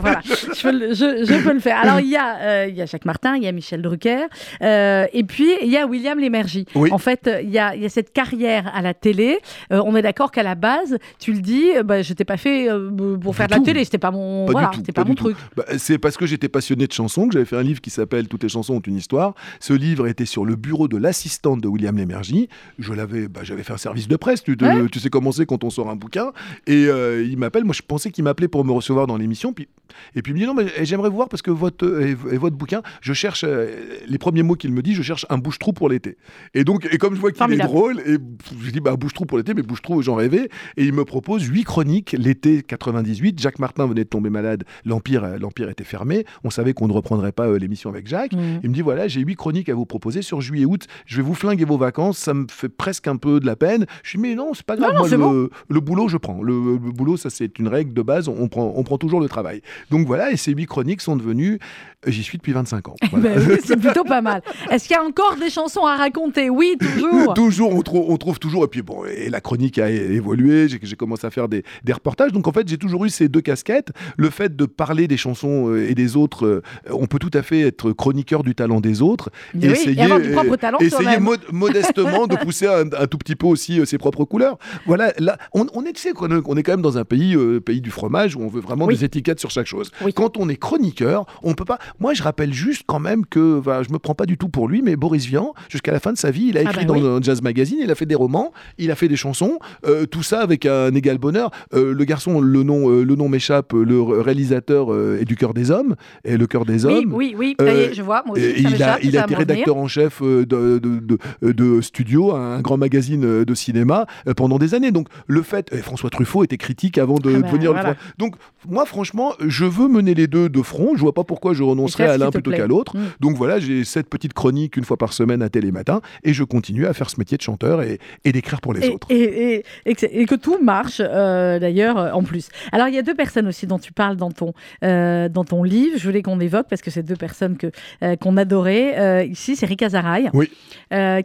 voilà. 0.00 0.20
je, 0.24 0.62
peux 0.62 0.72
le, 0.72 1.54
le 1.54 1.60
faire. 1.60 1.78
Alors, 1.82 2.00
il 2.00 2.08
y, 2.10 2.16
a, 2.16 2.86
Jacques 2.86 3.04
Martin, 3.04 3.36
il 3.36 3.44
y 3.44 3.46
a 3.48 3.52
Michel 3.52 3.82
Drucker, 3.82 4.26
et 4.60 5.24
puis 5.26 5.50
il 5.62 5.68
y 5.70 5.76
a 5.76 5.86
William 5.86 6.18
Lémergie. 6.18 6.66
En 6.74 6.98
fait, 6.98 7.30
il 7.42 7.50
y 7.50 7.58
a, 7.58 7.73
il 7.74 7.82
y 7.82 7.86
a 7.86 7.88
cette 7.88 8.12
carrière 8.12 8.70
à 8.74 8.82
la 8.82 8.94
télé. 8.94 9.38
Euh, 9.72 9.82
on 9.84 9.94
est 9.96 10.02
d'accord 10.02 10.30
qu'à 10.30 10.42
la 10.42 10.54
base, 10.54 10.98
tu 11.18 11.32
le 11.32 11.40
dis, 11.40 11.70
euh, 11.76 11.82
bah, 11.82 12.02
je 12.02 12.12
t'ai 12.12 12.24
pas 12.24 12.36
fait 12.36 12.68
euh, 12.70 12.90
pour 13.18 13.34
faire 13.36 13.46
de 13.46 13.52
la 13.52 13.58
tout. 13.58 13.64
télé. 13.64 13.84
C'était 13.84 13.98
pas 13.98 14.10
mon, 14.10 14.46
Pas 14.46 14.52
voilà, 14.52 14.68
tout, 14.68 14.82
pas 14.92 15.04
mon 15.04 15.14
truc. 15.14 15.36
Bah, 15.56 15.64
c'est 15.78 15.98
parce 15.98 16.16
que 16.16 16.26
j'étais 16.26 16.48
passionné 16.48 16.86
de 16.86 16.92
chansons 16.92 17.26
que 17.28 17.32
j'avais 17.34 17.44
fait 17.44 17.56
un 17.56 17.62
livre 17.62 17.80
qui 17.80 17.90
s'appelle 17.90 18.28
Toutes 18.28 18.42
les 18.42 18.48
chansons 18.48 18.74
ont 18.76 18.80
une 18.80 18.96
histoire. 18.96 19.34
Ce 19.60 19.72
livre 19.72 20.06
était 20.06 20.26
sur 20.26 20.44
le 20.44 20.56
bureau 20.56 20.88
de 20.88 20.96
l'assistante 20.96 21.60
de 21.60 21.68
William 21.68 21.96
Lémergie. 21.96 22.48
Je 22.78 22.92
l'avais, 22.92 23.28
bah, 23.28 23.40
j'avais 23.42 23.62
fait 23.62 23.72
un 23.72 23.76
service 23.78 24.08
de 24.08 24.16
presse. 24.16 24.42
Tu, 24.42 24.56
te- 24.56 24.64
Ouais. 24.64 24.88
tu 24.90 24.98
sais 25.00 25.10
comment 25.10 25.32
c'est 25.32 25.46
quand 25.46 25.62
on 25.64 25.70
sort 25.70 25.90
un 25.90 25.96
bouquin. 25.96 26.32
Et 26.66 26.86
euh, 26.86 27.24
il 27.24 27.36
m'appelle. 27.38 27.64
Moi, 27.64 27.74
je 27.74 27.82
pensais 27.82 28.10
qu'il 28.10 28.24
m'appelait 28.24 28.48
pour 28.48 28.64
me 28.64 28.72
recevoir 28.72 29.06
dans 29.06 29.16
l'émission. 29.16 29.52
Puis, 29.52 29.68
et 30.14 30.22
puis 30.22 30.32
il 30.32 30.34
me 30.34 30.40
dit 30.40 30.46
non, 30.46 30.54
mais 30.54 30.66
j'aimerais 30.84 31.08
vous 31.08 31.16
voir 31.16 31.28
parce 31.28 31.42
que 31.42 31.50
votre 31.50 31.84
euh, 31.84 32.16
et, 32.30 32.36
votre 32.36 32.56
bouquin, 32.56 32.82
je 33.00 33.12
cherche 33.12 33.44
euh, 33.46 33.98
les 34.06 34.18
premiers 34.18 34.42
mots 34.42 34.54
qu'il 34.54 34.72
me 34.72 34.82
dit, 34.82 34.94
je 34.94 35.02
cherche 35.02 35.26
un 35.30 35.38
bouche-trou 35.38 35.72
pour 35.72 35.88
l'été. 35.88 36.16
Et 36.54 36.64
donc, 36.64 36.88
et 36.90 36.98
comme 36.98 37.14
je 37.14 37.20
vois 37.20 37.32
qu'il 37.32 37.52
est 37.52 37.56
drôle, 37.58 38.00
et 38.00 38.16
je 38.62 38.70
dis 38.70 38.80
bah 38.80 38.96
bouche-trou 38.96 39.26
pour 39.26 39.38
l'été, 39.38 39.54
mais 39.54 39.62
bouche-trou, 39.62 40.02
j'en 40.02 40.14
rêvais. 40.14 40.48
Et 40.76 40.84
il 40.84 40.92
me 40.92 41.04
propose 41.04 41.44
huit 41.44 41.64
chroniques 41.64 42.14
l'été 42.18 42.62
98. 42.62 43.40
Jacques 43.40 43.58
Martin 43.58 43.86
venait 43.86 44.04
de 44.04 44.08
tomber 44.08 44.30
malade. 44.30 44.64
L'Empire, 44.84 45.24
euh, 45.24 45.38
l'Empire 45.38 45.68
était 45.68 45.84
fermé. 45.84 46.24
On 46.44 46.50
savait 46.50 46.74
qu'on 46.74 46.88
ne 46.88 46.92
reprendrait 46.92 47.32
pas 47.32 47.58
l'émission 47.58 47.90
avec 47.90 48.06
Jacques. 48.06 48.34
Mhm. 48.34 48.60
Il 48.62 48.70
me 48.70 48.74
dit 48.74 48.82
voilà, 48.82 49.08
j'ai 49.08 49.20
huit 49.20 49.36
chroniques 49.36 49.68
à 49.68 49.74
vous 49.74 49.86
proposer 49.86 50.22
sur 50.22 50.40
juillet-août. 50.40 50.86
Je 51.06 51.16
vais 51.16 51.22
vous 51.22 51.34
flinguer 51.34 51.64
vos 51.64 51.78
vacances. 51.78 52.18
Ça 52.18 52.34
me 52.34 52.46
fait 52.48 52.68
presque 52.68 53.08
un 53.08 53.16
peu 53.16 53.40
de 53.40 53.46
la 53.46 53.56
peine. 53.56 53.86
Je 54.02 54.16
dis 54.16 54.22
mais 54.22 54.34
non, 54.34 54.54
c'est 54.54 54.66
pas 54.66 54.76
grave. 54.76 54.94
Non, 54.94 55.08
non, 55.08 55.18
Moi, 55.18 55.32
le, 55.32 55.44
bon. 55.44 55.48
le 55.68 55.80
boulot, 55.80 56.08
je 56.08 56.16
prends. 56.16 56.42
Le, 56.42 56.54
le 56.54 56.92
boulot, 56.92 57.16
ça 57.16 57.30
c'est 57.30 57.58
une 57.58 57.68
règle 57.68 57.92
de 57.92 58.02
base. 58.02 58.28
On 58.28 58.48
prend, 58.48 58.72
on 58.76 58.82
prend 58.82 58.98
toujours 58.98 59.20
le 59.20 59.28
travail. 59.28 59.62
Donc 59.90 60.06
voilà, 60.06 60.30
et 60.32 60.36
ces 60.36 60.52
huit 60.52 60.66
chroniques 60.66 61.00
sont 61.00 61.16
devenues. 61.16 61.58
euh, 62.06 62.10
J'y 62.10 62.22
suis 62.22 62.38
depuis 62.38 62.52
25 62.52 62.88
ans. 62.88 62.94
Voilà. 63.10 63.30
Ben 63.36 63.46
oui, 63.48 63.56
c'est 63.64 63.76
plutôt 63.78 64.04
pas 64.04 64.20
mal. 64.20 64.42
Est-ce 64.70 64.86
qu'il 64.88 64.96
y 64.96 64.98
a 64.98 65.02
encore 65.04 65.36
des 65.36 65.50
chansons 65.50 65.86
à 65.86 65.96
raconter? 65.96 66.50
Oui, 66.50 66.76
toujours. 66.78 67.34
toujours, 67.34 67.74
on, 67.74 67.82
trou- 67.82 68.04
on 68.08 68.16
trouve 68.16 68.38
toujours. 68.38 68.64
Et 68.64 68.68
puis 68.68 68.82
bon, 68.82 69.04
et 69.06 69.30
la 69.30 69.40
chronique 69.40 69.78
a 69.78 69.88
évolué. 69.90 70.68
J'ai 70.68 70.96
commencé 70.96 71.26
à 71.26 71.30
faire 71.30 71.48
des, 71.48 71.62
des 71.82 71.92
reportages. 71.92 72.32
Donc 72.32 72.46
en 72.48 72.52
fait, 72.52 72.68
j'ai 72.68 72.78
toujours 72.78 73.04
eu 73.04 73.10
ces 73.10 73.28
deux 73.28 73.40
casquettes. 73.40 73.90
Le 74.16 74.30
fait 74.30 74.54
de 74.56 74.64
parler 74.66 75.08
des 75.08 75.16
chansons 75.16 75.68
euh, 75.70 75.88
et 75.88 75.94
des 75.94 76.16
autres, 76.16 76.46
euh, 76.46 76.62
on 76.90 77.06
peut 77.06 77.18
tout 77.18 77.30
à 77.34 77.42
fait 77.42 77.60
être 77.60 77.92
chroniqueur 77.92 78.42
du 78.42 78.54
talent 78.54 78.80
des 78.80 79.02
autres. 79.02 79.30
Mais 79.54 79.70
oui, 79.70 79.94
et 79.96 80.00
avoir 80.02 80.20
du 80.20 80.30
propre 80.30 80.56
talent 80.56 80.78
essayer 80.78 81.18
mod- 81.18 81.40
modestement 81.52 82.26
de 82.26 82.36
pousser 82.44 82.66
un, 82.66 82.84
un 82.92 83.06
tout 83.06 83.18
petit 83.18 83.36
peu 83.36 83.46
aussi 83.46 83.84
ses 83.86 83.98
propres 83.98 84.24
couleurs. 84.24 84.58
Voilà, 84.86 85.12
là, 85.18 85.38
on, 85.52 85.66
on 85.74 85.84
est, 85.84 85.92
tu 85.92 86.02
sais, 86.02 86.12
on 86.18 86.56
est 86.56 86.62
quand 86.62 86.72
même 86.72 86.82
dans 86.82 86.98
un 86.98 87.04
pays, 87.04 87.34
euh, 87.36 87.60
pays 87.60 87.80
du 87.80 87.90
fromage 87.90 88.36
où 88.36 88.40
on 88.42 88.48
veut 88.48 88.60
vraiment 88.60 88.86
Oui. 88.86 88.94
des 88.96 89.04
étiquettes 89.04 89.40
sur 89.40 89.50
chaque 89.50 89.63
chose. 89.66 89.90
Oui. 90.04 90.12
Quand 90.12 90.36
on 90.36 90.48
est 90.48 90.56
chroniqueur, 90.56 91.26
on 91.42 91.54
peut 91.54 91.64
pas. 91.64 91.78
Moi, 92.00 92.14
je 92.14 92.22
rappelle 92.22 92.52
juste 92.52 92.82
quand 92.86 92.98
même 93.00 93.26
que, 93.26 93.58
enfin, 93.60 93.82
je 93.86 93.92
me 93.92 93.98
prends 93.98 94.14
pas 94.14 94.26
du 94.26 94.36
tout 94.36 94.48
pour 94.48 94.68
lui, 94.68 94.82
mais 94.82 94.96
Boris 94.96 95.26
Vian, 95.26 95.54
jusqu'à 95.68 95.92
la 95.92 96.00
fin 96.00 96.12
de 96.12 96.18
sa 96.18 96.30
vie, 96.30 96.46
il 96.48 96.58
a 96.58 96.60
Ah 96.64 96.70
écrit 96.70 96.86
bah 96.86 96.94
dans 96.94 97.00
oui. 97.00 97.06
un 97.06 97.20
jazz 97.22 97.42
magazine, 97.42 97.78
il 97.82 97.90
a 97.90 97.94
fait 97.94 98.06
des 98.06 98.14
romans, 98.14 98.52
il 98.78 98.90
a 98.90 98.94
fait 98.94 99.08
des 99.08 99.16
chansons, 99.16 99.58
euh, 99.86 100.06
tout 100.06 100.22
ça 100.22 100.40
avec 100.40 100.66
un 100.66 100.94
égal 100.94 101.18
bonheur. 101.18 101.50
Euh, 101.74 101.92
le 101.94 102.04
garçon, 102.04 102.40
le 102.40 102.62
nom, 102.62 102.90
euh, 102.90 103.04
le 103.04 103.14
nom 103.16 103.28
m'échappe, 103.28 103.72
le 103.72 104.00
ré- 104.00 104.22
réalisateur 104.22 104.88
est 105.20 105.24
du 105.24 105.36
cœur 105.36 105.54
des 105.54 105.70
hommes, 105.70 105.94
et 106.24 106.36
le 106.36 106.46
cœur 106.46 106.64
des 106.64 106.84
Oui, 106.86 106.92
hommes. 107.04 107.12
oui, 107.14 107.34
oui, 107.38 107.56
est, 107.58 107.62
Euh, 107.62 107.92
je 107.92 108.02
vois. 108.02 108.22
Moi 108.26 108.36
aussi, 108.36 108.62
ça 108.62 108.68
il 108.68 108.82
a, 108.82 108.98
il 109.02 109.16
été 109.16 109.34
rédacteur 109.34 109.76
en 109.76 109.86
chef 109.88 110.20
de, 110.22 110.44
de, 110.44 110.78
de- 110.78 111.18
de 111.52 111.80
studio, 111.80 112.32
un 112.34 112.60
grand 112.60 112.76
magazine 112.76 113.44
de 113.44 113.54
cinéma 113.54 114.06
pendant 114.36 114.58
des 114.58 114.74
années. 114.74 114.90
Donc 114.90 115.08
le 115.26 115.42
fait, 115.42 115.74
François 115.82 116.10
Truffaut 116.10 116.42
était 116.44 116.56
critique 116.56 116.98
avant 116.98 117.18
de 117.18 117.30
Ah 117.34 117.38
bah, 117.40 117.48
devenir 117.48 117.72
voilà. 117.72 117.90
le. 117.90 117.96
Donc 118.18 118.34
moi 118.68 118.86
franchement, 118.86 119.32
je 119.46 119.53
veux 119.62 119.86
mener 119.86 120.14
les 120.14 120.26
deux 120.26 120.48
de 120.48 120.62
front. 120.62 120.94
Je 120.96 121.00
vois 121.02 121.12
pas 121.14 121.22
pourquoi 121.22 121.54
je 121.54 121.62
renoncerais 121.62 122.08
à 122.08 122.18
l'un 122.18 122.30
plutôt 122.32 122.50
qu'à 122.50 122.66
l'autre. 122.66 122.96
Mm. 122.96 123.02
Donc 123.20 123.36
voilà, 123.36 123.60
j'ai 123.60 123.84
cette 123.84 124.08
petite 124.08 124.32
chronique 124.32 124.76
une 124.76 124.84
fois 124.84 124.96
par 124.96 125.12
semaine 125.12 125.42
à 125.42 125.48
Télématin 125.48 126.00
et 126.24 126.32
je 126.32 126.42
continue 126.42 126.86
à 126.86 126.94
faire 126.94 127.10
ce 127.10 127.20
métier 127.20 127.36
de 127.36 127.42
chanteur 127.42 127.82
et, 127.82 128.00
et 128.24 128.32
d'écrire 128.32 128.60
pour 128.60 128.72
les 128.74 128.86
et, 128.86 128.90
autres. 128.90 129.06
et- 129.10 129.62
que, 129.94 130.34
tout 130.34 130.58
marche 130.62 131.00
euh, 131.00 131.58
d'ailleurs 131.60 131.98
euh, 131.98 132.10
en 132.12 132.22
plus. 132.22 132.48
Alors 132.72 132.88
il 132.88 132.94
y 132.94 132.98
a 132.98 133.02
deux 133.02 133.14
personnes 133.14 133.46
aussi 133.46 133.66
dont 133.66 133.78
tu 133.78 133.92
parles 133.92 134.16
dans 134.16 134.30
ton, 134.32 134.54
euh, 134.82 135.28
dans 135.28 135.44
ton 135.44 135.62
livre, 135.62 135.96
je 135.98 136.04
voulais 136.04 136.22
qu'on 136.22 136.40
évoque 136.40 136.66
parce 136.68 136.82
que 136.82 136.90
c'est 136.90 137.02
deux 137.02 137.14
personnes 137.16 137.56
que, 137.56 137.68
euh, 138.02 138.16
qu'on 138.16 138.36
adorait. 138.36 139.28
Ici 139.28 139.54
c'est 139.56 139.66
Rika 139.66 139.90
Zaraï 139.90 140.30
Oui. 140.32 140.50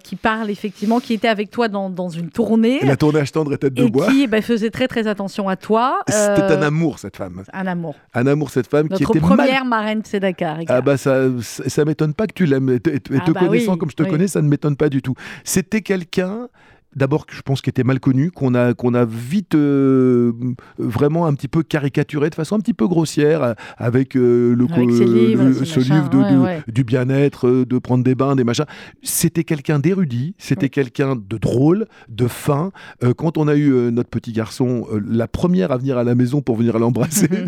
qui 0.04 0.16
parle 0.16 0.50
effectivement, 0.50 1.00
qui 1.00 1.14
était 1.14 1.28
avec 1.28 1.50
toi 1.50 1.68
dans, 1.70 1.90
dans 1.90 2.10
une 2.10 2.30
tournée 2.30 2.80
la 2.84 2.98
tournage 2.98 3.32
tendre 3.32 3.54
et 3.54 3.58
tête 3.58 3.74
de 3.74 3.86
et 3.86 3.90
bois. 3.90 4.08
qui 4.08 4.28
bah, 4.28 4.42
faisait 4.42 4.70
très 4.70 4.88
très 4.88 5.08
attention 5.08 5.48
à 5.48 5.56
toi. 5.56 6.00
C'était 6.08 6.42
un 6.42 6.62
amour 6.62 7.00
cette 7.00 7.18
femme, 7.18 7.44
un 7.54 7.68
amour. 7.68 7.96
un 8.14 8.19
amour 8.28 8.50
cette 8.50 8.68
femme 8.68 8.88
qui 8.90 9.02
Notre 9.04 9.16
était 9.16 9.26
mal 9.26 9.38
première 9.38 9.66
marraine 9.66 10.02
de 10.02 10.08
Sedaka, 10.08 10.54
Rika. 10.54 10.76
Ah 10.76 10.82
bah 10.82 10.98
ça, 10.98 11.28
ça, 11.42 11.68
ça 11.68 11.86
m'étonne 11.86 12.14
pas 12.14 12.28
que 12.28 12.34
tu 12.34 12.46
l'aimes. 12.46 12.70
Et 12.70 12.80
te, 12.80 12.90
et 12.90 13.00
te 13.00 13.14
Ah 13.14 13.32
bah 13.32 13.40
connaissant 13.42 13.74
oui, 13.74 13.78
comme 13.78 13.90
je 13.90 13.96
te 13.96 14.04
oui. 14.04 14.10
connais, 14.10 14.28
ça 14.28 14.42
ne 14.42 14.48
m'étonne 14.48 14.76
pas 14.76 14.90
du 14.90 15.02
tout. 15.02 15.14
C'était 15.44 15.82
quelqu'un. 15.82 16.48
D'abord, 16.96 17.26
je 17.30 17.42
pense 17.42 17.62
qu'il 17.62 17.70
était 17.70 17.84
mal 17.84 18.00
connu, 18.00 18.32
qu'on 18.32 18.56
a, 18.56 18.74
qu'on 18.74 18.94
a 18.96 19.06
vite 19.06 19.54
euh, 19.56 20.32
vraiment 20.80 21.28
un 21.28 21.34
petit 21.36 21.48
peu 21.48 21.62
caricaturé 21.64 22.30
de 22.30 22.36
façon 22.36 22.56
un 22.56 22.60
petit 22.60 22.74
peu 22.74 22.88
grossière, 22.88 23.54
avec 23.78 24.16
euh, 24.16 24.56
le, 24.56 24.66
Avec 24.74 24.90
livres, 24.90 25.64
ce 25.66 25.80
livre 25.80 26.10
de, 26.10 26.18
ouais, 26.18 26.32
de- 26.34 26.38
ouais. 26.40 26.64
du 26.68 26.84
bien-être, 26.84 27.48
euh, 27.48 27.66
de 27.66 27.78
prendre 27.78 28.04
des 28.04 28.16
bains, 28.16 28.36
des 28.36 28.44
machins. 28.44 28.66
C'était 29.04 29.44
quelqu'un 29.44 29.78
d'érudit, 29.80 30.34
c'était 30.40 30.70
quelqu'un 30.70 31.16
de 31.16 31.38
drôle, 31.38 31.86
de 32.10 32.28
fin. 32.28 32.72
Euh, 33.04 33.14
quand 33.14 33.38
on 33.38 33.48
a 33.48 33.56
eu 33.56 33.70
notre 33.92 34.10
petit 34.10 34.32
garçon, 34.32 34.88
la 35.08 35.28
première 35.28 35.72
à 35.72 35.78
venir 35.78 35.98
à 35.98 36.04
la 36.04 36.16
maison 36.16 36.42
pour 36.42 36.56
venir 36.56 36.80
l'embrasser, 36.80 37.28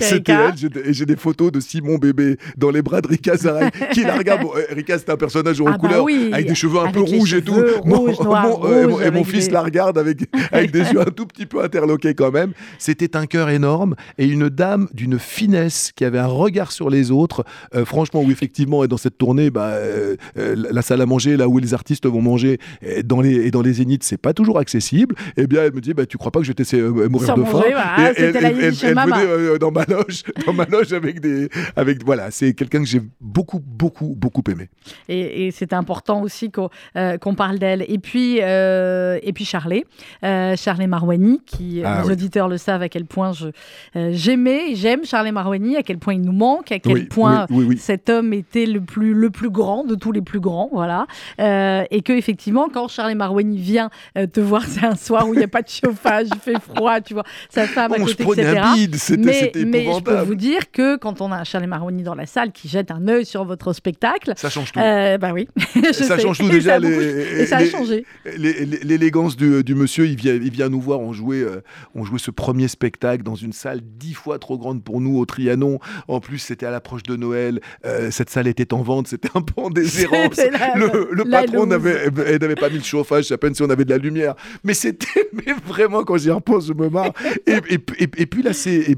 c'était 0.00 0.32
elle. 0.32 0.56
J'ai- 0.56 0.66
Et 0.88 0.92
j'ai 0.92 1.06
des 1.06 1.16
photos 1.16 1.52
de 1.52 1.60
Simon 1.60 1.98
bébé 1.98 2.36
dans 2.56 2.70
les 2.70 2.82
bras 2.82 3.00
de 3.00 3.08
Rika 3.08 3.36
Zaraï 3.36 3.70
qui 3.92 4.02
la 4.02 4.16
regarde. 4.16 4.42
Bon, 4.42 4.50
Rika, 4.70 4.98
c'était 4.98 5.12
un 5.12 5.16
personnage 5.16 5.60
en 5.60 5.66
Ah 5.66 5.70
bah 5.72 5.78
couleur 5.78 6.04
oui, 6.04 6.30
avec 6.32 6.48
des 6.48 6.54
cheveux 6.54 6.78
un 6.78 6.82
avec 6.84 6.94
peu 6.94 7.00
rouges 7.02 7.34
et 7.34 7.42
tout. 7.42 7.54
cheveux 7.54 7.74
Mon, 7.84 7.98
rouges, 8.00 8.18
noirs, 8.20 8.42
mon- 8.48 8.55
mon, 8.58 9.00
et 9.00 9.10
mon- 9.10 9.20
et 9.20 9.24
fils 9.24 9.46
des- 9.48 9.52
la 9.52 9.62
regarde 9.62 9.98
avec, 9.98 10.18
avec 10.52 10.70
des 10.70 10.80
yeux 10.92 11.00
un 11.00 11.04
tout 11.10 11.26
petit 11.26 11.46
peu 11.46 11.62
interloqués 11.62 12.14
quand 12.14 12.30
même. 12.30 12.52
C'était 12.78 13.16
un 13.16 13.26
cœur 13.26 13.48
énorme 13.50 13.94
et 14.18 14.26
une 14.26 14.48
dame 14.48 14.88
d'une 14.94 15.18
finesse 15.18 15.92
qui 15.94 16.04
avait 16.04 16.18
un 16.18 16.26
regard 16.26 16.72
sur 16.72 16.90
les 16.90 17.10
autres. 17.10 17.44
Euh, 17.74 17.84
franchement, 17.84 18.22
où 18.22 18.30
effectivement, 18.30 18.84
et 18.84 18.88
dans 18.88 18.96
cette 18.96 19.18
tournée, 19.18 19.50
bah, 19.50 19.68
euh, 19.72 20.16
euh, 20.38 20.54
la 20.70 20.82
salle 20.82 21.00
à 21.00 21.06
manger, 21.06 21.36
là 21.36 21.48
où 21.48 21.58
les 21.58 21.74
artistes 21.74 22.06
vont 22.06 22.20
manger, 22.22 22.58
et 22.82 23.02
dans 23.02 23.20
les, 23.20 23.46
et 23.46 23.50
dans 23.50 23.62
les 23.62 23.74
zéniths, 23.74 24.02
c'est 24.04 24.16
pas 24.20 24.32
toujours 24.32 24.58
accessible. 24.58 25.14
Eh 25.36 25.46
bien, 25.46 25.62
elle 25.62 25.72
me 25.72 25.80
dit, 25.80 25.94
bah, 25.94 26.06
tu 26.06 26.16
crois 26.18 26.30
pas 26.32 26.40
que 26.40 26.44
je 26.44 26.50
vais 26.50 26.54
te 26.54 26.62
laisser 26.62 26.78
euh, 26.80 27.08
mourir 27.08 27.28
Sans 27.28 27.36
de 27.36 27.44
faim 27.44 27.62
voilà, 27.64 28.12
Et 28.16 28.22
elle 28.22 28.32
venait 28.32 29.26
euh, 29.26 29.58
dans 29.58 29.70
ma 29.70 29.84
loge, 29.84 30.22
dans 30.46 30.52
ma 30.52 30.64
loge 30.66 30.92
avec 30.92 31.20
des, 31.20 31.48
avec 31.76 32.04
voilà, 32.04 32.30
c'est 32.30 32.52
quelqu'un 32.54 32.80
que 32.80 32.86
j'ai 32.88 33.02
beaucoup, 33.20 33.60
beaucoup, 33.60 34.14
beaucoup 34.16 34.42
aimé. 34.50 34.68
Et, 35.08 35.46
et 35.46 35.50
c'est 35.50 35.72
important 35.72 36.22
aussi 36.22 36.50
qu'on 36.50 36.68
euh, 36.96 37.18
qu'on 37.18 37.34
parle 37.34 37.58
d'elle. 37.58 37.84
Et 37.88 37.98
puis, 37.98 38.40
euh, 38.46 39.18
et 39.22 39.32
puis 39.32 39.44
Charlet, 39.44 39.84
euh, 40.24 40.56
Charlet 40.56 40.86
Marouani, 40.86 41.40
qui, 41.46 41.82
Ah 41.84 42.00
les 42.00 42.06
oui. 42.06 42.12
auditeurs 42.12 42.48
le 42.48 42.56
savent 42.58 42.82
à 42.82 42.88
quel 42.88 43.04
point 43.04 43.32
je, 43.32 43.48
euh, 43.96 44.10
j'aimais, 44.12 44.74
j'aime 44.74 45.04
Charlet 45.04 45.32
Marouani, 45.32 45.76
à 45.76 45.82
quel 45.82 45.98
point 45.98 46.14
il 46.14 46.20
nous 46.22 46.32
manque, 46.32 46.70
à 46.72 46.78
quel 46.78 46.92
Oui, 46.92 47.02
point 47.04 47.46
oui, 47.50 47.76
cet 47.78 48.08
homme 48.08 48.32
était 48.32 48.66
le 48.66 48.80
plus, 48.80 49.12
le 49.14 49.30
plus 49.30 49.50
grand 49.50 49.84
de 49.84 49.94
tous 49.94 50.12
les 50.12 50.22
plus 50.22 50.40
grands, 50.40 50.70
voilà. 50.72 51.06
Euh, 51.40 51.84
et 51.90 52.02
que 52.02 52.12
effectivement, 52.12 52.68
quand 52.72 52.88
Charlet 52.88 53.14
Marouani 53.14 53.58
vient 53.58 53.90
euh, 54.16 54.26
te 54.26 54.40
voir, 54.40 54.62
c'est 54.66 54.84
un 54.86 54.96
soir 54.96 55.28
où 55.28 55.34
il 55.34 55.38
n'y 55.38 55.44
a 55.44 55.48
pas 55.48 55.62
de 55.62 55.68
chauffage, 55.68 56.28
il 56.32 56.40
fait 56.40 56.60
froid, 56.60 57.00
tu 57.00 57.14
vois, 57.14 57.24
sa 57.50 57.66
femme 57.66 57.92
à 57.92 57.96
On 57.98 58.06
se 58.06 58.14
côté, 58.14 58.40
etc. 58.42 58.60
un 58.62 58.74
bide, 58.74 58.94
c'était 58.96 59.22
mais, 59.24 59.52
mais 59.66 59.92
je 59.92 60.00
peux 60.00 60.20
vous 60.20 60.34
dire 60.34 60.70
que 60.70 60.96
quand 60.96 61.20
on 61.20 61.32
a 61.32 61.36
un 61.36 61.44
Charlet 61.44 61.66
Marouani 61.66 62.02
dans 62.02 62.14
la 62.14 62.26
salle 62.26 62.52
qui 62.52 62.68
jette 62.68 62.90
un 62.90 63.08
œil 63.08 63.24
sur 63.26 63.44
votre 63.44 63.72
spectacle, 63.72 64.32
Ça 64.36 64.50
change 64.50 64.72
tout. 64.72 64.78
euh, 64.80 65.18
bah 65.18 65.32
oui, 65.32 65.48
ça 65.92 65.92
sais. 65.92 66.20
change 66.20 66.38
tout 66.38 66.46
Et 66.46 66.50
déjà. 66.50 66.72
ça 66.74 66.78
les- 66.78 67.40
et 67.40 67.46
ça 67.46 67.56
a 67.56 67.60
les- 67.60 67.70
changé. 67.70 68.04
L'élégance 68.36 69.36
du, 69.36 69.62
du 69.64 69.74
monsieur, 69.74 70.06
il 70.06 70.16
vient, 70.16 70.34
il 70.34 70.50
vient 70.50 70.68
nous 70.68 70.80
voir. 70.80 71.00
On 71.00 71.12
jouait, 71.12 71.42
euh, 71.42 71.60
on 71.94 72.04
jouait 72.04 72.18
ce 72.18 72.30
premier 72.30 72.68
spectacle 72.68 73.22
dans 73.22 73.34
une 73.34 73.52
salle 73.52 73.80
dix 73.82 74.14
fois 74.14 74.38
trop 74.38 74.58
grande 74.58 74.82
pour 74.82 75.00
nous 75.00 75.16
au 75.18 75.24
Trianon. 75.26 75.78
En 76.08 76.20
plus, 76.20 76.38
c'était 76.38 76.66
à 76.66 76.70
l'approche 76.70 77.02
de 77.02 77.16
Noël. 77.16 77.60
Euh, 77.84 78.10
cette 78.10 78.30
salle 78.30 78.46
était 78.46 78.72
en 78.74 78.82
vente. 78.82 79.08
C'était 79.08 79.30
un 79.34 79.42
peu 79.42 79.60
en 79.60 79.70
déshérence. 79.70 80.36
La- 80.36 80.76
Le, 80.76 81.08
le 81.12 81.24
la 81.24 81.42
patron 81.42 81.66
n'avait 81.66 82.08
elle 82.26 82.40
n'avait 82.40 82.54
pas 82.54 82.68
mis 82.70 82.78
le 82.78 82.82
chauffage. 82.84 83.30
À 83.32 83.38
peine 83.38 83.54
si 83.54 83.62
on 83.62 83.70
avait 83.70 83.84
de 83.84 83.90
la 83.90 83.98
lumière. 83.98 84.34
Mais 84.64 84.74
c'était, 84.74 85.28
mais 85.32 85.52
vraiment, 85.66 86.04
quand 86.04 86.16
j'y 86.18 86.30
repense, 86.30 86.66
je 86.68 86.72
me 86.72 86.88
marre. 86.88 87.12
Et, 87.46 87.52
et- 87.52 87.74
et- 87.98 88.08
et 88.18 88.26
puis 88.26 88.42
là, 88.42 88.52
c'est, 88.52 88.76
et, 88.76 88.96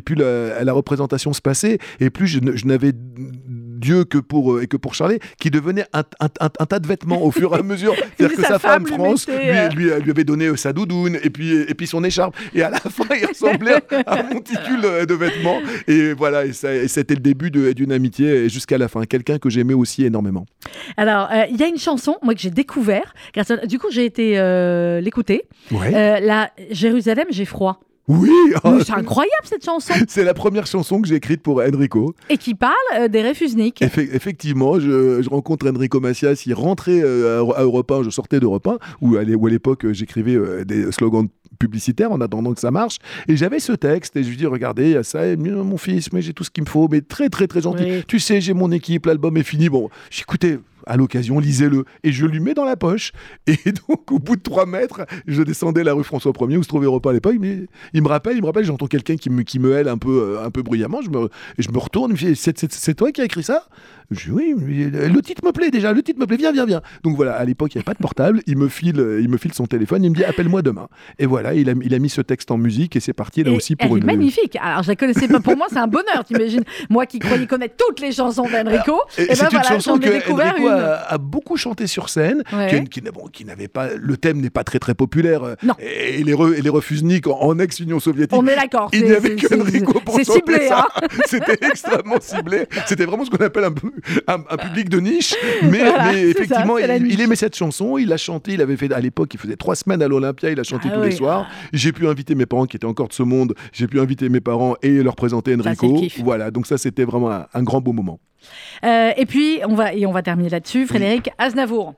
puis 0.00 0.14
la, 0.14 0.62
la 0.64 0.72
représentation 0.72 1.32
se 1.32 1.40
passait. 1.40 1.78
Et 2.00 2.10
plus 2.10 2.26
je 2.26 2.40
n'avais 2.66 2.92
Dieu 3.80 4.04
que 4.04 4.18
pour 4.18 4.54
euh, 4.54 4.62
et 4.62 4.66
que 4.66 4.76
pour 4.76 4.94
Charlet, 4.94 5.18
qui 5.40 5.50
devenait 5.50 5.84
un, 5.92 6.02
un- 6.20 6.26
un- 6.40 6.50
un 6.58 6.66
tas 6.66 6.78
de 6.78 6.86
vêtements 6.86 7.22
au 7.24 7.30
fur 7.30 7.54
et 7.56 7.58
à 7.58 7.62
mesure. 7.62 7.94
C'est-à-dire 8.18 8.36
que 8.36 8.42
Sa 8.42 8.58
femme, 8.58 8.86
femme 8.86 8.86
lui 8.86 8.94
France 8.94 9.26
mettait, 9.28 9.68
lui, 9.70 9.90
euh, 9.90 9.96
lui, 9.96 10.02
lui 10.04 10.10
avait 10.10 10.24
donné 10.24 10.46
euh, 10.46 10.56
sa 10.56 10.72
doudoune 10.72 11.18
et 11.22 11.30
puis 11.30 11.52
et 11.52 11.74
puis 11.74 11.86
son 11.86 12.04
écharpe. 12.04 12.36
Et 12.54 12.62
à 12.62 12.70
la 12.70 12.78
fin, 12.96 13.04
il 13.18 13.26
ressemblait 13.26 13.76
à 14.06 14.20
un 14.20 14.22
monticule 14.24 14.84
euh, 14.84 15.06
de 15.06 15.14
vêtements. 15.14 15.58
Et 15.88 16.12
voilà, 16.12 16.44
et, 16.46 16.52
c'était 16.52 17.14
le 17.14 17.20
début 17.20 17.50
de- 17.50 17.72
d'une 17.72 17.92
amitié 17.92 18.48
jusqu'à 18.48 18.78
la 18.78 18.88
fin. 18.88 19.04
Quelqu'un 19.04 19.38
que 19.38 19.48
j'aimais 19.50 19.74
aussi 19.74 20.04
énormément. 20.04 20.46
Alors, 20.96 21.28
euh, 21.32 21.44
il 21.50 21.56
y 21.58 21.62
a 21.62 21.66
une 21.68 21.78
chanson, 21.78 22.16
moi, 22.22 22.34
que 22.34 22.40
j'ai 22.40 22.50
découvert. 22.50 23.14
grâce 23.34 23.50
à- 23.50 23.66
Du 23.66 23.78
coup, 23.78 23.88
j'ai 23.90 24.04
été 24.04 24.38
euh, 24.38 25.00
l'écouter. 25.00 25.44
Ouais. 25.70 25.94
Euh, 25.94 26.20
la 26.20 26.50
Jérusalem, 26.70 27.26
j'ai 27.30 27.44
froid. 27.44 27.80
Oui. 28.08 28.30
oh, 28.64 28.70
Mais 28.72 28.84
C'est 28.84 28.92
incroyable, 28.92 29.44
cette 29.44 29.64
chanson. 29.64 29.92
C'est 30.08 30.24
la 30.24 30.34
première 30.34 30.66
chanson 30.66 31.00
que 31.00 31.06
j'ai 31.08 31.14
écrite 31.14 31.42
pour 31.42 31.60
Enrico. 31.62 32.14
Et 32.28 32.38
qui 32.38 32.54
parle 32.54 32.74
euh, 32.98 33.08
des 33.08 33.22
réfusniks. 33.22 33.80
Effe- 33.82 34.08
effectivement, 34.12 34.80
je, 34.80 35.22
je 35.22 35.28
rencontre 35.30 35.68
Enrico 35.70 36.00
Macias, 36.00 36.42
il 36.46 36.54
rentrait 36.54 37.00
euh, 37.02 37.44
à, 37.54 37.58
à 37.60 37.62
Europe 37.62 37.90
1, 37.90 38.02
je 38.02 38.10
sortais 38.10 38.40
d'Europe 38.40 38.66
1, 38.66 38.78
où 39.00 39.16
à 39.16 39.22
l'époque 39.22 39.90
j'écrivais 39.92 40.34
euh, 40.34 40.64
des 40.64 40.90
slogans 40.90 41.28
publicitaires 41.58 42.12
en 42.12 42.20
attendant 42.20 42.54
que 42.54 42.60
ça 42.60 42.70
marche, 42.70 42.98
et 43.28 43.36
j'avais 43.36 43.60
ce 43.60 43.72
texte, 43.72 44.16
et 44.16 44.22
je 44.22 44.28
lui 44.30 44.36
dis, 44.36 44.46
regardez, 44.46 44.84
il 44.84 44.92
y 44.92 44.96
a 44.96 45.02
ça, 45.02 45.36
mon 45.36 45.76
fils, 45.76 46.12
mais 46.12 46.22
j'ai 46.22 46.32
tout 46.32 46.44
ce 46.44 46.50
qu'il 46.50 46.64
me 46.64 46.68
faut, 46.68 46.88
mais 46.90 47.00
très 47.00 47.28
très 47.28 47.46
très 47.46 47.60
gentil, 47.60 47.84
Oui. 47.84 48.04
tu 48.06 48.18
sais, 48.18 48.40
j'ai 48.40 48.54
mon 48.54 48.70
équipe, 48.72 49.06
l'album 49.06 49.36
est 49.36 49.42
fini, 49.42 49.68
bon, 49.68 49.90
j'écoutais 50.10 50.58
à 50.86 50.96
l'occasion, 50.96 51.38
lisez-le, 51.38 51.84
et 52.02 52.10
je 52.12 52.24
lui 52.24 52.40
mets 52.40 52.54
dans 52.54 52.64
la 52.64 52.74
poche, 52.76 53.12
et 53.46 53.56
donc 53.88 54.10
au 54.10 54.18
bout 54.18 54.36
de 54.36 54.42
trois 54.42 54.64
mètres, 54.64 55.02
je 55.26 55.42
descendais 55.42 55.84
la 55.84 55.92
rue 55.92 56.04
François 56.04 56.32
1er, 56.32 56.56
où 56.56 56.62
se 56.62 56.68
trouvait 56.68 56.86
Europa 56.86 57.10
à 57.10 57.12
l'époque, 57.12 57.34
il, 57.34 57.40
me- 57.40 57.66
il 57.92 58.02
me 58.02 58.08
rappelle, 58.08 58.36
il 58.36 58.40
me 58.40 58.46
rappelle, 58.46 58.64
j'entends 58.64 58.86
quelqu'un 58.86 59.16
qui 59.16 59.28
me, 59.28 59.42
qui 59.42 59.58
me 59.58 59.72
hèle 59.76 59.88
un 59.88 59.98
peu, 59.98 60.36
euh, 60.38 60.44
un 60.46 60.50
peu 60.50 60.62
bruyamment, 60.62 61.02
je 61.02 61.10
me, 61.10 61.28
je 61.58 61.68
me 61.70 61.78
retourne, 61.78 62.12
il 62.18 62.26
me 62.26 62.32
dit, 62.34 62.36
c'est, 62.36 62.94
toi 62.94 63.12
qui 63.12 63.20
as 63.20 63.24
écrit 63.24 63.42
ça? 63.42 63.66
Je 64.10 64.24
dis, 64.24 64.30
oui, 64.32 64.54
mais 64.56 65.08
le 65.08 65.22
titre 65.22 65.44
me 65.46 65.52
plaît 65.52 65.70
déjà, 65.70 65.92
le 65.92 66.02
titre 66.02 66.18
me 66.18 66.26
plaît, 66.26 66.36
viens, 66.38 66.50
viens, 66.50 66.66
viens. 66.66 66.80
Donc 67.04 67.14
voilà, 67.14 67.34
à 67.36 67.44
l'époque, 67.44 67.72
il 67.74 67.78
n'y 67.78 67.80
avait 67.80 67.84
pas 67.84 67.94
de 67.94 67.98
portable, 67.98 68.40
il 68.48 68.56
me, 68.56 68.66
file, 68.68 68.98
euh, 68.98 69.20
il 69.20 69.28
me 69.28 69.36
file 69.36 69.52
son 69.52 69.66
téléphone, 69.66 70.02
il 70.02 70.10
me 70.10 70.16
dit, 70.16 70.24
appelle-moi 70.24 70.62
demain. 70.62 70.88
Et 71.20 71.26
voilà, 71.26 71.39
il 71.54 71.68
a, 71.68 71.74
il 71.82 71.94
a 71.94 71.98
mis 71.98 72.08
ce 72.08 72.20
texte 72.20 72.50
en 72.50 72.58
musique 72.58 72.96
et 72.96 73.00
c'est 73.00 73.12
parti 73.12 73.42
là 73.42 73.50
Et 73.50 73.54
aussi 73.56 73.74
elle 73.78 73.86
pour 73.88 73.96
est 73.96 74.00
une... 74.00 74.06
magnifique. 74.06 74.56
Alors, 74.62 74.82
je 74.82 74.88
la 74.88 74.96
connaissais 74.96 75.28
pas. 75.28 75.40
Pour 75.40 75.56
moi, 75.56 75.66
c'est 75.70 75.78
un 75.78 75.86
bonheur, 75.86 76.24
t'imagines. 76.26 76.64
Moi 76.88 77.06
qui 77.06 77.18
croyais 77.18 77.46
connaître 77.46 77.74
toutes 77.76 78.00
les 78.00 78.12
chansons 78.12 78.46
d'Enrico. 78.50 79.00
Et 79.18 79.22
Et, 79.22 79.26
ben 79.26 79.34
c'est 79.34 79.42
une 79.44 79.48
voilà, 79.50 79.68
chanson 79.68 79.94
j'en 79.94 79.98
que 80.00 80.08
Enrico 80.08 80.34
une. 80.58 80.66
a, 80.68 80.94
a 81.08 81.18
beaucoup 81.18 81.56
chanté 81.56 81.86
sur 81.86 82.08
scène, 82.08 82.42
Ouais. 82.52 82.68
qui, 82.84 83.00
qui 83.00 83.02
n'a- 83.02 83.10
bon, 83.12 83.26
qui 83.32 83.44
n'avait 83.44 83.68
pas... 83.68 83.88
Le 83.96 84.16
thème 84.16 84.40
n'est 84.40 84.50
pas 84.50 84.64
très 84.64 84.78
très 84.78 84.94
populaire. 84.94 85.56
Non. 85.62 85.74
Et, 85.78 86.22
les, 86.22 86.32
re- 86.34 86.54
et 86.56 86.62
les 86.62 86.70
en, 87.26 87.30
en 87.30 87.58
ex-Union 87.58 88.00
soviétique, 88.00 88.38
On 88.38 88.46
est 88.46 88.56
d'accord. 88.56 88.90
Il 88.92 89.04
n'y 89.04 89.12
avait 89.12 89.36
c'est- 89.38 89.46
que 89.48 89.60
Enrico 89.60 89.92
c'est- 89.94 90.04
pour 90.04 90.20
ciblé, 90.20 90.68
ça. 90.68 90.86
hein. 90.96 91.06
C'était 91.26 91.58
extrêmement 91.66 92.20
ciblé. 92.20 92.66
C'était 92.86 93.04
vraiment 93.04 93.24
ce 93.24 93.30
qu'on 93.30 93.44
appelle 93.44 93.64
un, 93.64 93.72
peu- 93.72 93.92
un, 94.26 94.38
un 94.48 94.56
public 94.56 94.88
de 94.88 94.98
niche. 95.00 95.34
Mais, 95.62 95.78
Voilà, 95.78 96.12
mais 96.12 96.12
c'est 96.12 96.24
ça, 96.24 96.30
effectivement, 96.30 96.78
il, 96.78 97.20
aimait 97.20 97.36
cette 97.36 97.56
chanson. 97.56 97.98
Il 97.98 98.08
l'a 98.08 98.16
chantée. 98.16 98.52
Il 98.52 98.60
avait 98.62 98.76
fait 98.76 98.92
à 98.92 99.00
l'époque, 99.00 99.32
il 99.34 99.40
faisait 99.40 99.56
trois 99.56 99.74
semaines 99.76 100.02
à 100.02 100.08
l'Olympia. 100.08 100.50
Il 100.50 100.58
a 100.60 100.64
chanté 100.64 100.88
Ah 100.90 100.94
tous 100.96 101.00
oui. 101.00 101.10
les 101.10 101.16
soirs. 101.16 101.29
J'ai 101.72 101.92
pu 101.92 102.06
inviter 102.08 102.34
mes 102.34 102.46
parents 102.46 102.66
qui 102.66 102.76
étaient 102.76 102.86
encore 102.86 103.08
de 103.08 103.12
ce 103.12 103.22
monde. 103.22 103.54
J'ai 103.72 103.86
pu 103.86 104.00
inviter 104.00 104.28
mes 104.28 104.40
parents 104.40 104.74
et 104.82 105.02
leur 105.02 105.16
présenter 105.16 105.54
Enrico. 105.54 105.94
kiff. 105.94 106.20
Voilà. 106.22 106.50
Donc 106.50 106.66
ça, 106.66 106.78
c'était 106.78 107.04
vraiment 107.04 107.30
un, 107.30 107.46
un 107.52 107.62
grand 107.62 107.80
beau 107.80 107.92
moment. 107.92 108.18
Euh, 108.84 109.12
et 109.16 109.26
puis, 109.26 109.60
on 109.68 109.74
va, 109.74 109.92
et 109.94 110.06
on 110.06 110.12
va 110.12 110.22
terminer 110.22 110.48
là-dessus. 110.48 110.86
Frédéric 110.86 111.30
Aznavour. 111.38 111.94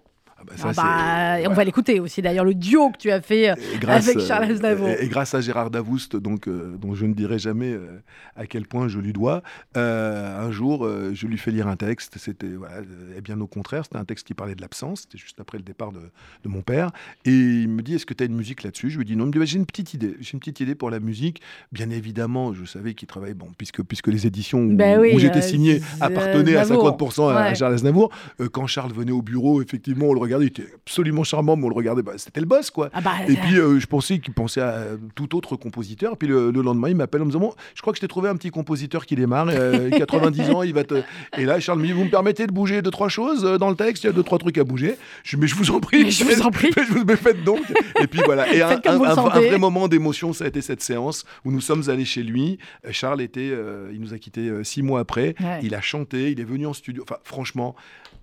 Ah 0.60 0.64
bah, 0.66 0.72
ça, 0.74 0.82
Ah 0.84 1.34
bah, 1.36 1.40
et 1.40 1.46
on 1.48 1.52
va 1.54 1.64
l'écouter 1.64 2.00
aussi. 2.00 2.22
D'ailleurs, 2.22 2.44
le 2.44 2.54
duo 2.54 2.90
que 2.90 2.98
tu 2.98 3.10
as 3.10 3.20
fait 3.20 3.50
euh, 3.50 3.54
grâce, 3.80 4.08
avec 4.08 4.20
Charles 4.20 4.44
euh, 4.44 4.54
Aznavour. 4.54 4.88
Et, 4.88 5.04
et 5.04 5.08
grâce 5.08 5.34
à 5.34 5.40
Gérard 5.40 5.70
Davoust, 5.70 6.16
donc, 6.16 6.48
euh, 6.48 6.76
dont 6.80 6.94
je 6.94 7.06
ne 7.06 7.14
dirai 7.14 7.38
jamais 7.38 7.72
euh, 7.72 8.00
à 8.36 8.46
quel 8.46 8.66
point 8.66 8.88
je 8.88 8.98
lui 8.98 9.12
dois, 9.12 9.42
euh, 9.76 10.46
un 10.46 10.50
jour, 10.52 10.88
je 11.12 11.26
lui 11.26 11.38
fais 11.38 11.50
lire 11.50 11.68
un 11.68 11.76
texte. 11.76 12.14
C'était, 12.18 12.48
voilà, 12.48 12.76
et 13.16 13.20
bien 13.20 13.40
au 13.40 13.46
contraire, 13.46 13.84
c'était 13.84 13.96
un 13.98 14.04
texte 14.04 14.26
qui 14.26 14.34
parlait 14.34 14.54
de 14.54 14.60
l'absence. 14.60 15.02
C'était 15.02 15.18
juste 15.18 15.40
après 15.40 15.58
le 15.58 15.64
départ 15.64 15.92
de, 15.92 16.00
de 16.44 16.48
mon 16.48 16.62
père. 16.62 16.90
Et 17.24 17.30
il 17.30 17.68
me 17.68 17.82
dit 17.82 17.94
Est-ce 17.94 18.06
que 18.06 18.14
tu 18.14 18.22
as 18.22 18.26
une 18.26 18.36
musique 18.36 18.62
là-dessus? 18.62 18.90
Je 18.90 18.98
lui 18.98 19.04
dis 19.04 19.16
Non. 19.16 19.24
Il 19.24 19.28
me 19.28 19.32
dit 19.32 19.38
Bah, 19.38 19.44
J'ai 19.44 19.58
une 19.58 19.66
petite 19.66 19.94
idée. 19.94 20.16
J'ai 20.20 20.34
une 20.34 20.40
petite 20.40 20.60
idée 20.60 20.74
pour 20.74 20.90
la 20.90 21.00
musique. 21.00 21.40
Bien 21.72 21.90
évidemment, 21.90 22.52
je 22.52 22.64
savais 22.64 22.94
qu'il 22.94 23.08
travaillait, 23.08 23.34
bon, 23.34 23.48
puisque, 23.56 23.82
puisque 23.82 24.08
les 24.08 24.26
éditions 24.26 24.60
où, 24.60 24.76
oui, 24.76 25.14
où 25.14 25.18
j'étais 25.18 25.42
signé 25.42 25.80
appartenaient 26.00 26.56
à 26.56 26.62
Aznavour. 26.62 26.96
50% 26.98 27.34
à. 27.34 27.54
Charles 27.54 27.74
Aznavour. 27.74 28.10
Quand 28.52 28.66
Charles 28.66 28.92
venait 28.92 29.12
au 29.12 29.22
bureau, 29.22 29.62
effectivement, 29.62 30.06
on 30.06 30.14
le 30.14 30.20
regardait. 30.20 30.41
Il 30.42 30.48
était 30.48 30.66
absolument 30.86 31.24
charmant, 31.24 31.56
mais 31.56 31.64
on 31.64 31.68
le 31.68 31.74
regardait. 31.74 32.02
bah, 32.02 32.12
c'était 32.16 32.40
le 32.40 32.46
boss, 32.46 32.70
quoi. 32.70 32.90
Ah 32.92 33.00
bah, 33.00 33.12
Et 33.28 33.36
puis 33.36 33.56
euh, 33.56 33.78
je 33.78 33.86
pensais 33.86 34.18
qu'il 34.18 34.34
pensait 34.34 34.60
à 34.60 34.70
euh, 34.70 34.96
tout 35.14 35.36
autre 35.36 35.56
compositeur. 35.56 36.16
Puis 36.16 36.28
le, 36.28 36.50
le 36.50 36.62
lendemain, 36.62 36.88
il 36.88 36.96
m'appelle 36.96 37.22
en 37.22 37.24
me 37.24 37.30
disant 37.30 37.40
bon, 37.40 37.54
je 37.74 37.80
crois 37.80 37.92
que 37.92 37.96
je 37.96 38.00
t'ai 38.00 38.08
trouvé 38.08 38.28
un 38.28 38.36
petit 38.36 38.50
compositeur 38.50 39.06
qui 39.06 39.16
démarre, 39.16 39.48
euh, 39.50 39.90
90 39.98 40.50
ans, 40.50 40.62
il 40.62 40.74
va 40.74 40.84
te. 40.84 41.02
Et 41.36 41.44
là, 41.44 41.60
Charles 41.60 41.80
me 41.80 41.86
dit 41.86 41.92
vous 41.92 42.04
me 42.04 42.10
permettez 42.10 42.46
de 42.46 42.52
bouger 42.52 42.82
deux 42.82 42.90
trois 42.90 43.08
choses 43.08 43.44
euh, 43.44 43.58
dans 43.58 43.70
le 43.70 43.76
texte, 43.76 44.04
il 44.04 44.06
y 44.08 44.10
a 44.10 44.12
deux 44.12 44.22
trois 44.22 44.38
trucs 44.38 44.58
à 44.58 44.64
bouger. 44.64 44.96
Je 45.24 45.36
dis, 45.36 45.40
mais 45.40 45.46
je 45.46 45.54
vous 45.54 45.70
en 45.70 45.80
prie, 45.80 46.04
Mais 46.04 46.10
je 46.10 46.24
vous 46.24 46.42
en 46.42 46.50
prie. 46.50 46.70
mais 46.76 46.84
je 46.84 46.92
vous 46.92 47.04
mais 47.04 47.16
faites 47.16 47.44
donc. 47.44 47.60
Et 48.00 48.06
puis 48.06 48.20
voilà. 48.24 48.52
Et 48.52 48.62
un, 48.62 48.76
vrai 48.76 49.58
moment 49.58 49.88
d'émotion, 49.88 50.32
ça 50.32 50.44
a 50.44 50.48
été 50.48 50.60
cette 50.60 50.82
séance 50.82 51.24
où 51.44 51.52
nous 51.52 51.60
sommes 51.60 51.88
allés 51.88 52.04
chez 52.04 52.22
lui. 52.22 52.58
Euh, 52.86 52.92
Charles 52.92 53.20
était, 53.22 53.50
euh, 53.52 53.90
il 53.92 54.00
nous 54.00 54.14
a 54.14 54.18
quittés 54.18 54.48
euh, 54.48 54.64
six 54.64 54.82
mois 54.82 55.00
après. 55.00 55.34
Ouais. 55.40 55.60
Il 55.62 55.74
a 55.74 55.80
chanté, 55.80 56.30
il 56.30 56.40
est 56.40 56.44
venu 56.44 56.66
en 56.66 56.72
studio. 56.72 57.02
Enfin, 57.02 57.18
franchement, 57.24 57.74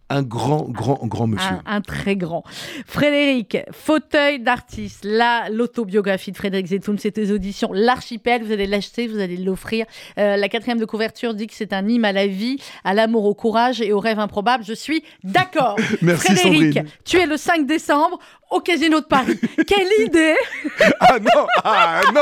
un 0.09 0.23
grand, 0.23 0.63
grand, 0.69 0.99
grand 1.03 1.27
monsieur. 1.27 1.55
Un, 1.65 1.77
un 1.77 1.81
très 1.81 2.15
grand. 2.15 2.43
Frédéric, 2.85 3.57
fauteuil 3.71 4.39
d'artiste, 4.39 5.05
là, 5.05 5.49
l'autobiographie 5.49 6.31
de 6.31 6.37
Frédéric 6.37 6.67
Zetoun, 6.67 6.97
c'est 6.97 7.11
tes 7.11 7.31
auditions, 7.31 7.71
l'archipel, 7.73 8.43
vous 8.43 8.51
allez 8.51 8.67
l'acheter, 8.67 9.07
vous 9.07 9.19
allez 9.19 9.37
l'offrir. 9.37 9.85
Euh, 10.17 10.35
la 10.35 10.49
quatrième 10.49 10.79
de 10.79 10.85
couverture 10.85 11.33
dit 11.33 11.47
que 11.47 11.53
c'est 11.53 11.73
un 11.73 11.87
hymne 11.87 12.05
à 12.05 12.11
la 12.11 12.27
vie, 12.27 12.57
à 12.83 12.93
l'amour, 12.93 13.25
au 13.25 13.35
courage 13.35 13.81
et 13.81 13.93
au 13.93 13.99
rêve 13.99 14.19
improbable. 14.19 14.63
Je 14.65 14.73
suis 14.73 15.03
d'accord. 15.23 15.75
Merci, 16.01 16.35
Frédéric, 16.35 16.73
Sandrine. 16.73 16.85
tu 17.05 17.17
es 17.17 17.25
le 17.25 17.37
5 17.37 17.65
décembre 17.65 18.19
au 18.49 18.59
Casino 18.59 18.99
de 18.99 19.05
Paris. 19.05 19.39
Quelle 19.67 20.05
idée 20.05 20.35
Ah 21.01 21.19
non, 21.19 21.45
ah 21.63 22.01
non 22.13 22.21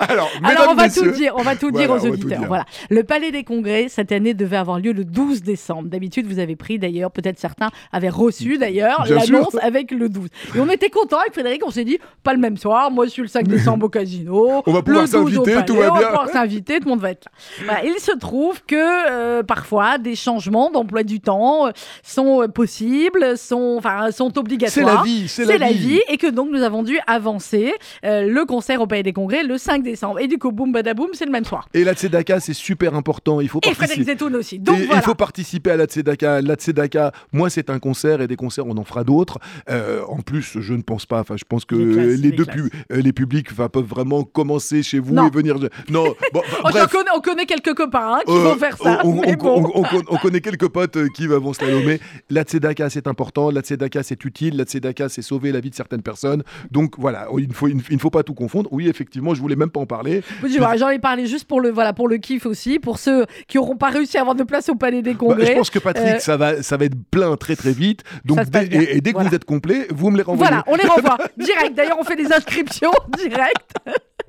Alors, 0.00 0.30
on 0.70 0.74
va 0.74 0.84
messieurs, 0.84 1.04
tout 1.04 1.10
dire, 1.10 1.34
on 1.36 1.42
va 1.42 1.56
tout 1.56 1.70
dire 1.70 1.90
aux 1.90 2.04
on 2.06 2.10
auditeurs. 2.10 2.38
dire. 2.40 2.48
Voilà. 2.48 2.64
Le 2.90 3.02
Palais 3.04 3.30
des 3.30 3.44
Congrès 3.44 3.86
cette 3.88 4.12
année 4.12 4.34
devait 4.34 4.56
avoir 4.56 4.78
lieu 4.78 4.92
le 4.92 5.04
12 5.04 5.42
décembre. 5.42 5.88
D'habitude, 5.88 6.26
vous 6.26 6.38
avez 6.38 6.56
pris 6.56 6.78
d'ailleurs, 6.78 7.10
peut-être 7.10 7.38
certains 7.38 7.70
avaient 7.92 8.08
reçu 8.08 8.58
d'ailleurs 8.58 9.04
l'annonce 9.08 9.56
avec 9.60 9.90
le 9.90 10.08
12. 10.08 10.28
Et 10.56 10.60
on 10.60 10.68
était 10.70 10.90
content 10.90 11.18
avec 11.18 11.32
Frédéric, 11.32 11.62
on 11.66 11.70
s'est 11.70 11.84
dit 11.84 11.98
pas 12.22 12.32
le 12.32 12.38
même 12.38 12.56
soir, 12.56 12.90
moi 12.90 13.04
je 13.06 13.10
suis 13.10 13.22
le 13.22 13.28
5 13.28 13.46
décembre 13.46 13.86
au 13.86 13.88
casino, 13.88 14.62
On 14.66 14.72
va 14.72 14.82
pouvoir 14.82 15.04
le 15.04 15.10
12 15.10 15.14
au 15.38 15.44
s'inviter, 15.44 15.64
tout 15.66 15.74
va 15.74 15.90
on 15.90 15.92
bien. 15.94 16.00
va 16.00 16.06
pouvoir 16.08 16.28
s'inviter, 16.28 16.78
tout 16.78 16.84
le 16.84 16.90
monde 16.90 17.00
va 17.00 17.10
être 17.10 17.24
là. 17.24 17.30
Voilà, 17.64 17.84
il 17.84 17.98
se 18.00 18.12
trouve 18.16 18.62
que 18.66 18.76
euh, 19.10 19.42
parfois 19.42 19.98
des 19.98 20.14
changements 20.14 20.70
d'emploi 20.70 21.02
du 21.02 21.20
temps 21.20 21.66
euh, 21.66 21.70
sont 22.02 22.42
euh, 22.42 22.48
possibles, 22.48 23.36
sont 23.36 23.76
enfin 23.78 24.10
sont 24.10 24.36
obligatoires. 24.38 25.04
C'est 25.28 25.44
la 25.44 25.56
vie, 25.56 25.58
c'est 25.58 25.58
la, 25.58 25.72
vie. 25.72 26.00
et 26.08 26.16
que 26.16 26.26
donc 26.30 26.48
nous 26.50 26.62
avons 26.62 26.82
dû 26.82 26.98
avancer 27.06 27.72
euh, 28.04 28.22
le 28.26 28.44
concert 28.44 28.80
au 28.80 28.86
Palais 28.86 29.02
des 29.02 29.12
Congrès 29.12 29.42
le 29.44 29.58
5 29.58 29.82
décembre. 29.82 30.20
Et 30.20 30.28
du 30.28 30.38
coup, 30.38 30.52
boum 30.52 30.72
badaboum, 30.72 31.08
c'est 31.12 31.24
le 31.26 31.30
même 31.32 31.44
soir. 31.44 31.68
Et 31.74 31.84
la 31.84 31.94
Tzedaka, 31.94 32.40
c'est 32.40 32.52
super 32.54 32.94
important. 32.94 33.40
Il 33.40 33.48
faut 33.48 33.60
Et 33.62 33.74
Frédéric 33.74 33.88
participer. 34.06 34.12
Zetoun 34.12 34.34
aussi. 34.36 34.58
Donc 34.58 34.78
Et 34.78 34.86
voilà. 34.86 35.00
Il 35.00 35.04
faut 35.04 35.14
participer 35.14 35.70
à 35.72 35.76
la 35.76 35.84
Tzedaka. 35.86 36.40
La 36.42 36.54
Tzedaka, 36.54 37.12
moi, 37.32 37.50
c'est 37.50 37.70
un 37.70 37.78
concert 37.78 38.20
et 38.20 38.26
des 38.26 38.36
concerts, 38.36 38.66
on 38.66 38.76
en 38.76 38.84
fera 38.84 39.04
d'autres. 39.04 39.38
Euh, 39.70 40.02
en 40.08 40.20
plus, 40.20 40.58
je 40.60 40.74
ne 40.74 40.82
pense 40.82 41.06
pas. 41.06 41.20
Enfin, 41.20 41.36
je 41.36 41.44
pense 41.48 41.64
que 41.64 41.74
Les 41.76 41.94
classes, 41.94 42.06
les, 42.06 42.16
les 42.16 42.30
deux 42.32 42.44
pu- 42.46 42.70
euh, 42.92 43.00
les 43.00 43.12
publics 43.12 43.54
peuvent 43.54 43.82
vraiment 43.84 44.24
commencer 44.24 44.82
chez 44.82 44.98
vous 44.98 45.14
Non. 45.14 45.28
et 45.28 45.30
venir. 45.30 45.56
Non, 45.88 46.04
bon, 46.32 46.42
bref. 46.62 46.94
on 47.14 47.20
connaît 47.20 47.46
quelques 47.46 47.74
copains 47.74 48.14
hein, 48.14 48.20
qui 48.26 48.32
Euh, 48.32 48.38
vont 48.40 48.56
faire 48.56 48.76
ça. 48.76 49.00
On, 49.04 49.10
on- 49.10 49.20
mais 49.20 49.36
on- 49.40 49.60
bon. 49.62 49.70
on- 49.74 49.82
on- 49.84 50.02
on 50.08 50.16
connaît 50.16 50.40
quelques 50.40 50.68
potes 50.68 50.98
qui 51.14 51.26
vont 51.26 51.52
slalomer. 51.52 52.00
La 52.30 52.42
tzedaka, 52.42 52.90
c'est 52.90 53.06
important. 53.06 53.50
La 53.50 53.60
tzedaka, 53.60 54.02
c'est 54.02 54.24
utile. 54.24 54.56
La 54.56 54.64
tzedaka, 54.64 54.97
c'est 55.08 55.22
sauver 55.22 55.52
la 55.52 55.60
vie 55.60 55.70
de 55.70 55.74
certaines 55.74 56.02
personnes. 56.02 56.42
Donc 56.70 56.94
voilà, 56.98 57.28
il 57.38 57.46
ne 57.48 57.52
faut, 57.52 57.68
il 57.68 57.76
ne- 57.76 57.98
faut 57.98 58.10
pas 58.10 58.22
tout 58.22 58.34
confondre. 58.34 58.68
Oui, 58.72 58.88
effectivement, 58.88 59.34
je 59.34 59.40
voulais 59.40 59.54
même 59.56 59.70
pas 59.70 59.80
en 59.80 59.86
parler. 59.86 60.22
Oui, 60.42 60.56
voilà, 60.58 60.76
J'en 60.76 60.88
ai 60.88 60.98
parlé 60.98 61.26
juste 61.26 61.44
pour 61.46 61.60
le, 61.60 61.70
voilà, 61.70 61.92
pour 61.92 62.08
le 62.08 62.16
kiff 62.16 62.46
aussi, 62.46 62.78
pour 62.78 62.98
ceux 62.98 63.26
qui 63.46 63.56
n'auront 63.58 63.76
pas 63.76 63.90
réussi 63.90 64.16
à 64.16 64.20
avoir 64.22 64.34
de 64.34 64.42
place 64.44 64.68
au 64.68 64.74
Palais 64.74 65.02
des 65.02 65.12
Bah, 65.12 65.18
Congrès. 65.20 65.46
je 65.46 65.52
pense 65.52 65.70
que 65.70 65.78
Patrick, 65.78 66.06
Euh, 66.16 66.18
ça, 66.18 66.36
va, 66.36 66.62
ça 66.62 66.76
va 66.76 66.86
être 66.86 66.96
plein 67.10 67.36
très 67.36 67.54
très 67.56 67.72
vite. 67.72 68.02
Donc, 68.24 68.40
dès- 68.50 68.66
et, 68.66 68.96
et 68.96 69.00
dès 69.00 69.10
que 69.10 69.16
Voilà. 69.16 69.28
vous 69.30 69.34
êtes 69.36 69.44
complet, 69.44 69.86
vous 69.90 70.10
me 70.10 70.16
les 70.16 70.22
renvoyez. 70.22 70.48
Voilà, 70.50 70.64
on 70.66 70.76
les 70.76 70.86
renvoie 70.88 71.18
direct. 71.36 71.74
D'ailleurs, 71.76 71.98
on 72.00 72.04
fait 72.04 72.16
des 72.16 72.32
inscriptions 72.32 72.90
direct. 73.18 73.70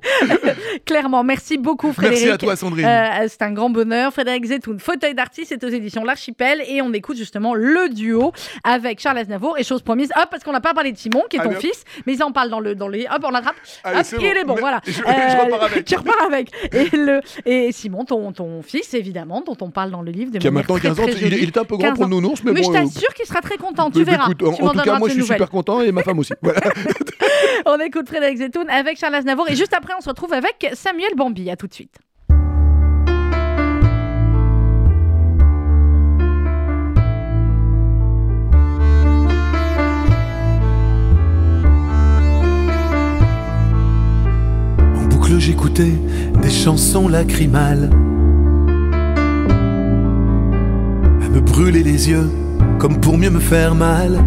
Clairement, 0.86 1.22
merci 1.24 1.58
beaucoup 1.58 1.92
Frédéric. 1.92 2.18
Merci 2.20 2.34
à 2.34 2.38
toi, 2.38 2.56
Sandrine. 2.56 2.84
Euh, 2.86 3.26
c'est 3.28 3.42
un 3.42 3.52
grand 3.52 3.70
bonheur. 3.70 4.12
Frédéric 4.12 4.44
Zetoun, 4.46 4.78
fauteuil 4.80 5.14
d'artiste, 5.14 5.48
c'est 5.50 5.64
aux 5.64 5.68
éditions 5.68 6.04
L'Archipel. 6.04 6.62
Et 6.68 6.82
on 6.82 6.92
écoute 6.92 7.16
justement 7.16 7.54
le 7.54 7.88
duo 7.88 8.32
avec 8.64 9.00
Charles 9.00 9.18
Aznavour 9.18 9.58
et 9.58 9.64
chose 9.64 9.82
promise. 9.82 10.10
Hop, 10.16 10.28
parce 10.30 10.42
qu'on 10.44 10.52
n'a 10.52 10.60
pas 10.60 10.74
parlé 10.74 10.92
de 10.92 10.98
Simon, 10.98 11.22
qui 11.28 11.36
est 11.36 11.42
ton 11.42 11.50
hop. 11.50 11.58
fils, 11.58 11.84
mais 12.06 12.14
ils 12.14 12.22
en 12.22 12.32
parlent 12.32 12.50
dans 12.50 12.60
le, 12.60 12.74
dans 12.74 12.88
les. 12.88 13.06
Hop, 13.06 13.22
on 13.24 13.30
l'attrape. 13.30 13.56
Allez, 13.84 13.98
Hop, 14.00 14.04
c'est 14.04 14.16
et 14.16 14.18
bon. 14.18 14.24
il 14.24 14.36
est 14.38 14.44
bon, 14.44 14.54
Mais- 14.54 14.60
voilà. 14.60 14.76
Euh, 14.76 14.80
je- 14.86 14.92
je 14.92 15.44
repars 15.44 15.62
avec. 15.64 15.84
Tu 15.90 15.96
repars 15.96 16.22
avec. 16.26 16.50
Et, 16.72 16.96
le, 16.96 17.20
et 17.46 17.72
Simon, 17.72 18.04
ton, 18.04 18.32
ton 18.32 18.62
fils, 18.62 18.94
évidemment, 18.94 19.42
dont 19.44 19.56
on 19.60 19.70
parle 19.70 19.90
dans 19.90 20.02
le 20.02 20.10
livre 20.10 20.30
de 20.32 20.38
Qui 20.38 20.48
a 20.48 20.50
maintenant 20.50 20.76
très, 20.76 20.88
15 20.88 21.00
ans. 21.00 21.06
très 21.06 21.12
Il, 21.20 21.32
il 21.34 21.42
est 21.48 21.56
un 21.58 21.64
peu 21.64 21.76
grand 21.76 21.88
15 21.90 21.98
pour 21.98 22.08
nounours, 22.08 22.42
mais, 22.44 22.52
Mais 22.52 22.62
bon. 22.62 22.72
je 22.72 22.78
euh, 22.78 22.82
t'assure 22.84 23.14
qu'il 23.14 23.26
sera 23.26 23.40
très 23.40 23.56
content, 23.56 23.90
tu 23.90 24.02
verras. 24.04 24.24
écoute, 24.24 24.42
en, 24.42 24.52
Tu 24.52 24.62
tout 24.62 24.84
cas, 24.84 24.98
moi, 24.98 25.08
je 25.08 25.14
suis 25.14 25.24
super 25.24 25.50
content 25.50 25.80
et 25.80 25.92
ma 25.92 26.02
femme 26.02 26.18
aussi. 26.18 26.32
Voilà. 26.42 26.60
On 27.66 27.78
écoute 27.78 28.08
Frédéric 28.08 28.38
Zetoun 28.38 28.68
avec 28.68 28.98
Charles 28.98 29.14
Aznavour 29.14 29.48
et 29.48 29.56
juste 29.56 29.74
après 29.74 29.94
on 29.96 30.00
se 30.00 30.08
retrouve 30.08 30.32
avec 30.32 30.70
Samuel 30.74 31.14
Bambi. 31.16 31.50
À 31.50 31.56
tout 31.56 31.66
de 31.66 31.74
suite. 31.74 31.96
En 44.96 45.04
boucle 45.08 45.38
j'écoutais 45.38 45.92
des 46.42 46.50
chansons 46.50 47.08
lacrymales 47.08 47.90
À 51.22 51.28
me 51.28 51.40
brûler 51.40 51.82
les 51.82 52.08
yeux 52.10 52.30
comme 52.78 53.00
pour 53.00 53.18
mieux 53.18 53.30
me 53.30 53.40
faire 53.40 53.74
mal 53.74 54.24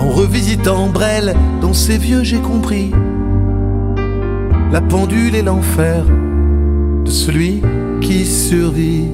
En 0.00 0.08
revisitant 0.08 0.88
Brel 0.88 1.34
dans 1.60 1.74
ses 1.74 1.98
vieux 1.98 2.22
j'ai 2.22 2.38
compris 2.40 2.90
La 4.72 4.80
pendule 4.80 5.34
et 5.34 5.42
l'enfer 5.42 6.04
de 7.04 7.10
celui 7.10 7.60
qui 8.00 8.24
survit 8.24 9.08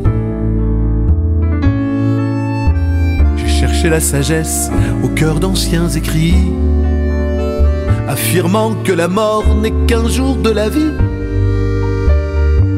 J'ai 3.36 3.48
cherché 3.48 3.88
la 3.90 3.98
sagesse 3.98 4.70
au 5.02 5.08
cœur 5.08 5.40
d'anciens 5.40 5.88
écrits 5.88 6.52
affirmant 8.08 8.76
que 8.84 8.92
la 8.92 9.08
mort 9.08 9.56
n'est 9.56 9.74
qu'un 9.88 10.08
jour 10.08 10.36
de 10.36 10.50
la 10.50 10.68
vie. 10.68 10.92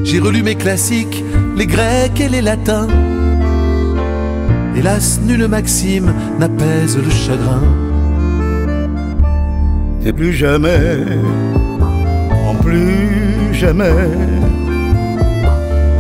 J'ai 0.05 0.21
relu 0.21 0.43
mes 0.43 0.55
classiques, 0.55 1.23
les 1.55 1.67
grecs 1.67 2.19
et 2.19 2.31
les 2.31 2.41
latins. 2.41 2.89
Hélas, 4.75 5.21
nulle 5.23 5.47
maxime 5.49 6.15
n'apaise 6.39 6.97
le 6.97 7.11
chagrin. 7.11 7.88
Et 10.09 10.13
plus 10.15 10.33
jamais, 10.33 11.05
en 12.49 12.55
plus 12.55 13.53
jamais, 13.53 14.09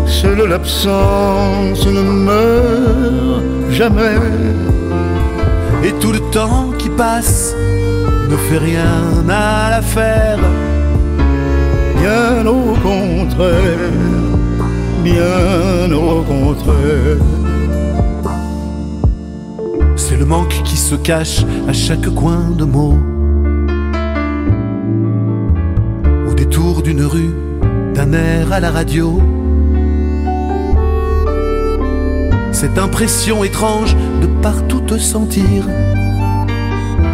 seule 0.07 0.49
l'absence 0.49 1.87
ne 1.87 2.01
meurt 2.01 3.71
jamais. 3.71 4.17
Et 5.85 5.93
tout 6.01 6.13
le 6.13 6.21
temps 6.31 6.71
qui 6.79 6.89
passe 6.89 7.55
ne 8.31 8.37
fait 8.49 8.57
rien 8.57 9.29
à 9.29 9.73
l'affaire. 9.73 10.39
Bien 12.01 12.47
au 12.47 12.73
contraire, 12.83 13.93
bien 15.05 15.93
au 15.93 16.23
contraire. 16.23 17.19
C'est 19.97 20.17
le 20.17 20.25
manque 20.25 20.63
qui 20.65 20.79
se 20.79 20.95
cache 20.95 21.45
à 21.69 21.75
chaque 21.75 22.09
coin 22.15 22.49
de 22.57 22.65
mots. 22.65 23.18
Détour 26.49 26.81
d'une 26.81 27.03
rue, 27.03 27.35
d'un 27.93 28.15
air 28.15 28.55
à 28.55 28.59
la 28.59 28.71
radio. 28.71 29.21
Cette 32.53 32.79
impression 32.79 33.45
étrange 33.45 33.95
de 34.23 34.27
partout 34.41 34.81
te 34.81 34.97
sentir 34.97 35.67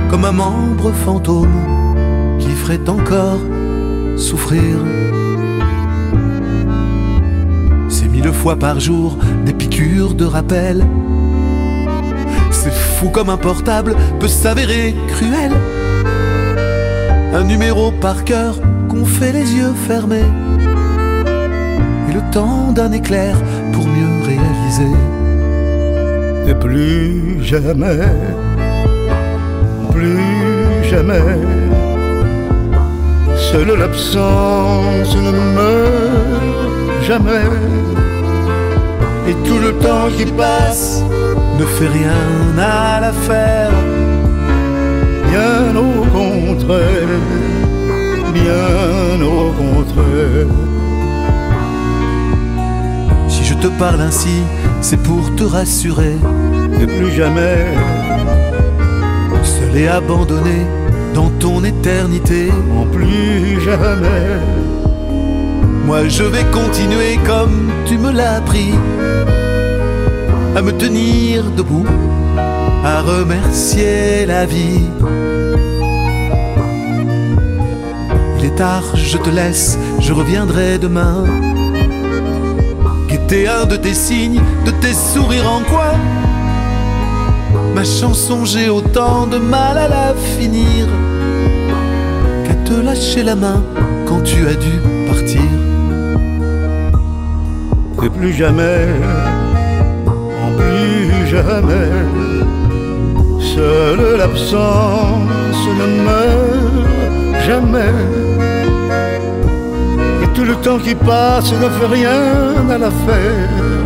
comme 0.09 0.25
un 0.25 0.31
membre 0.31 0.93
fantôme 0.93 2.37
qui 2.39 2.51
ferait 2.51 2.89
encore 2.89 3.41
souffrir. 4.17 4.77
C'est 7.89 8.07
mille 8.07 8.33
fois 8.33 8.57
par 8.57 8.79
jour 8.79 9.19
des 9.45 9.53
piqûres 9.53 10.15
de 10.15 10.27
rappel. 10.27 10.87
C'est 12.53 12.73
fou 12.73 13.09
comme 13.09 13.31
un 13.31 13.37
portable 13.37 13.97
peut 14.21 14.29
s'avérer 14.29 14.95
cruel. 15.09 15.51
Un 17.35 17.43
numéro 17.43 17.91
par 17.91 18.23
cœur 18.23 18.61
qu'on 18.95 19.05
fait 19.05 19.33
les 19.33 19.53
yeux 19.55 19.73
fermés. 19.89 20.31
Et 22.09 22.13
le 22.13 22.23
temps 22.31 22.73
d'un 22.73 22.93
éclair 22.93 23.37
pour 23.73 23.87
mieux 23.87 24.23
réaliser. 24.25 24.97
Et 26.47 26.55
plus 26.55 27.43
jamais, 27.43 28.01
plus 29.91 30.85
jamais, 30.91 31.39
seule 33.37 33.77
l'absence 33.79 35.17
ne 35.17 35.33
meurt 35.57 37.03
jamais. 37.03 37.49
Et 39.29 39.35
tout 39.47 39.59
le 39.59 39.73
temps 39.85 40.09
qui 40.17 40.27
passe 40.27 41.03
ne 41.59 41.65
fait 41.65 41.89
rien 41.89 42.59
à 42.59 43.01
l'affaire. 43.01 43.71
Bien 45.31 45.75
au 45.75 46.05
contraire, 46.19 47.09
Si 53.29 53.45
je 53.45 53.55
te 53.55 53.69
parle 53.79 54.01
ainsi, 54.01 54.43
c'est 54.81 55.03
pour 55.03 55.35
te 55.37 55.45
rassurer. 55.45 56.17
Et 56.81 56.87
plus 56.87 57.13
jamais, 57.13 57.67
Seul 59.43 59.77
et 59.77 59.89
abandonné 59.89 60.67
dans 61.15 61.31
ton 61.39 61.63
éternité. 61.65 62.51
en 62.81 62.87
plus 62.87 63.61
jamais, 63.61 64.41
Moi 65.87 66.09
je 66.09 66.25
vais 66.25 66.45
continuer 66.51 67.19
comme 67.27 67.71
tu 67.87 67.99
me 67.99 68.11
l'as 68.11 68.37
appris 68.37 68.73
À 70.57 70.63
me 70.63 70.73
tenir 70.73 71.45
debout 71.57 71.87
À 72.85 73.03
remercier 73.03 74.27
la 74.27 74.47
vie 74.47 74.89
Il 78.45 78.49
est 78.49 78.57
tard, 78.57 78.95
je 78.95 79.17
te 79.17 79.31
laisse, 79.31 79.79
je 80.01 80.13
reviendrai 80.13 80.77
demain 80.77 81.25
Guetter 83.09 83.49
un 83.49 83.65
de 83.65 83.77
tes 83.77 83.95
signes, 83.95 84.43
de 84.67 84.71
tes 84.71 84.93
sourires 84.93 85.51
en 85.51 85.61
coin 85.61 85.95
Ma 87.75 87.85
chanson, 87.85 88.45
j'ai 88.45 88.69
autant 88.69 89.27
de 89.27 89.39
mal 89.39 89.79
à 89.79 89.89
la 89.89 90.15
finir 90.37 90.87
Qu'à 92.45 92.53
te 92.67 92.75
lâcher 92.79 93.23
la 93.23 93.35
main 93.35 93.65
quand 94.07 94.21
tu 94.21 94.47
as 94.47 94.57
dû 94.57 94.79
partir. 95.09 95.41
Et 98.03 98.11
plus 98.11 98.35
jamais, 98.35 98.89
en 100.45 100.51
plus 100.59 101.27
jamais, 101.27 101.93
seule 103.41 104.19
l'absence 104.19 105.67
ne 105.79 105.87
meurt 106.05 106.85
jamais. 107.47 108.24
Tout 110.35 110.45
le 110.45 110.57
temps 110.57 110.79
qui 110.79 110.95
passe 110.95 111.53
ne 111.53 111.69
fait 111.69 111.87
rien 111.87 112.69
à 112.69 112.79
l'affaire. 112.79 113.85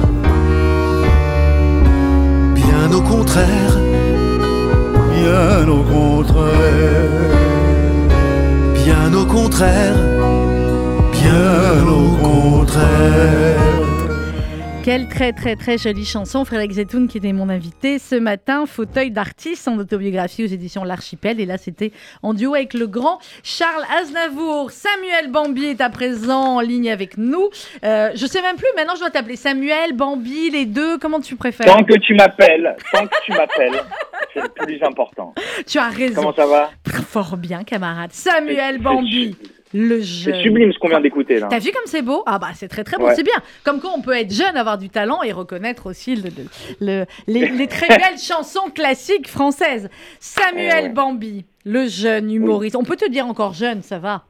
Bien 2.55 2.97
au 2.97 3.03
contraire, 3.03 3.79
Bien 5.15 5.69
au 5.69 5.83
contraire, 5.83 7.11
bien 8.75 9.15
au 9.15 9.27
contraire, 9.27 9.97
bien 11.13 11.87
au 11.87 12.11
contraire. 12.27 13.38
Quelle 14.89 15.07
très 15.07 15.35
très 15.35 15.55
très 15.55 15.77
jolie 15.77 16.07
chanson, 16.07 16.47
Frédéric 16.47 16.73
Zetoun 16.73 17.09
qui 17.09 17.19
était 17.19 17.35
mon 17.35 17.51
invité 17.51 17.99
ce 17.99 18.15
matin, 18.15 18.65
fauteuil 18.65 19.11
d'artiste 19.11 19.69
en 19.69 19.77
autobiographie 19.77 20.45
aux 20.45 20.47
éditions 20.47 20.83
L'Archipel. 20.83 21.41
Et 21.41 21.45
là, 21.45 21.59
c'était 21.59 21.93
en 22.23 22.33
duo 22.33 22.55
avec 22.55 22.73
le 22.73 22.87
grand 22.87 23.19
Charles 23.43 23.85
Aznavour. 24.01 24.71
Samuel 24.71 25.31
Bambi 25.31 25.67
est 25.67 25.83
à 25.83 25.91
présent 25.91 26.57
en 26.57 26.61
ligne 26.61 26.91
avec 26.91 27.19
nous. 27.19 27.51
Euh, 27.85 28.13
je 28.15 28.25
sais 28.25 28.41
même 28.41 28.57
plus, 28.57 28.65
maintenant 28.77 28.95
je 28.95 29.01
dois 29.01 29.11
t'appeler 29.11 29.37
Samuel, 29.37 29.93
Bambi, 29.93 30.49
les 30.49 30.65
deux, 30.65 30.97
comment 30.97 31.21
tu 31.21 31.37
préfères? 31.37 31.67
Tant 31.67 31.85
que 31.85 31.99
tu 31.99 32.15
m'appelles, 32.15 32.75
tant 32.91 33.07
que 33.07 33.15
tu 33.27 33.33
m'appelles, 33.33 33.83
c'est 34.33 34.41
le 34.41 34.49
plus 34.49 34.83
important. 34.83 35.35
Tu 35.67 35.77
as 35.77 35.91
raison. 35.91 36.23
Comment 36.23 36.35
ça 36.35 36.47
va? 36.47 36.71
Fort 37.07 37.37
bien, 37.37 37.63
camarade. 37.63 38.13
Samuel 38.15 38.79
Bambi, 38.79 39.37
le 39.75 39.99
C'est 40.01 40.33
jeune. 40.33 40.43
sublime 40.43 40.73
ce 40.73 40.79
qu'on 40.79 40.89
vient 40.89 41.01
d'écouter 41.01 41.39
là. 41.41 41.49
T'as 41.51 41.59
vu 41.59 41.71
comme 41.73 41.83
c'est 41.87 42.03
beau? 42.03 42.23
Ah 42.27 42.39
bah 42.39 42.49
c'est 42.55 42.69
très 42.69 42.85
très 42.85 42.97
beau, 42.97 43.07
Ouais. 43.07 43.15
c'est 43.15 43.23
bien. 43.23 43.35
Comme 43.65 43.81
quoi 43.81 43.91
on 43.97 44.01
peut 44.01 44.17
être 44.17 44.33
jeune, 44.33 44.57
avoir 44.57 44.79
du 44.79 44.89
talent 44.89 45.23
et 45.23 45.33
reconnaître 45.33 45.87
aussi 45.87 46.17
le, 46.17 46.31
le- 46.31 46.47
le- 46.81 47.07
les, 47.27 47.49
les 47.49 47.67
très 47.69 47.89
belles 47.89 48.19
chansons 48.19 48.71
classiques 48.75 49.29
françaises. 49.29 49.89
Samuel 50.21 50.75
Eh 50.79 50.83
ouais. 50.85 50.89
Bambi, 50.91 51.45
le 51.65 51.87
jeune 51.87 52.31
humoriste. 52.31 52.77
On 52.77 52.85
peut 52.85 52.97
te 52.97 53.09
dire 53.11 53.27
encore 53.27 53.53
jeune, 53.55 53.83
ça 53.83 53.99
va 53.99 54.25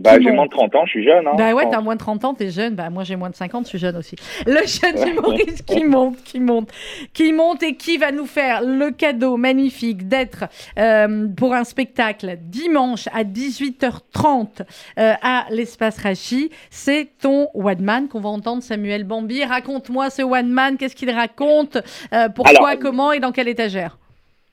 Bah, 0.00 0.18
j'ai 0.18 0.32
moins 0.32 0.46
de 0.46 0.50
30 0.50 0.74
ans, 0.76 0.86
je 0.86 0.90
suis 0.90 1.04
jeune. 1.04 1.26
Hein, 1.26 1.32
Bah 1.36 1.52
ouais, 1.52 1.68
t'as 1.70 1.80
moins 1.80 1.94
de 1.94 2.00
30 2.00 2.24
ans, 2.24 2.34
t'es 2.34 2.50
jeune. 2.50 2.74
Bah 2.74 2.88
moi 2.90 3.04
j'ai 3.04 3.16
moins 3.16 3.28
de 3.30 3.34
50, 3.34 3.64
je 3.64 3.68
suis 3.68 3.78
jeune 3.78 3.96
aussi. 3.96 4.16
Le 4.46 4.60
jeune 4.66 5.08
humoriste 5.08 5.64
qui 5.66 5.84
monte, 5.84 6.16
qui 6.24 6.40
monte, 6.40 6.70
qui 7.12 7.32
monte 7.32 7.62
et 7.62 7.74
qui 7.74 7.98
va 7.98 8.10
nous 8.10 8.26
faire 8.26 8.62
le 8.62 8.90
cadeau 8.90 9.36
magnifique 9.36 10.08
d'être 10.08 10.44
euh, 10.78 11.28
pour 11.36 11.54
un 11.54 11.64
spectacle 11.64 12.38
dimanche 12.40 13.08
à 13.12 13.24
18h30 13.24 14.62
euh, 14.98 15.12
à 15.22 15.46
l'espace 15.50 15.98
Rachi. 15.98 16.50
C'est 16.70 17.08
ton 17.20 17.48
one 17.54 17.82
man 17.82 18.08
qu'on 18.08 18.20
va 18.20 18.30
entendre, 18.30 18.62
Samuel 18.62 19.04
Bambi. 19.04 19.44
Raconte-moi 19.44 20.10
ce 20.10 20.22
one 20.22 20.48
man, 20.48 20.76
qu'est-ce 20.78 20.96
qu'il 20.96 21.10
raconte, 21.10 21.76
euh, 22.14 22.28
pourquoi, 22.28 22.68
Alors, 22.68 22.78
comment 22.80 23.12
et 23.12 23.20
dans 23.20 23.32
quelle 23.32 23.48
étagère? 23.48 23.99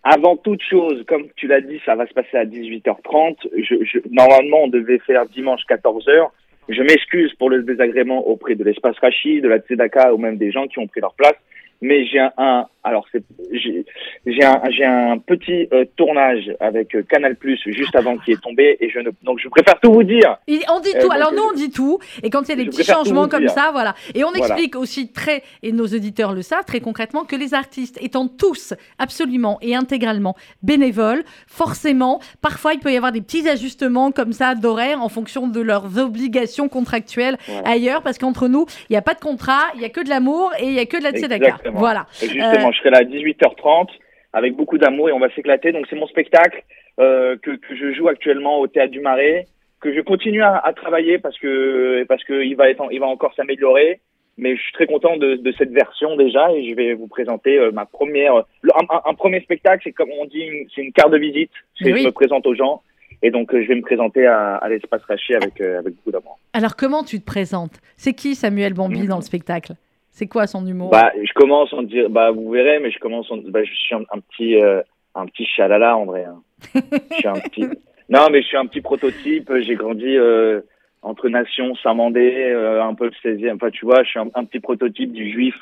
Avant 0.09 0.37
toute 0.37 0.61
chose, 0.61 1.03
comme 1.05 1.25
tu 1.35 1.47
l'as 1.47 1.59
dit, 1.59 1.81
ça 1.85 1.95
va 1.95 2.07
se 2.07 2.13
passer 2.13 2.37
à 2.37 2.45
18h30. 2.45 3.35
Je, 3.57 3.75
je- 3.83 3.99
normalement, 4.09 4.63
on 4.63 4.67
devait 4.69 4.99
faire 4.99 5.25
dimanche 5.25 5.61
14h. 5.69 6.29
Je 6.69 6.81
m'excuse 6.81 7.33
pour 7.33 7.49
le 7.49 7.63
désagrément 7.63 8.25
auprès 8.25 8.55
de 8.55 8.63
l'espace 8.63 8.97
Rachi, 8.99 9.41
de 9.41 9.49
la 9.49 9.59
Tzedaka 9.59 10.13
ou 10.13 10.17
même 10.17 10.37
des 10.37 10.51
gens 10.51 10.67
qui 10.67 10.79
ont 10.79 10.87
pris 10.87 11.01
leur 11.01 11.13
place. 11.13 11.35
Mais 11.81 12.05
j'ai 12.05 12.19
un, 12.19 12.31
un- 12.37 12.65
alors 12.87 13.05
j'ai, 13.51 14.43
un, 14.43 15.11
un 15.11 15.17
petit 15.17 15.67
euh, 15.73 15.85
tournage 15.95 16.51
avec 16.59 16.95
euh, 16.95 17.03
Canal 17.03 17.35
Plus 17.35 17.59
juste 17.65 17.95
avant 17.95 18.17
qu'il 18.17 18.33
est 18.33 18.41
tombé 18.41 18.77
et 18.79 18.89
je 18.89 18.99
ne, 18.99 19.09
donc 19.23 19.39
je 19.39 19.47
préfère 19.49 19.79
tout 19.79 19.91
vous 19.91 20.03
dire. 20.03 20.37
Il- 20.47 20.61
on 20.73 20.79
dit 20.79 20.89
Euh, 20.95 21.01
tout. 21.01 21.11
Alors 21.11 21.31
nous, 21.33 21.43
on 21.43 21.53
dit 21.53 21.69
tout. 21.69 21.99
Et 22.23 22.29
quand 22.29 22.43
il 22.43 22.49
y 22.49 22.51
a 22.53 22.55
des 22.55 22.65
petits 22.65 22.83
changements 22.83 23.27
comme 23.27 23.47
ça, 23.47 23.69
voilà. 23.71 23.95
Et 24.15 24.23
on 24.23 24.29
Voilà. 24.31 24.45
explique 24.55 24.75
aussi 24.75 25.11
très, 25.11 25.43
et 25.63 25.71
nos 25.71 25.85
auditeurs 25.85 26.33
le 26.33 26.41
savent 26.41 26.65
très 26.65 26.79
concrètement, 26.79 27.23
que 27.25 27.35
les 27.35 27.53
artistes 27.53 27.97
étant 28.01 28.27
tous 28.27 28.73
absolument 28.99 29.57
et 29.61 29.75
intégralement 29.75 30.35
bénévoles, 30.63 31.23
forcément, 31.47 32.19
parfois 32.41 32.73
il 32.73 32.79
peut 32.79 32.91
y 32.91 32.97
avoir 32.97 33.11
des 33.11 33.21
petits 33.21 33.47
ajustements 33.47 34.11
comme 34.11 34.33
ça 34.33 34.55
d'horaire 34.55 35.01
en 35.01 35.09
fonction 35.09 35.47
de 35.47 35.61
leurs 35.61 35.97
obligations 35.97 36.69
contractuelles 36.69 37.37
Voilà. 37.47 37.69
ailleurs, 37.69 38.01
parce 38.01 38.17
qu'entre 38.17 38.47
nous, 38.47 38.65
il 38.89 38.93
n'y 38.93 38.97
a 38.97 39.01
pas 39.01 39.13
de 39.13 39.19
contrat, 39.19 39.63
il 39.75 39.81
y 39.81 39.85
a 39.85 39.89
que 39.89 40.01
de 40.03 40.09
l'amour 40.09 40.51
et 40.59 40.65
il 40.65 40.73
y 40.73 40.79
a 40.79 40.85
que 40.85 40.97
de 40.97 41.03
la 41.03 41.11
tzedaka. 41.11 41.57
Voilà. 41.73 42.07
Justement, 42.19 42.71
je 42.77 42.81
serai 42.81 42.91
là 42.91 42.99
à 42.99 43.03
18h30 43.03 43.87
avec 44.33 44.55
beaucoup 44.55 44.77
d'amour 44.77 45.09
et 45.09 45.13
on 45.13 45.19
va 45.19 45.29
s'éclater. 45.33 45.71
Donc 45.71 45.85
c'est 45.89 45.95
mon 45.95 46.07
spectacle 46.07 46.63
euh, 46.99 47.35
que, 47.41 47.51
que 47.51 47.75
je 47.75 47.93
joue 47.93 48.07
actuellement 48.07 48.59
au 48.59 48.67
Théâtre 48.67 48.91
du 48.91 48.99
Marais, 49.01 49.45
que 49.81 49.93
je 49.93 50.01
continue 50.01 50.41
à, 50.43 50.57
à 50.57 50.73
travailler 50.73 51.17
parce 51.17 51.37
que 51.39 52.03
parce 52.07 52.23
que 52.23 52.43
il 52.43 52.55
va 52.55 52.69
être 52.69 52.83
il 52.91 52.99
va 52.99 53.07
encore 53.07 53.33
s'améliorer. 53.35 53.99
Mais 54.39 54.55
je 54.55 54.61
suis 54.61 54.71
très 54.73 54.85
content 54.85 55.17
de, 55.17 55.33
de 55.35 55.51
cette 55.57 55.71
version 55.71 56.15
déjà 56.15 56.51
et 56.51 56.69
je 56.69 56.75
vais 56.75 56.93
vous 56.93 57.07
présenter 57.07 57.57
euh, 57.57 57.71
ma 57.71 57.85
première 57.87 58.35
le- 58.61 58.71
un, 59.09 59.13
premier 59.15 59.41
spectacle. 59.41 59.81
C'est 59.83 59.91
comme 59.93 60.11
on 60.11 60.25
dit, 60.25 60.47
c'est 60.75 60.81
une 60.83 60.93
carte 60.93 61.11
de 61.11 61.17
visite. 61.17 61.49
C'est 61.79 61.85
Mais 61.85 61.93
oui. 61.93 62.01
je 62.01 62.05
me 62.05 62.11
présente 62.11 62.45
aux 62.45 62.53
gens 62.53 62.83
et 63.23 63.31
donc 63.31 63.51
euh, 63.51 63.63
je 63.63 63.67
vais 63.67 63.73
me 63.73 63.81
présenter 63.81 64.27
à, 64.27 64.57
à 64.57 64.69
l'espace 64.69 65.01
Raché 65.05 65.33
avec 65.33 65.59
euh, 65.59 65.79
avec 65.79 65.95
beaucoup 65.95 66.11
d'amour. 66.11 66.37
Alors 66.53 66.75
comment 66.75 67.03
tu 67.03 67.19
te 67.19 67.25
présentes? 67.25 67.79
C'est 67.95 68.13
qui 68.13 68.35
Samuel 68.35 68.73
Bambi 68.75 69.07
dans 69.07 69.15
le 69.15 69.23
spectacle? 69.23 69.73
C'est 70.17 70.25
quoi 70.27 70.47
son 70.47 70.65
humour? 70.65 70.89
Bah, 70.89 71.11
je 71.23 71.31
commence 71.33 71.71
en 71.73 71.83
dire, 71.83 72.09
bah, 72.09 72.31
vous 72.31 72.49
verrez, 72.49 72.79
mais 72.79 72.89
je 72.89 72.97
commence 72.97 73.29
en, 73.31 73.37
bah, 73.37 73.63
je 73.63 73.71
suis 73.71 73.93
un, 73.93 74.01
un 74.11 74.19
petit, 74.19 74.55
euh, 74.59 74.81
un 75.13 75.27
petit 75.27 75.45
chalala, 75.45 75.95
en 75.95 76.05
vrai. 76.05 76.25
hein. 76.25 76.41
je 76.73 77.15
suis 77.17 77.27
un 77.27 77.33
petit, 77.33 77.65
non, 78.09 78.21
mais 78.31 78.41
je 78.41 78.47
suis 78.47 78.57
un 78.57 78.65
petit 78.65 78.81
prototype. 78.81 79.51
J'ai 79.59 79.75
grandi 79.75 80.17
euh, 80.17 80.61
entre 81.03 81.29
nations, 81.29 81.75
Saint-Mandé, 81.75 82.33
euh, 82.49 82.83
un 82.83 82.95
peu 82.95 83.05
le 83.05 83.11
16e. 83.23 83.53
Enfin, 83.57 83.69
tu 83.69 83.85
vois, 83.85 84.01
je 84.03 84.09
suis 84.09 84.19
un, 84.19 84.29
un 84.33 84.43
petit 84.43 84.59
prototype 84.59 85.11
du 85.13 85.29
juif 85.31 85.55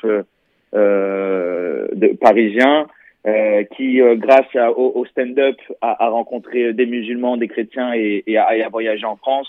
de, 0.72 2.16
parisien. 2.20 2.86
euh, 3.26 3.64
qui, 3.76 4.00
euh, 4.00 4.14
grâce 4.14 4.54
à- 4.54 4.70
au, 4.70 4.92
au 5.00 5.04
stand-up, 5.06 5.56
a, 5.80 6.04
a 6.04 6.08
rencontré 6.10 6.72
des 6.72 6.86
musulmans, 6.86 7.36
des 7.36 7.48
chrétiens 7.48 7.92
et, 7.92 8.22
et 8.28 8.38
a, 8.38 8.56
et 8.56 8.62
a 8.62 8.68
voyagé 8.68 9.04
en 9.04 9.16
France. 9.16 9.48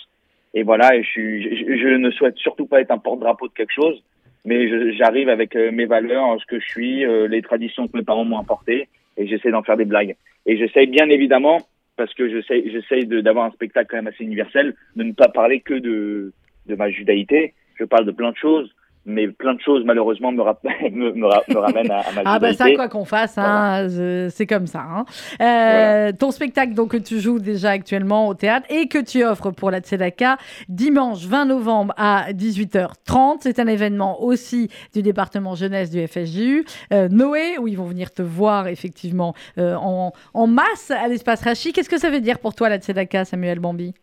Et 0.55 0.63
voilà, 0.63 0.95
et 0.95 1.03
je, 1.03 1.07
suis, 1.09 1.43
je, 1.57 1.77
je 1.77 1.87
ne 1.89 2.09
souhaite 2.09 2.37
surtout 2.37 2.65
pas 2.65 2.81
être 2.81 2.89
un 2.89 2.97
porte-drapeau 2.97 3.47
de 3.47 3.53
quelque 3.53 3.71
chose, 3.73 4.01
mais 4.47 4.93
j'arrive 4.93 5.27
avec 5.27 5.57
euh, 5.57 5.71
mes 5.73 5.85
valeurs, 5.85 6.39
ce 6.39 6.45
que 6.45 6.57
je 6.57 6.65
suis, 6.65 7.05
euh, 7.05 7.27
les 7.27 7.41
traditions 7.41 7.85
que 7.85 7.97
mes 7.97 8.03
parents 8.03 8.23
m'ont 8.23 8.39
apportées, 8.39 8.87
et 9.17 9.27
j'essaie 9.27 9.51
d'en 9.51 9.61
faire 9.61 9.75
des 9.75 9.83
blagues. 9.83 10.15
Et 10.45 10.57
j'essaie 10.57 10.85
bien 10.85 11.09
évidemment, 11.09 11.67
parce 11.97 12.13
que 12.13 12.29
j'essaie 12.29 12.63
j'essaie 12.71 13.03
d'avoir 13.03 13.43
un 13.43 13.51
spectacle 13.51 13.87
quand 13.89 13.97
même 13.97 14.07
assez 14.07 14.23
universel, 14.23 14.73
de 14.95 15.03
ne 15.03 15.11
pas 15.11 15.27
parler 15.27 15.59
que 15.59 15.73
de, 15.73 16.31
de 16.65 16.75
ma 16.75 16.89
judaïté. 16.89 17.55
Je 17.77 17.83
parle 17.83 18.05
de 18.05 18.11
plein 18.11 18.31
de 18.31 18.37
choses, 18.37 18.73
mais 19.07 19.27
plein 19.29 19.53
de 19.55 19.59
choses 19.61 19.83
malheureusement 19.85 20.31
me, 20.31 20.41
rap- 20.41 20.63
me, 20.91 21.11
me, 21.13 21.25
ra- 21.25 21.43
me 21.47 21.57
ramènent 21.57 21.89
à, 21.89 22.01
à 22.01 22.11
ma 22.11 22.21
Ah 22.25 22.39
bah 22.39 22.53
ça, 22.53 22.69
quoi 22.71 22.87
qu'on 22.89 23.05
fasse, 23.05 23.37
hein, 23.37 23.87
c'est 24.29 24.45
comme 24.45 24.67
ça. 24.67 24.81
hein. 24.87 25.05
Euh, 25.41 26.11
Ton 26.11 26.31
spectacle 26.31 26.73
donc, 26.73 26.91
que 26.91 26.97
tu 26.97 27.19
joues 27.19 27.39
déjà 27.39 27.71
actuellement 27.71 28.27
au 28.27 28.33
théâtre 28.33 28.67
et 28.69 28.87
que 28.87 28.99
tu 29.03 29.23
offres 29.23 29.51
pour 29.51 29.71
la 29.71 29.79
Tzedaka 29.79 30.37
dimanche 30.69 31.25
20 31.25 31.45
novembre 31.45 31.93
à 31.97 32.31
18h30. 32.33 33.37
C'est 33.41 33.59
un 33.59 33.67
événement 33.67 34.21
aussi 34.21 34.69
du 34.93 35.01
département 35.01 35.55
jeunesse 35.55 35.89
du 35.89 36.05
FSJU. 36.05 36.65
Euh, 36.93 37.07
Noé, 37.09 37.57
où 37.59 37.67
ils 37.67 37.77
vont 37.77 37.85
venir 37.85 38.11
te 38.13 38.21
voir 38.21 38.67
effectivement 38.67 39.33
euh, 39.57 39.75
en, 39.75 40.11
en 40.33 40.47
masse 40.47 40.91
à 40.91 41.07
l'espace 41.07 41.41
Rachi. 41.43 41.71
Qu'est-ce 41.73 41.89
que 41.89 41.97
ça 41.99 42.09
veut 42.09 42.19
dire 42.21 42.39
pour 42.39 42.53
toi 42.55 42.69
la 42.69 42.77
Tzedaka, 42.77 43.23
Samuel 43.25 43.59
Bambi? 43.59 43.93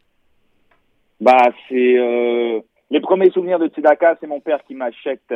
Bah, 1.20 1.48
c'est 1.68 1.96
les 2.90 3.00
premiers 3.00 3.30
souvenirs 3.30 3.58
de 3.58 3.68
Tzedaka, 3.68 4.16
c'est 4.20 4.26
mon 4.26 4.40
père 4.40 4.62
qui 4.64 4.74
m'achète 4.74 5.34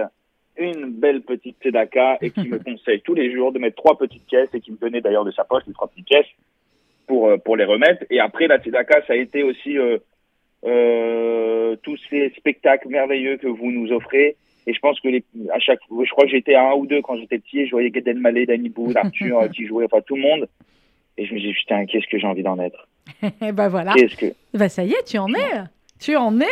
une 0.59 0.91
belle 0.91 1.23
petite 1.23 1.57
Tzedaka 1.63 2.19
et 2.21 2.31
qui 2.31 2.41
me 2.49 2.59
conseille 2.59 3.01
tous 3.01 3.15
les 3.15 3.33
jours 3.33 3.53
de 3.53 3.59
mettre 3.59 3.77
trois 3.77 3.97
petites 3.97 4.27
pièces 4.27 4.53
et 4.55 4.61
qui 4.61 4.73
me 4.73 4.77
donnait 4.77 5.01
d'ailleurs 5.01 5.25
de 5.25 5.31
sa 5.31 5.45
poche 5.45 5.63
les 5.67 5.73
trois 5.73 5.89
petites 5.89 6.07
pièces 6.07 6.27
pour 7.07 7.29
euh, 7.29 7.37
pour 7.39 7.57
les 7.57 7.65
remettre. 7.65 8.05
Et 8.11 8.21
après 8.21 8.47
la 8.47 8.59
Tzedaka, 8.59 9.03
ça 9.07 9.15
a 9.15 9.17
été 9.17 9.43
aussi 9.43 9.79
euh, 9.79 9.99
euh, 10.67 11.77
tous 11.83 11.99
ces 12.11 12.31
spectacles 12.37 12.89
merveilleux 12.89 13.37
que 13.37 13.47
vous 13.47 13.71
nous 13.71 13.93
offrez. 13.93 14.37
Et 14.67 14.75
je 14.75 14.81
pense 14.81 15.01
que 15.01 15.09
les, 15.09 15.25
à 15.51 15.59
chaque, 15.59 15.81
je 15.91 16.11
crois 16.11 16.25
que 16.25 16.31
j'étais 16.31 16.55
à 16.55 16.71
un 16.71 16.75
ou 16.75 16.87
deux 16.87 17.01
quand 17.01 17.17
j'étais 17.17 17.39
petit. 17.39 17.67
Je 17.67 17.71
voyais 17.71 17.91
Gad 17.91 18.07
Elmaleh, 18.07 18.45
Danny 18.45 18.69
Boone, 18.69 18.97
Arthur 18.97 19.49
qui 19.51 19.67
jouait, 19.67 19.87
enfin 19.87 20.03
tout 20.07 20.17
le 20.17 20.23
monde. 20.23 20.49
Et 21.17 21.25
je 21.25 21.35
me 21.35 21.41
dis 21.41 21.53
putain, 21.53 21.87
qu'est-ce 21.87 22.07
que 22.07 22.19
j'ai 22.19 22.27
envie 22.27 22.43
d'en 22.43 22.59
être? 22.59 22.89
Eh 23.43 23.53
ben 23.53 23.69
voilà. 23.69 23.95
Qu'est-ce 23.95 24.17
que 24.17 24.27
Bah 24.53 24.69
ça 24.69 24.85
y 24.85 24.93
est, 24.93 25.05
tu 25.05 25.17
en 25.17 25.29
es. 25.29 25.65
Tu 25.99 26.17
en 26.17 26.41
es. 26.41 26.47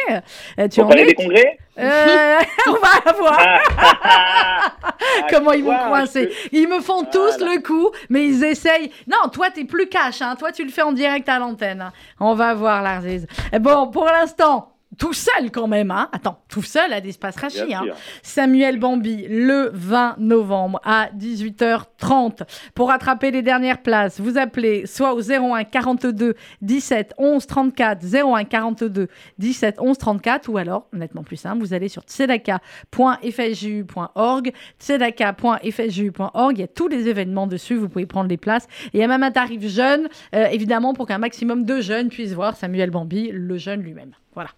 Euh, 0.59 0.69
tu 0.69 0.81
Vous 0.81 0.87
en 0.89 0.91
es. 0.91 1.05
des 1.07 1.15
congrès 1.15 1.59
Euh, 1.79 2.39
on 2.69 2.73
va 2.73 3.13
voir. 3.13 3.39
Ah, 3.79 4.73
Comment 5.31 5.53
tu 5.53 5.59
ils 5.59 5.65
vont 5.65 5.77
coincer. 5.89 6.31
Ils 6.53 6.69
me 6.69 6.81
font 6.81 7.05
tous 7.05 7.39
le 7.39 7.63
coup, 7.63 7.91
mais 8.09 8.27
ils 8.27 8.45
essayent. 8.45 8.91
Non, 9.07 9.29
toi, 9.33 9.51
t'es 9.51 9.65
plus 9.65 9.89
cash. 9.89 10.23
Hein. 10.23 10.37
Toi, 10.39 10.53
tu 10.53 10.65
le 10.65 10.71
fais 10.71 10.83
en 10.83 10.93
direct 10.93 11.29
à 11.29 11.39
l'antenne. 11.39 11.91
On 12.19 12.35
va 12.35 12.55
voir, 12.55 12.83
Larziz. 12.83 13.27
Bon, 13.61 13.89
pour 13.89 14.07
l'instant. 14.07 14.73
Tout 14.99 15.13
seul 15.13 15.51
quand 15.53 15.67
même, 15.67 15.91
hein. 15.91 16.09
Attends, 16.13 16.41
tout 16.49 16.63
seul 16.63 16.93
à 16.93 17.01
l'espace 17.01 17.37
Rachi, 17.37 17.75
hein. 17.75 17.83
Samuel 18.23 18.79
Bambi, 18.79 19.27
le 19.29 19.71
20 19.73 20.17
novembre 20.19 20.81
à 20.85 21.09
18h30. 21.17 22.43
Pour 22.75 22.91
attraper 22.91 23.31
les 23.31 23.43
dernières 23.43 23.83
places, 23.83 24.21
vous 24.21 24.37
appelez 24.39 24.87
soit 24.87 25.15
au 25.15 25.21
01 25.21 25.65
42 25.65 26.35
17 26.63 27.15
11 27.19 27.47
34, 27.47 28.05
01 28.05 28.45
42 28.45 29.09
17 29.39 29.77
11 29.79 29.99
34, 29.99 30.49
ou 30.49 30.57
alors, 30.59 30.89
nettement 30.93 31.23
plus 31.23 31.37
simple, 31.37 31.61
vous 31.61 31.73
allez 31.75 31.89
sur 31.89 32.03
tzedaka.fsju.org, 32.03 34.53
tzedaka.fsju.org, 34.81 36.57
il 36.57 36.61
y 36.61 36.65
a 36.65 36.69
tous 36.69 36.89
les 36.89 37.09
événements 37.09 37.47
dessus, 37.47 37.77
vous 37.77 37.89
pouvez 37.89 38.07
prendre 38.07 38.29
les 38.29 38.37
places. 38.37 38.67
Et 38.93 38.99
il 38.99 39.01
y 39.01 39.05
a 39.05 39.09
même 39.09 39.23
un 39.23 39.31
tarif 39.31 39.65
jeune, 39.67 40.09
euh, 40.35 40.47
évidemment, 40.47 40.93
pour 40.95 41.07
qu'un 41.07 41.19
maximum 41.19 41.65
de 41.65 41.81
jeunes 41.81 42.09
puissent 42.09 42.35
voir 42.35 42.57
Samuel 42.57 42.91
Bambi, 42.91 43.31
le 43.33 43.57
jeune 43.59 43.83
lui-même. 43.83 44.13
Voilà. 44.35 44.51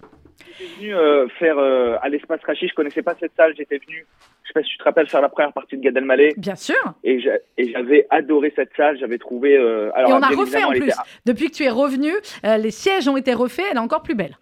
J'étais 0.59 0.73
venu 0.77 0.95
euh, 0.95 1.29
faire 1.39 1.59
euh, 1.59 1.97
à 2.03 2.09
l'espace 2.09 2.41
Rachi, 2.47 2.69
je 2.69 2.75
connaissais 2.75 3.03
pas 3.03 3.15
cette 3.19 3.33
salle, 3.37 3.55
j'étais 3.57 3.79
venu, 3.79 4.07
je 4.45 4.49
sais 4.49 4.53
pas 4.55 4.63
si 4.63 4.71
tu 4.71 4.79
te 4.79 4.85
rappelles, 4.85 5.09
faire 5.09 5.21
la 5.21 5.29
première 5.29 5.53
partie 5.53 5.77
de 5.77 5.83
Gad 5.83 5.97
Elmaleh. 5.97 6.35
Bien 6.37 6.55
sûr. 6.57 6.77
Et 7.05 7.21
j'a- 7.21 7.39
et 7.57 7.71
j'avais 7.73 8.07
adoré 8.11 8.53
cette 8.57 8.71
salle, 8.77 8.99
j'avais 8.99 9.19
trouvé. 9.19 9.57
euh, 9.57 9.91
alors, 9.95 10.11
Et 10.11 10.15
on 10.15 10.23
a 10.23 10.29
refait 10.29 10.63
en 10.65 10.71
plus. 10.71 10.85
était- 10.85 10.93
Depuis 11.27 11.47
que 11.51 11.55
tu 11.57 11.65
es 11.65 11.71
revenu, 11.71 12.13
euh, 12.45 12.57
les 12.57 12.71
sièges 12.71 13.09
ont 13.09 13.17
été 13.17 13.35
refaits, 13.35 13.65
elle 13.71 13.77
est 13.77 13.81
encore 13.81 14.03
plus 14.03 14.15
belle. 14.15 14.37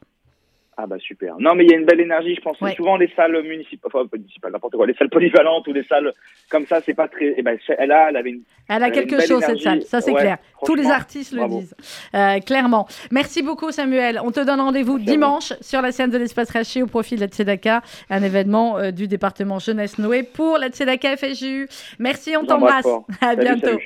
Ah 0.78 0.86
bah 0.86 0.96
super. 0.98 1.36
Non 1.38 1.54
mais 1.54 1.64
il 1.64 1.70
y 1.70 1.74
a 1.74 1.78
une 1.78 1.86
belle 1.86 2.00
énergie, 2.00 2.34
je 2.34 2.40
pense. 2.42 2.60
Ouais. 2.60 2.74
Souvent 2.74 2.96
les 2.98 3.10
salles 3.16 3.42
municipales, 3.42 3.90
enfin 3.94 4.06
municipales, 4.12 4.52
n'importe 4.52 4.74
quoi, 4.76 4.86
les 4.86 4.92
salles 4.94 5.08
polyvalentes 5.08 5.66
ou 5.68 5.72
les 5.72 5.84
salles 5.84 6.12
comme 6.50 6.66
ça, 6.66 6.80
c'est 6.84 6.92
pas 6.94 7.08
très. 7.08 7.32
Eh 7.36 7.42
ben 7.42 7.56
elle 7.78 7.92
a, 7.92 8.10
elle 8.10 8.16
avait 8.16 8.30
une. 8.30 8.42
Elle 8.68 8.82
a 8.82 8.88
Elle 8.88 8.92
quelque 8.92 9.12
une 9.12 9.18
belle 9.18 9.26
chose, 9.28 9.42
cette 9.44 9.60
salle, 9.60 9.82
ça 9.82 10.00
c'est 10.02 10.12
Ouais, 10.12 10.20
clair. 10.20 10.38
Tous 10.66 10.74
les 10.74 10.86
artistes 10.90 11.32
le 11.32 11.38
bravo. 11.38 11.60
disent, 11.60 11.74
Euh, 12.14 12.40
clairement. 12.40 12.86
Merci 13.10 13.42
beaucoup 13.42 13.70
Samuel. 13.70 14.20
On 14.22 14.30
te 14.32 14.40
donne 14.44 14.60
rendez-vous 14.60 14.98
dimanche 14.98 15.52
sur 15.62 15.80
la 15.80 15.92
scène 15.92 16.10
de 16.10 16.18
l'espace 16.18 16.50
Raché 16.50 16.82
au 16.82 16.86
profit 16.86 17.14
de 17.14 17.20
la 17.20 17.28
Tzedaka, 17.28 17.82
un 18.10 18.22
événement 18.22 18.76
euh, 18.78 18.90
du 18.90 19.08
département 19.08 19.58
Jeunesse 19.58 19.98
Noé 19.98 20.24
pour 20.24 20.58
la 20.58 20.68
Tzedaka 20.68 21.16
FSJU. 21.16 21.68
Merci, 21.98 22.36
on 22.36 22.44
t'embrasse. 22.44 22.84
À 23.20 23.34
Salut, 23.34 23.40
bientôt. 23.40 23.78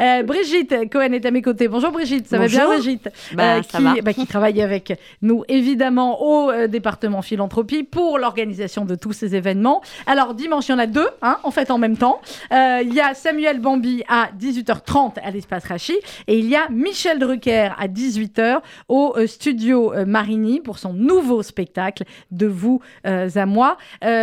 Euh, 0.00 0.22
Brigitte 0.24 0.90
Cohen 0.92 1.12
est 1.12 1.24
à 1.24 1.30
mes 1.30 1.42
côtés. 1.42 1.68
Bonjour 1.68 1.90
Brigitte, 1.90 2.26
ça 2.26 2.36
va 2.38 2.48
bien 2.48 2.64
Bonjour. 2.66 2.74
Brigitte? 2.74 3.08
Bah, 3.34 3.56
Euh, 3.58 3.62
ça 3.62 3.78
qui, 3.78 3.84
va. 3.84 3.94
bah, 4.02 4.12
qui 4.12 4.26
travaille 4.26 4.60
avec 4.60 4.92
nous 5.22 5.44
évidemment 5.48 6.20
au 6.22 6.33
euh, 6.34 6.66
département 6.66 7.22
philanthropie 7.22 7.82
pour 7.82 8.18
l'organisation 8.18 8.84
de 8.84 8.94
tous 8.94 9.12
ces 9.12 9.34
événements. 9.34 9.82
Alors 10.06 10.34
dimanche, 10.34 10.68
il 10.68 10.72
y 10.72 10.74
en 10.74 10.78
a 10.78 10.86
deux, 10.86 11.08
hein, 11.22 11.38
en 11.42 11.50
fait 11.50 11.70
en 11.70 11.78
même 11.78 11.96
temps. 11.96 12.20
Euh, 12.52 12.80
Il 12.82 12.94
y 12.94 13.00
a 13.00 13.14
Samuel 13.14 13.60
Bambi 13.60 14.02
à 14.08 14.28
18h30 14.38 15.20
à 15.22 15.30
l'espace 15.30 15.64
Rachi 15.64 15.94
et 16.26 16.38
il 16.38 16.46
y 16.46 16.56
a 16.56 16.68
Michel 16.70 17.18
Drucker 17.18 17.70
à 17.78 17.88
18h 17.88 18.60
au 18.88 19.14
euh, 19.16 19.26
studio 19.26 19.92
Marigny 20.06 20.60
pour 20.60 20.78
son 20.78 20.92
nouveau 20.92 21.42
spectacle 21.42 22.04
de 22.30 22.46
vous 22.46 22.80
à 23.04 23.46
moi. 23.46 23.76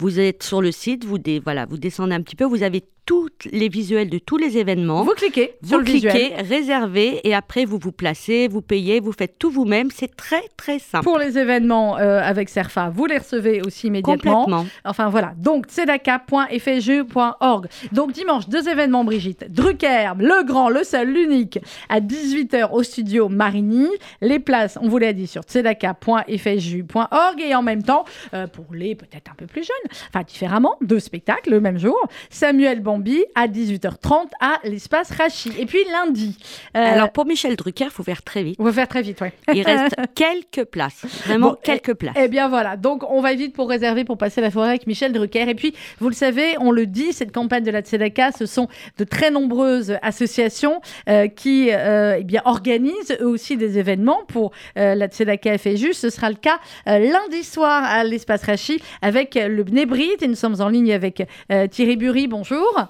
Vous 0.00 0.20
êtes 0.20 0.42
sur 0.42 0.60
le 0.60 0.72
site, 0.72 1.04
vous, 1.04 1.18
dé- 1.18 1.40
vous 1.68 1.78
descendez 1.78 2.14
un 2.14 2.22
petit 2.22 2.36
peu, 2.36 2.44
vous 2.44 2.62
avez 2.62 2.84
tous 3.06 3.28
les 3.50 3.68
visuels 3.68 4.08
de 4.08 4.18
tous 4.18 4.36
les 4.36 4.58
événements. 4.58 5.02
Vous 5.02 5.12
cliquez 5.12 5.54
sur 5.62 5.78
Vous 5.78 5.84
visuel. 5.84 6.12
cliquez, 6.12 6.34
réservez, 6.42 7.26
et 7.26 7.34
après 7.34 7.64
vous 7.64 7.78
vous 7.78 7.92
placez, 7.92 8.48
vous 8.48 8.62
payez, 8.62 9.00
vous 9.00 9.12
faites 9.12 9.38
tout 9.38 9.50
vous-même. 9.50 9.90
C'est 9.90 10.14
très 10.16 10.42
très 10.56 10.78
simple. 10.78 11.04
Pour 11.04 11.18
les 11.18 11.38
événements 11.38 11.98
euh, 11.98 12.20
avec 12.22 12.48
Serfa, 12.48 12.90
vous 12.90 13.06
les 13.06 13.18
recevez 13.18 13.60
aussi 13.62 13.88
immédiatement. 13.88 14.44
Complètement. 14.44 14.66
Enfin 14.84 15.08
voilà, 15.08 15.32
donc 15.36 15.66
tzedaka.fju.org. 15.66 17.66
Donc 17.92 18.12
dimanche, 18.12 18.48
deux 18.48 18.68
événements, 18.68 19.04
Brigitte. 19.04 19.52
Drucker, 19.52 20.12
le 20.18 20.44
grand, 20.44 20.68
le 20.68 20.84
seul, 20.84 21.12
l'unique, 21.12 21.58
à 21.88 22.00
18h 22.00 22.70
au 22.72 22.82
studio 22.82 23.28
Marigny. 23.28 23.88
Les 24.20 24.38
places, 24.38 24.78
on 24.80 24.88
vous 24.88 24.98
l'a 24.98 25.12
dit, 25.12 25.26
sur 25.26 25.42
tzedaka.fju.org. 25.42 27.40
Et 27.40 27.54
en 27.54 27.62
même 27.62 27.82
temps, 27.82 28.04
euh, 28.32 28.46
pour 28.46 28.66
les 28.72 28.94
peut-être 28.94 29.30
un 29.30 29.34
peu 29.34 29.46
plus 29.46 29.62
jeunes, 29.62 29.92
enfin 30.08 30.22
différemment, 30.22 30.76
deux 30.80 31.00
spectacles 31.00 31.50
le 31.50 31.60
même 31.60 31.78
jour. 31.78 31.98
Samuel 32.30 32.80
Bambi 32.94 33.24
à 33.34 33.48
18h30 33.48 34.28
à 34.40 34.60
l'espace 34.64 35.10
Rachi. 35.10 35.50
Et 35.58 35.66
puis 35.66 35.80
lundi. 35.90 36.38
euh, 36.76 36.80
Alors 36.80 37.10
pour 37.10 37.26
Michel 37.26 37.56
Drucker, 37.56 37.86
il 37.86 37.90
faut 37.90 38.04
faire 38.04 38.22
très 38.22 38.44
vite. 38.44 38.56
on 38.60 38.64
va 38.64 38.72
faire 38.72 38.86
très 38.86 39.02
vite, 39.02 39.20
ouais. 39.20 39.32
Il 39.52 39.62
reste 39.62 39.96
quelques 40.14 40.64
places, 40.64 41.04
vraiment 41.26 41.50
Bon, 41.50 41.56
quelques 41.60 41.94
places. 41.94 42.14
Eh 42.16 42.28
bien 42.28 42.48
voilà, 42.48 42.76
donc 42.76 43.02
on 43.10 43.20
va 43.20 43.34
vite 43.34 43.52
pour 43.52 43.68
réserver 43.68 44.04
pour 44.04 44.16
passer 44.16 44.40
la 44.40 44.50
soirée 44.52 44.70
avec 44.70 44.86
Michel 44.86 45.12
Drucker. 45.12 45.48
Et 45.48 45.54
puis, 45.56 45.74
vous 45.98 46.08
le 46.08 46.14
savez, 46.14 46.54
on 46.60 46.70
le 46.70 46.86
dit, 46.86 47.12
cette 47.12 47.32
campagne 47.32 47.64
de 47.64 47.72
la 47.72 47.80
Tzedaka, 47.80 48.30
ce 48.32 48.46
sont 48.46 48.68
de 48.98 49.04
très 49.04 49.30
nombreuses 49.32 49.98
associations 50.02 50.80
euh, 51.08 51.26
qui 51.26 51.70
euh, 51.72 52.18
eh 52.20 52.24
bien, 52.24 52.42
organisent 52.44 53.16
eux 53.20 53.26
aussi 53.26 53.56
des 53.56 53.78
événements 53.78 54.20
pour 54.28 54.52
euh, 54.78 54.94
la 54.94 55.08
Tzedaka 55.08 55.58
FSU. 55.58 55.94
Ce 55.94 56.10
sera 56.10 56.30
le 56.30 56.36
cas 56.36 56.58
lundi 56.86 57.42
soir 57.42 57.82
à 57.84 58.04
l'espace 58.04 58.44
Rachi 58.44 58.80
avec 59.02 59.34
le 59.34 59.64
Bnebrit. 59.64 60.10
Et 60.20 60.28
nous 60.28 60.34
sommes 60.34 60.60
en 60.60 60.68
ligne 60.68 60.92
avec 60.92 61.22
Thierry 61.70 61.96
Bury. 61.96 62.28
Bonjour. 62.28 62.83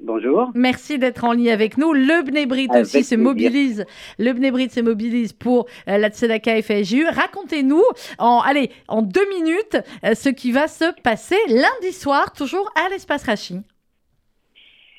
Bonjour. 0.00 0.50
Merci 0.54 0.98
d'être 0.98 1.24
en 1.24 1.32
ligne 1.32 1.50
avec 1.50 1.78
nous. 1.78 1.94
Le 1.94 2.22
Bnebrit 2.22 2.66
Avec 2.68 2.82
aussi 2.82 3.02
se 3.02 3.14
mobilise. 3.14 3.86
Le 4.18 4.32
Bnebrit 4.32 4.68
se 4.68 4.80
mobilise 4.80 5.32
pour 5.32 5.66
euh, 5.88 5.96
la 5.96 6.10
Tzedaka 6.10 6.60
FSJU. 6.60 7.06
Racontez-nous 7.06 7.82
en, 8.18 8.40
allez, 8.40 8.70
en 8.88 9.00
deux 9.00 9.26
minutes 9.30 9.78
euh, 10.04 10.12
ce 10.14 10.28
qui 10.28 10.52
va 10.52 10.68
se 10.68 10.84
passer 11.02 11.36
lundi 11.48 11.92
soir, 11.92 12.32
toujours 12.32 12.70
à 12.76 12.90
l'espace 12.90 13.24
Rachi. 13.24 13.60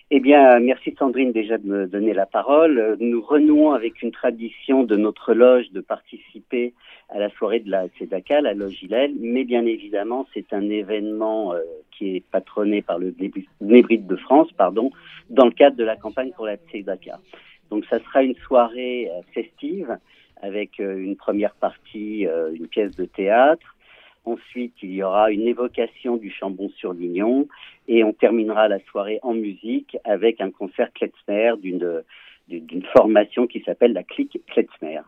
Eh 0.10 0.20
bien, 0.20 0.60
merci 0.60 0.96
Sandrine 0.98 1.32
déjà 1.32 1.58
de 1.58 1.68
me 1.68 1.86
donner 1.86 2.14
la 2.14 2.26
parole. 2.26 2.96
Nous 3.00 3.22
renouons 3.22 3.74
avec 3.74 4.02
une 4.02 4.12
tradition 4.12 4.84
de 4.84 4.96
notre 4.96 5.34
loge 5.34 5.70
de 5.74 5.82
participer 5.82 6.74
à 7.10 7.20
la 7.20 7.30
soirée 7.32 7.60
de 7.62 7.72
la 7.72 7.88
Tzedaka, 7.88 8.42
la 8.42 8.54
loge 8.54 8.84
Hillel, 8.84 9.14
mais 9.20 9.46
bien 9.46 9.66
évidemment, 9.66 10.28
c'est 10.34 10.52
un 10.54 10.70
événement 10.70 11.54
euh, 11.54 11.60
qui 11.92 12.18
est 12.18 12.24
patronné 12.32 12.82
par 12.82 13.00
le 13.00 13.16
Nébrit 13.62 13.98
de 13.98 14.16
France, 14.18 14.52
pardon, 14.52 14.92
dans 15.30 15.46
le 15.46 15.52
cadre 15.52 15.78
de 15.78 15.84
la 15.84 15.96
campagne 15.96 16.32
pour 16.36 16.46
la 16.46 16.58
Tzedaka. 16.58 17.20
Donc, 17.70 17.86
ça 17.86 18.00
sera 18.00 18.24
une 18.24 18.36
soirée 18.36 19.10
euh, 19.10 19.22
festive 19.34 19.98
avec 20.42 20.80
euh, 20.80 20.98
une 20.98 21.16
première 21.16 21.54
partie, 21.56 22.28
euh, 22.28 22.54
une 22.54 22.68
pièce 22.68 22.96
de 22.96 23.06
théâtre. 23.06 23.76
Ensuite, 24.26 24.74
il 24.82 24.92
y 24.92 25.04
aura 25.04 25.32
une 25.32 25.48
évocation 25.48 26.18
du 26.18 26.30
Chambon-sur-Lignon 26.30 27.48
et 27.88 28.04
on 28.04 28.14
terminera 28.14 28.68
la 28.68 28.80
soirée 28.92 29.20
en 29.24 29.34
musique 29.34 29.98
avec 30.04 30.42
un 30.42 30.52
concert 30.52 30.92
Kletzmer 30.94 31.54
d'une 31.62 32.04
d'une 32.48 32.84
formation 32.94 33.46
qui 33.48 33.62
s'appelle 33.66 33.94
la 33.94 34.04
clique 34.04 34.40
Kletzmer. 34.48 35.02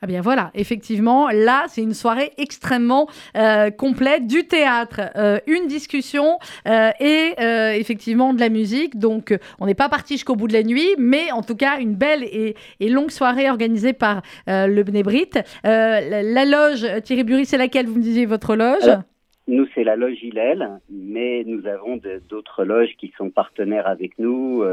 Ah 0.00 0.06
bien 0.06 0.22
voilà, 0.22 0.50
effectivement, 0.54 1.28
là, 1.28 1.64
c'est 1.68 1.82
une 1.82 1.92
soirée 1.92 2.30
extrêmement 2.38 3.08
euh, 3.36 3.70
complète, 3.70 4.26
du 4.26 4.46
théâtre, 4.46 5.00
euh, 5.16 5.38
une 5.46 5.66
discussion 5.66 6.38
euh, 6.66 6.90
et 6.98 7.34
effectivement 7.78 8.32
de 8.32 8.40
la 8.40 8.48
musique. 8.48 8.98
Donc, 8.98 9.38
on 9.60 9.66
n'est 9.66 9.74
pas 9.74 9.88
parti 9.88 10.14
jusqu'au 10.14 10.34
bout 10.34 10.48
de 10.48 10.54
la 10.54 10.62
nuit, 10.62 10.94
mais 10.98 11.30
en 11.30 11.42
tout 11.42 11.56
cas, 11.56 11.78
une 11.78 11.94
belle 11.94 12.24
et, 12.24 12.54
et 12.80 12.88
longue 12.88 13.10
soirée 13.10 13.50
organisée 13.50 13.92
par 13.92 14.22
le 14.46 14.82
Bnebrit. 14.82 15.30
La, 15.64 16.22
la 16.22 16.44
loge, 16.44 16.86
Thierry 17.02 17.24
Bury, 17.24 17.44
c'est 17.44 17.58
laquelle 17.58 17.86
vous 17.86 17.96
me 17.96 18.02
disiez 18.02 18.26
votre 18.26 18.56
loge? 18.56 18.82
Alors, 18.84 19.02
Nous, 19.48 19.66
c'est 19.74 19.84
la 19.84 19.94
loge 19.94 20.22
Hillel, 20.22 20.80
mais 20.90 21.44
nous 21.46 21.66
avons 21.66 22.00
d'autres 22.28 22.64
loges 22.64 22.96
qui 22.98 23.12
sont 23.16 23.30
partenaires 23.30 23.86
avec 23.86 24.18
nous, 24.18 24.64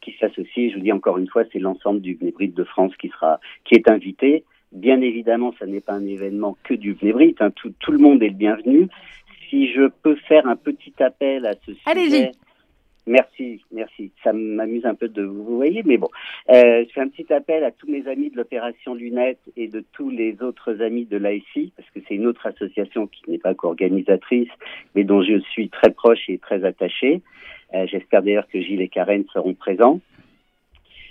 qui 0.00 0.14
s'associent. 0.18 0.70
Je 0.70 0.74
vous 0.76 0.82
dis 0.82 0.92
encore 0.92 1.18
une 1.18 1.28
fois, 1.28 1.44
c'est 1.52 1.58
l'ensemble 1.58 2.00
du 2.00 2.14
Bnebrit 2.14 2.48
de 2.48 2.64
France 2.64 2.92
qui 2.96 3.08
sera, 3.08 3.40
qui 3.64 3.74
est 3.74 3.88
invité. 3.90 4.44
Bien 4.72 5.00
évidemment, 5.00 5.54
ça 5.58 5.66
n'est 5.66 5.80
pas 5.80 5.94
un 5.94 6.06
événement 6.06 6.56
que 6.64 6.74
du 6.74 6.94
Bnebrit. 6.94 7.34
hein. 7.40 7.50
Tout, 7.50 7.72
tout 7.80 7.92
le 7.92 7.98
monde 7.98 8.22
est 8.22 8.28
le 8.28 8.34
bienvenu. 8.34 8.88
Si 9.48 9.72
je 9.72 9.88
peux 10.02 10.16
faire 10.16 10.46
un 10.46 10.56
petit 10.56 10.92
appel 10.98 11.46
à 11.46 11.54
ce 11.64 11.72
sujet. 11.72 11.80
Allez-y. 11.86 12.30
Merci, 13.06 13.62
merci. 13.72 14.12
Ça 14.22 14.34
m'amuse 14.34 14.84
un 14.84 14.94
peu 14.94 15.08
de 15.08 15.22
vous 15.22 15.56
voyez, 15.56 15.82
mais 15.86 15.96
bon. 15.96 16.10
Euh, 16.50 16.84
je 16.86 16.92
fais 16.92 17.00
un 17.00 17.08
petit 17.08 17.32
appel 17.32 17.64
à 17.64 17.70
tous 17.70 17.90
mes 17.90 18.06
amis 18.06 18.28
de 18.28 18.36
l'opération 18.36 18.94
Lunette 18.94 19.40
et 19.56 19.66
de 19.66 19.82
tous 19.92 20.10
les 20.10 20.42
autres 20.42 20.82
amis 20.82 21.06
de 21.06 21.16
l'ASI, 21.16 21.72
parce 21.74 21.88
que 21.88 22.00
c'est 22.06 22.16
une 22.16 22.26
autre 22.26 22.46
association 22.46 23.06
qui 23.06 23.22
n'est 23.30 23.38
pas 23.38 23.54
qu'organisatrice, 23.54 24.50
mais 24.94 25.04
dont 25.04 25.22
je 25.22 25.38
suis 25.40 25.70
très 25.70 25.90
proche 25.90 26.28
et 26.28 26.36
très 26.36 26.64
attaché. 26.66 27.22
Euh, 27.74 27.86
J'espère 27.86 28.22
d'ailleurs 28.22 28.48
que 28.48 28.60
Gilles 28.60 28.80
et 28.80 28.88
Karen 28.88 29.24
seront 29.32 29.54
présents. 29.54 30.00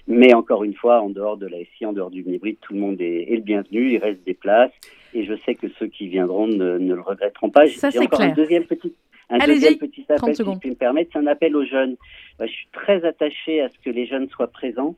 Mais 0.07 0.33
encore 0.33 0.63
une 0.63 0.73
fois, 0.73 1.01
en 1.01 1.09
dehors 1.09 1.35
de 1.37 1.47
l'ASI, 1.47 1.85
en 1.85 1.91
dehors 1.91 2.09
du 2.09 2.23
Bnebrit, 2.23 2.57
tout 2.61 2.73
le 2.73 2.79
monde 2.79 3.01
est, 3.01 3.23
est 3.31 3.35
le 3.35 3.41
bienvenu, 3.41 3.91
il 3.91 3.97
reste 3.97 4.23
des 4.25 4.33
places, 4.33 4.71
et 5.13 5.25
je 5.25 5.33
sais 5.45 5.53
que 5.55 5.67
ceux 5.77 5.87
qui 5.87 6.07
viendront 6.07 6.47
ne, 6.47 6.77
ne 6.77 6.93
le 6.95 7.01
regretteront 7.01 7.49
pas. 7.49 7.67
Ça, 7.67 7.89
J'ai 7.89 7.97
c'est 7.97 8.05
encore 8.05 8.19
clair. 8.19 8.31
un 8.31 8.33
deuxième 8.35 8.63
petit, 8.63 8.93
un 9.29 9.39
Allez-y, 9.39 9.55
deuxième 9.55 9.75
petit 9.77 10.05
30 10.05 10.19
appel, 10.23 10.35
si 10.35 10.43
je 10.45 10.57
puis 10.59 10.69
me 10.69 10.75
permettre, 10.75 11.09
c'est 11.11 11.19
un 11.19 11.27
appel 11.27 11.57
aux 11.57 11.65
jeunes. 11.65 11.97
Je 12.39 12.45
suis 12.45 12.67
très 12.71 13.03
attaché 13.03 13.59
à 13.61 13.67
ce 13.67 13.77
que 13.83 13.89
les 13.89 14.05
jeunes 14.05 14.29
soient 14.29 14.47
présents. 14.47 14.95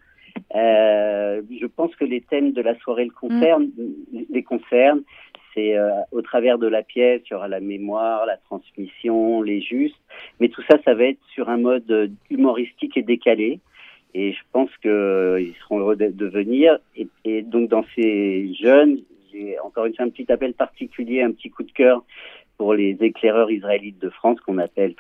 Euh, 0.56 1.42
je 1.60 1.66
pense 1.66 1.96
que 1.96 2.06
les 2.06 2.22
thèmes 2.22 2.52
de 2.52 2.62
la 2.62 2.78
soirée 2.78 3.06
le 3.06 3.12
concernent, 3.12 3.70
les 4.30 4.44
concernent. 4.44 5.02
C'est 5.54 5.78
euh, 5.78 5.92
au 6.12 6.22
travers 6.22 6.58
de 6.58 6.68
la 6.68 6.84
pièce, 6.84 7.22
il 7.26 7.34
y 7.34 7.36
aura 7.36 7.48
la 7.48 7.60
mémoire, 7.60 8.26
la 8.26 8.38
transmission, 8.38 9.42
les 9.42 9.62
justes, 9.62 10.00
mais 10.40 10.50
tout 10.50 10.62
ça, 10.70 10.78
ça 10.84 10.94
va 10.94 11.06
être 11.06 11.20
sur 11.34 11.50
un 11.50 11.58
mode 11.58 11.90
euh, 11.92 12.08
humoristique 12.30 12.98
et 12.98 13.04
décalé. 13.04 13.60
Et 14.16 14.34
je 14.34 14.40
pense 14.52 14.70
qu'ils 14.82 15.54
seront 15.62 15.80
heureux 15.80 15.96
de 15.96 16.26
venir. 16.26 16.80
Et, 16.96 17.08
et 17.26 17.44
donc 17.44 17.70
dans 17.70 17.86
ces 17.96 18.52
jeunes, 18.56 19.02
j'ai 19.32 19.60
encore 19.60 19.86
une 19.86 19.96
fois 19.96 20.06
un 20.06 20.10
petit 20.10 20.32
appel 20.32 20.54
particulier, 20.54 21.22
un 21.22 21.32
petit 21.32 21.50
coup 21.50 21.64
de 21.64 21.72
cœur 21.72 22.04
pour 22.60 22.74
les 22.74 22.98
éclaireurs 23.00 23.50
israélites 23.50 24.00
de 24.02 24.10
France 24.10 24.38
qu'on 24.46 24.58
appelle 24.58 24.94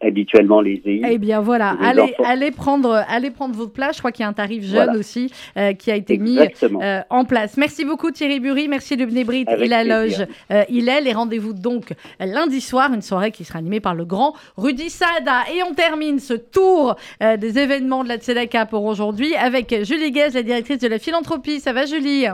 habituellement 0.00 0.62
les 0.62 0.80
EI. 0.86 1.02
Eh 1.10 1.18
bien 1.18 1.42
voilà, 1.42 1.76
Les 1.94 2.14
allez, 2.24 2.50
prendre, 2.50 3.04
allez 3.06 3.30
prendre 3.30 3.54
votre 3.54 3.72
place. 3.74 3.96
Je 3.96 4.00
crois 4.00 4.12
qu'il 4.12 4.22
y 4.22 4.26
a 4.26 4.28
un 4.28 4.32
tarif 4.32 4.62
jeune 4.64 4.72
Voilà. 4.86 4.98
aussi 4.98 5.30
euh, 5.58 5.74
qui 5.74 5.90
a 5.90 5.96
été 5.96 6.14
Exactement. 6.14 6.78
mis 6.78 6.84
euh, 6.86 7.00
en 7.10 7.26
place. 7.26 7.58
Merci 7.58 7.84
beaucoup 7.84 8.10
Thierry 8.10 8.40
Bury, 8.40 8.66
merci 8.68 8.96
Lubné 8.96 9.24
Brit 9.24 9.44
et 9.46 9.68
la 9.68 9.84
plaisir. 9.84 10.20
loge 10.20 10.26
euh, 10.50 10.64
Hillel. 10.70 11.06
Et 11.06 11.12
rendez-vous 11.12 11.52
donc 11.52 11.92
lundi 12.18 12.62
soir, 12.62 12.90
une 12.94 13.02
soirée 13.02 13.30
qui 13.30 13.44
sera 13.44 13.58
animée 13.58 13.80
par 13.80 13.94
le 13.94 14.06
grand 14.06 14.32
Rudy 14.56 14.88
Saada. 14.88 15.42
Et 15.54 15.62
on 15.70 15.74
termine 15.74 16.18
ce 16.18 16.32
tour 16.32 16.96
euh, 17.22 17.36
des 17.36 17.58
événements 17.58 18.04
de 18.04 18.08
la 18.08 18.16
Tzedaka 18.16 18.64
pour 18.64 18.84
aujourd'hui 18.86 19.34
avec 19.36 19.84
Julie 19.84 20.12
Guez, 20.12 20.30
la 20.32 20.42
directrice 20.42 20.78
de 20.78 20.88
la 20.88 20.98
philanthropie. 20.98 21.60
Ça 21.60 21.74
va 21.74 21.84
Julie? 21.84 22.24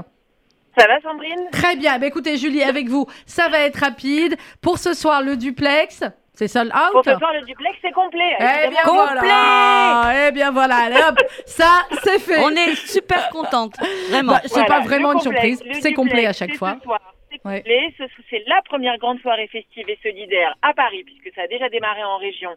Ça 0.78 0.86
va, 0.86 1.00
Sandrine? 1.02 1.48
Très 1.52 1.76
bien. 1.76 1.98
Ben, 1.98 2.06
écoutez, 2.06 2.36
Julie, 2.36 2.62
avec 2.62 2.88
vous, 2.88 3.06
ça 3.26 3.48
va 3.48 3.58
être 3.60 3.76
rapide. 3.76 4.36
Pour 4.60 4.78
ce 4.78 4.94
soir, 4.94 5.22
le 5.22 5.36
duplex, 5.36 6.02
c'est 6.34 6.48
sold 6.48 6.72
out. 6.74 6.92
Pour 6.92 7.04
ce 7.04 7.14
soir, 7.16 7.32
le 7.34 7.44
duplex, 7.44 7.76
c'est 7.82 7.92
complet. 7.92 8.34
Eh 8.38 8.42
bien 8.42 8.62
évidemment. 8.64 9.04
voilà, 9.04 10.26
eh 10.28 10.32
bien 10.32 10.50
voilà, 10.50 10.76
allez 10.76 10.96
hop, 11.08 11.18
ça 11.44 11.82
c'est 12.02 12.18
fait. 12.18 12.38
On 12.42 12.50
est 12.50 12.74
super 12.74 13.28
contente, 13.28 13.74
vraiment. 14.08 14.32
Bah, 14.32 14.40
c'est 14.44 14.50
Voilà, 14.54 14.66
pas 14.66 14.80
vraiment 14.80 15.12
une 15.12 15.18
complexe, 15.20 15.58
surprise, 15.58 15.78
c'est 15.82 15.92
complet 15.92 16.26
à 16.26 16.32
chaque 16.32 16.54
fois. 16.56 16.76
Ce 16.78 16.84
soir, 16.84 17.00
c'est 17.32 17.48
Ouais. 17.48 18.44
la 18.46 18.62
première 18.62 18.98
grande 18.98 19.20
soirée 19.20 19.46
festive 19.48 19.88
et 19.88 19.98
solidaire 20.02 20.54
à 20.62 20.72
Paris, 20.74 21.04
puisque 21.04 21.34
ça 21.34 21.42
a 21.42 21.46
déjà 21.46 21.68
démarré 21.68 22.02
en 22.04 22.18
région. 22.18 22.50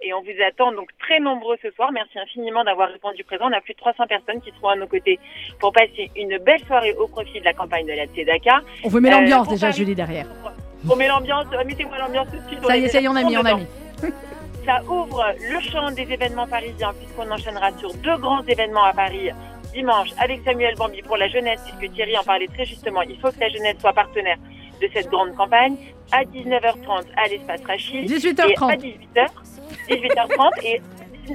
Et 0.00 0.12
on 0.14 0.20
vous 0.22 0.30
attend 0.46 0.72
donc 0.72 0.88
très 0.98 1.20
nombreux 1.20 1.56
ce 1.62 1.70
soir. 1.72 1.90
Merci 1.92 2.18
infiniment 2.18 2.64
d'avoir 2.64 2.88
répondu 2.90 3.22
présent. 3.24 3.44
On 3.48 3.52
a 3.52 3.60
plus 3.60 3.74
de 3.74 3.78
300 3.78 4.06
personnes 4.08 4.40
qui 4.40 4.50
seront 4.52 4.70
à 4.70 4.76
nos 4.76 4.86
côtés 4.86 5.18
pour 5.60 5.72
passer 5.72 6.10
une 6.16 6.38
belle 6.38 6.60
soirée 6.66 6.92
au 6.94 7.06
profit 7.08 7.38
de 7.40 7.44
la 7.44 7.52
campagne 7.52 7.86
de 7.86 7.92
la 7.92 8.06
Tzedaka. 8.06 8.60
On 8.84 8.88
vous 8.88 9.00
met 9.00 9.08
Euh, 9.12 9.18
l'ambiance 9.20 9.48
déjà, 9.48 9.68
Paris- 9.68 9.78
Julie, 9.78 9.94
derrière. 9.94 10.26
On 10.90 10.96
met 10.96 11.06
l'ambiance, 11.06 11.46
euh, 11.52 11.62
mettez-moi 11.64 11.96
l'ambiance 11.98 12.26
tout 12.30 12.38
de 12.38 12.48
suite. 12.48 12.64
Ça 12.66 12.76
y 12.76 12.84
est, 12.84 12.88
ça 12.88 13.00
y 13.00 13.04
est, 13.04 13.08
on 13.08 13.14
a 13.14 13.22
mis, 13.22 13.36
on 13.38 13.44
a 13.44 13.54
mis. 13.54 13.66
Ça 14.64 14.80
ouvre 14.84 15.24
le 15.40 15.60
champ 15.60 15.90
des 15.92 16.12
événements 16.12 16.46
parisiens 16.48 16.92
puisqu'on 16.94 17.30
enchaînera 17.30 17.70
sur 17.78 17.92
deux 17.94 18.16
grands 18.18 18.42
événements 18.46 18.84
à 18.84 18.92
Paris 18.92 19.30
dimanche 19.72 20.10
avec 20.18 20.40
Samuel 20.44 20.74
Bambi 20.76 21.02
pour 21.02 21.16
la 21.16 21.28
jeunesse 21.28 21.60
puisque 21.64 21.92
Thierry 21.94 22.16
en 22.16 22.22
parlait 22.22 22.48
très 22.48 22.64
justement. 22.64 23.02
Il 23.02 23.18
faut 23.18 23.30
que 23.30 23.40
la 23.40 23.48
jeunesse 23.48 23.76
soit 23.80 23.92
partenaire 23.92 24.38
de 24.80 24.88
cette 24.92 25.08
grande 25.08 25.34
campagne 25.34 25.76
à 26.10 26.24
19h30 26.24 27.04
à 27.16 27.28
l'espace 27.28 27.62
Rachid. 27.66 28.10
18h30. 28.10 28.84
Et 28.84 29.18
à 29.18 29.26
18h, 29.26 29.28
18h30 29.88 30.50
et, 30.64 30.82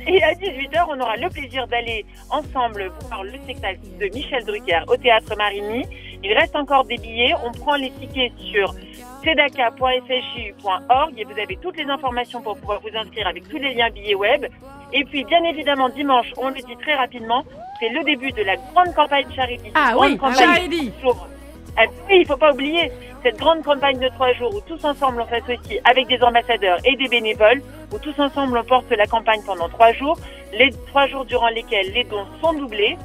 et 0.08 0.24
à 0.24 0.34
18h, 0.34 0.86
on 0.90 1.00
aura 1.00 1.16
le 1.18 1.30
plaisir 1.30 1.68
d'aller 1.68 2.06
ensemble 2.30 2.92
voir 3.08 3.24
le 3.24 3.34
spectacle 3.38 3.80
de 4.00 4.06
Michel 4.14 4.44
Drucker 4.46 4.82
au 4.88 4.98
théâtre 4.98 5.36
Marigny. 5.38 5.86
Il 6.24 6.34
reste 6.34 6.56
encore 6.56 6.84
des 6.86 6.98
billets. 6.98 7.34
On 7.46 7.52
prend 7.52 7.76
les 7.76 7.92
tickets 7.92 8.34
sur 8.52 8.74
tzedaka.fsju.org 9.24 11.14
et 11.18 11.24
vous 11.24 11.40
avez 11.40 11.58
toutes 11.58 11.78
les 11.78 11.86
informations 11.86 12.42
pour 12.42 12.58
pouvoir 12.58 12.82
vous 12.82 12.96
inscrire 12.96 13.28
avec 13.28 13.48
tous 13.48 13.58
les 13.58 13.74
liens 13.74 13.90
billets 13.90 14.16
web. 14.16 14.46
Et 14.94 15.04
puis, 15.06 15.24
bien 15.24 15.44
évidemment, 15.44 15.90
dimanche, 15.90 16.34
on 16.38 16.50
le 16.50 16.56
dit 16.56 16.78
très 16.82 16.96
rapidement, 16.96 17.44
c'est 17.80 17.90
le 17.90 18.04
début 18.04 18.32
de 18.32 18.44
la 18.44 18.56
grande 18.56 18.94
campagne 18.96 19.26
Charity. 19.36 19.72
Ah 19.76 19.92
Grande 19.94 20.12
oui, 20.12 20.18
campagne 20.18 20.38
Charity. 20.38 20.92
Ah 21.80 21.84
oui, 22.10 22.18
il 22.22 22.26
faut 22.26 22.38
pas 22.38 22.52
oublier 22.54 22.92
cette 23.24 23.38
grande 23.38 23.64
campagne 23.64 24.00
de 24.00 24.08
trois 24.10 24.34
jours 24.34 24.54
où 24.56 24.62
tous 24.62 24.84
ensemble 24.84 25.22
on 25.22 25.28
s'associe 25.28 25.80
avec 25.84 26.08
des 26.08 26.22
ambassadeurs 26.24 26.80
et 26.86 26.96
des 26.96 27.08
bénévoles, 27.08 27.62
où 27.94 28.00
tous 28.00 28.20
ensemble 28.20 28.58
on 28.58 28.64
porte 28.64 28.90
la 28.92 29.06
campagne 29.06 29.42
pendant 29.46 29.70
trois 29.70 29.94
jours, 29.94 30.18
les 30.54 30.72
trois 30.88 31.08
jours 31.08 31.26
durant 31.26 31.50
lesquels 31.50 31.92
les 31.94 32.04
dons 32.04 32.26
sont 32.42 32.54
doublés. 32.54 32.98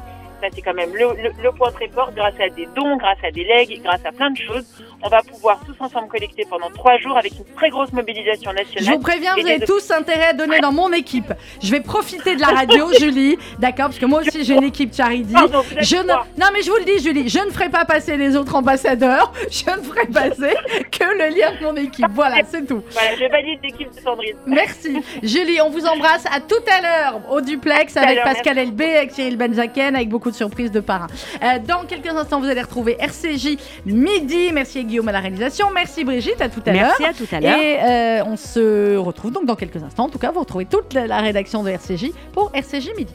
Ça, 0.42 0.48
c'est 0.52 0.60
quand 0.60 0.74
même 0.74 0.90
le, 0.92 1.06
le- 1.22 1.32
le 1.40 1.52
point 1.52 1.70
très 1.70 1.86
fort. 1.88 2.10
Grâce 2.16 2.34
à 2.40 2.48
des 2.48 2.66
dons, 2.74 2.96
grâce 2.96 3.18
à 3.24 3.30
des 3.30 3.44
legs, 3.44 3.80
grâce 3.84 4.04
à 4.04 4.10
plein 4.10 4.30
de 4.32 4.36
choses, 4.36 4.64
on 5.04 5.08
va 5.08 5.22
pouvoir 5.22 5.60
tous 5.64 5.76
ensemble 5.78 6.08
collecter 6.08 6.44
pendant 6.50 6.68
trois 6.70 6.98
jours 6.98 7.16
avec 7.16 7.32
une 7.38 7.44
très 7.56 7.70
grosse 7.70 7.92
mobilisation 7.92 8.52
nationale. 8.52 8.84
Je 8.84 8.90
vous 8.90 8.98
préviens, 8.98 9.34
vous 9.34 9.46
avez 9.46 9.60
des- 9.60 9.66
tous 9.66 9.88
intérêt 9.92 10.26
à 10.26 10.32
donner 10.32 10.58
dans 10.58 10.72
mon 10.72 10.92
équipe. 10.92 11.32
Je 11.62 11.70
vais 11.70 11.80
profiter 11.80 12.34
de 12.34 12.40
la 12.40 12.48
radio, 12.48 12.92
Julie, 12.98 13.38
d'accord 13.60 13.86
Parce 13.86 14.00
que 14.00 14.06
moi 14.06 14.20
aussi 14.20 14.44
j'ai 14.44 14.54
une 14.54 14.64
équipe 14.64 14.92
Charity. 14.94 15.32
Pardon, 15.32 15.62
Je 15.78 15.96
ne... 15.96 16.02
Non 16.02 16.46
mais 16.52 16.62
je 16.62 16.70
vous 16.70 16.76
le 16.78 16.84
dis, 16.84 16.98
Julie, 17.02 17.28
je 17.28 17.38
ne 17.38 17.50
ferai 17.50 17.68
pas 17.68 17.84
passer 17.84 18.16
les 18.16 18.36
autres 18.36 18.56
ambassadeurs. 18.56 19.32
Je 19.50 19.70
ne 19.70 19.82
ferai 19.84 20.06
passer 20.06 20.54
que 20.90 21.04
le 21.04 21.36
lien 21.38 21.52
de 21.60 21.64
mon 21.66 21.76
équipe. 21.76 22.06
Voilà, 22.10 22.36
c'est 22.44 22.66
tout. 22.66 22.82
Voilà, 22.92 23.10
je 23.16 23.30
valide 23.30 23.60
l'équipe 23.62 23.94
de 23.94 24.00
Sandrine. 24.00 24.34
Merci. 24.46 25.00
Julie, 25.22 25.60
on 25.60 25.70
vous 25.70 25.86
embrasse 25.86 26.24
à 26.26 26.40
tout 26.40 26.54
à 26.70 26.80
l'heure 26.80 27.20
au 27.30 27.40
duplex 27.40 27.96
avec 27.96 28.22
Pascal 28.24 28.58
Elbé, 28.58 28.96
avec 28.96 29.10
Cyril 29.12 29.36
Benzaken, 29.36 29.94
avec 29.94 30.08
beaucoup 30.08 30.30
de 30.30 30.31
surprises 30.32 30.72
de 30.72 30.80
parrain. 30.80 31.06
Euh, 31.42 31.58
dans 31.66 31.84
quelques 31.84 32.08
instants, 32.08 32.40
vous 32.40 32.48
allez 32.48 32.62
retrouver 32.62 32.96
RCJ 32.98 33.58
midi. 33.86 34.50
Merci 34.52 34.80
à 34.80 34.82
Guillaume 34.82 35.08
à 35.08 35.12
la 35.12 35.20
réalisation. 35.20 35.68
Merci 35.72 36.04
Brigitte, 36.04 36.40
à 36.40 36.48
tout 36.48 36.62
à 36.66 36.72
l'heure. 36.72 36.94
Merci, 36.98 37.04
à 37.04 37.12
tout 37.12 37.34
à 37.34 37.40
l'heure. 37.40 37.58
Et 37.58 37.78
euh, 37.82 38.24
on 38.26 38.36
se 38.36 38.96
retrouve 38.96 39.32
donc 39.32 39.46
dans 39.46 39.56
quelques 39.56 39.82
instants. 39.82 40.04
En 40.04 40.08
tout 40.08 40.18
cas, 40.18 40.30
vous 40.30 40.40
retrouvez 40.40 40.64
toute 40.64 40.94
la 40.94 41.06
la 41.06 41.20
rédaction 41.20 41.62
de 41.62 41.70
RCJ 41.70 42.10
pour 42.32 42.50
RCJ 42.54 42.90
midi. 42.96 43.12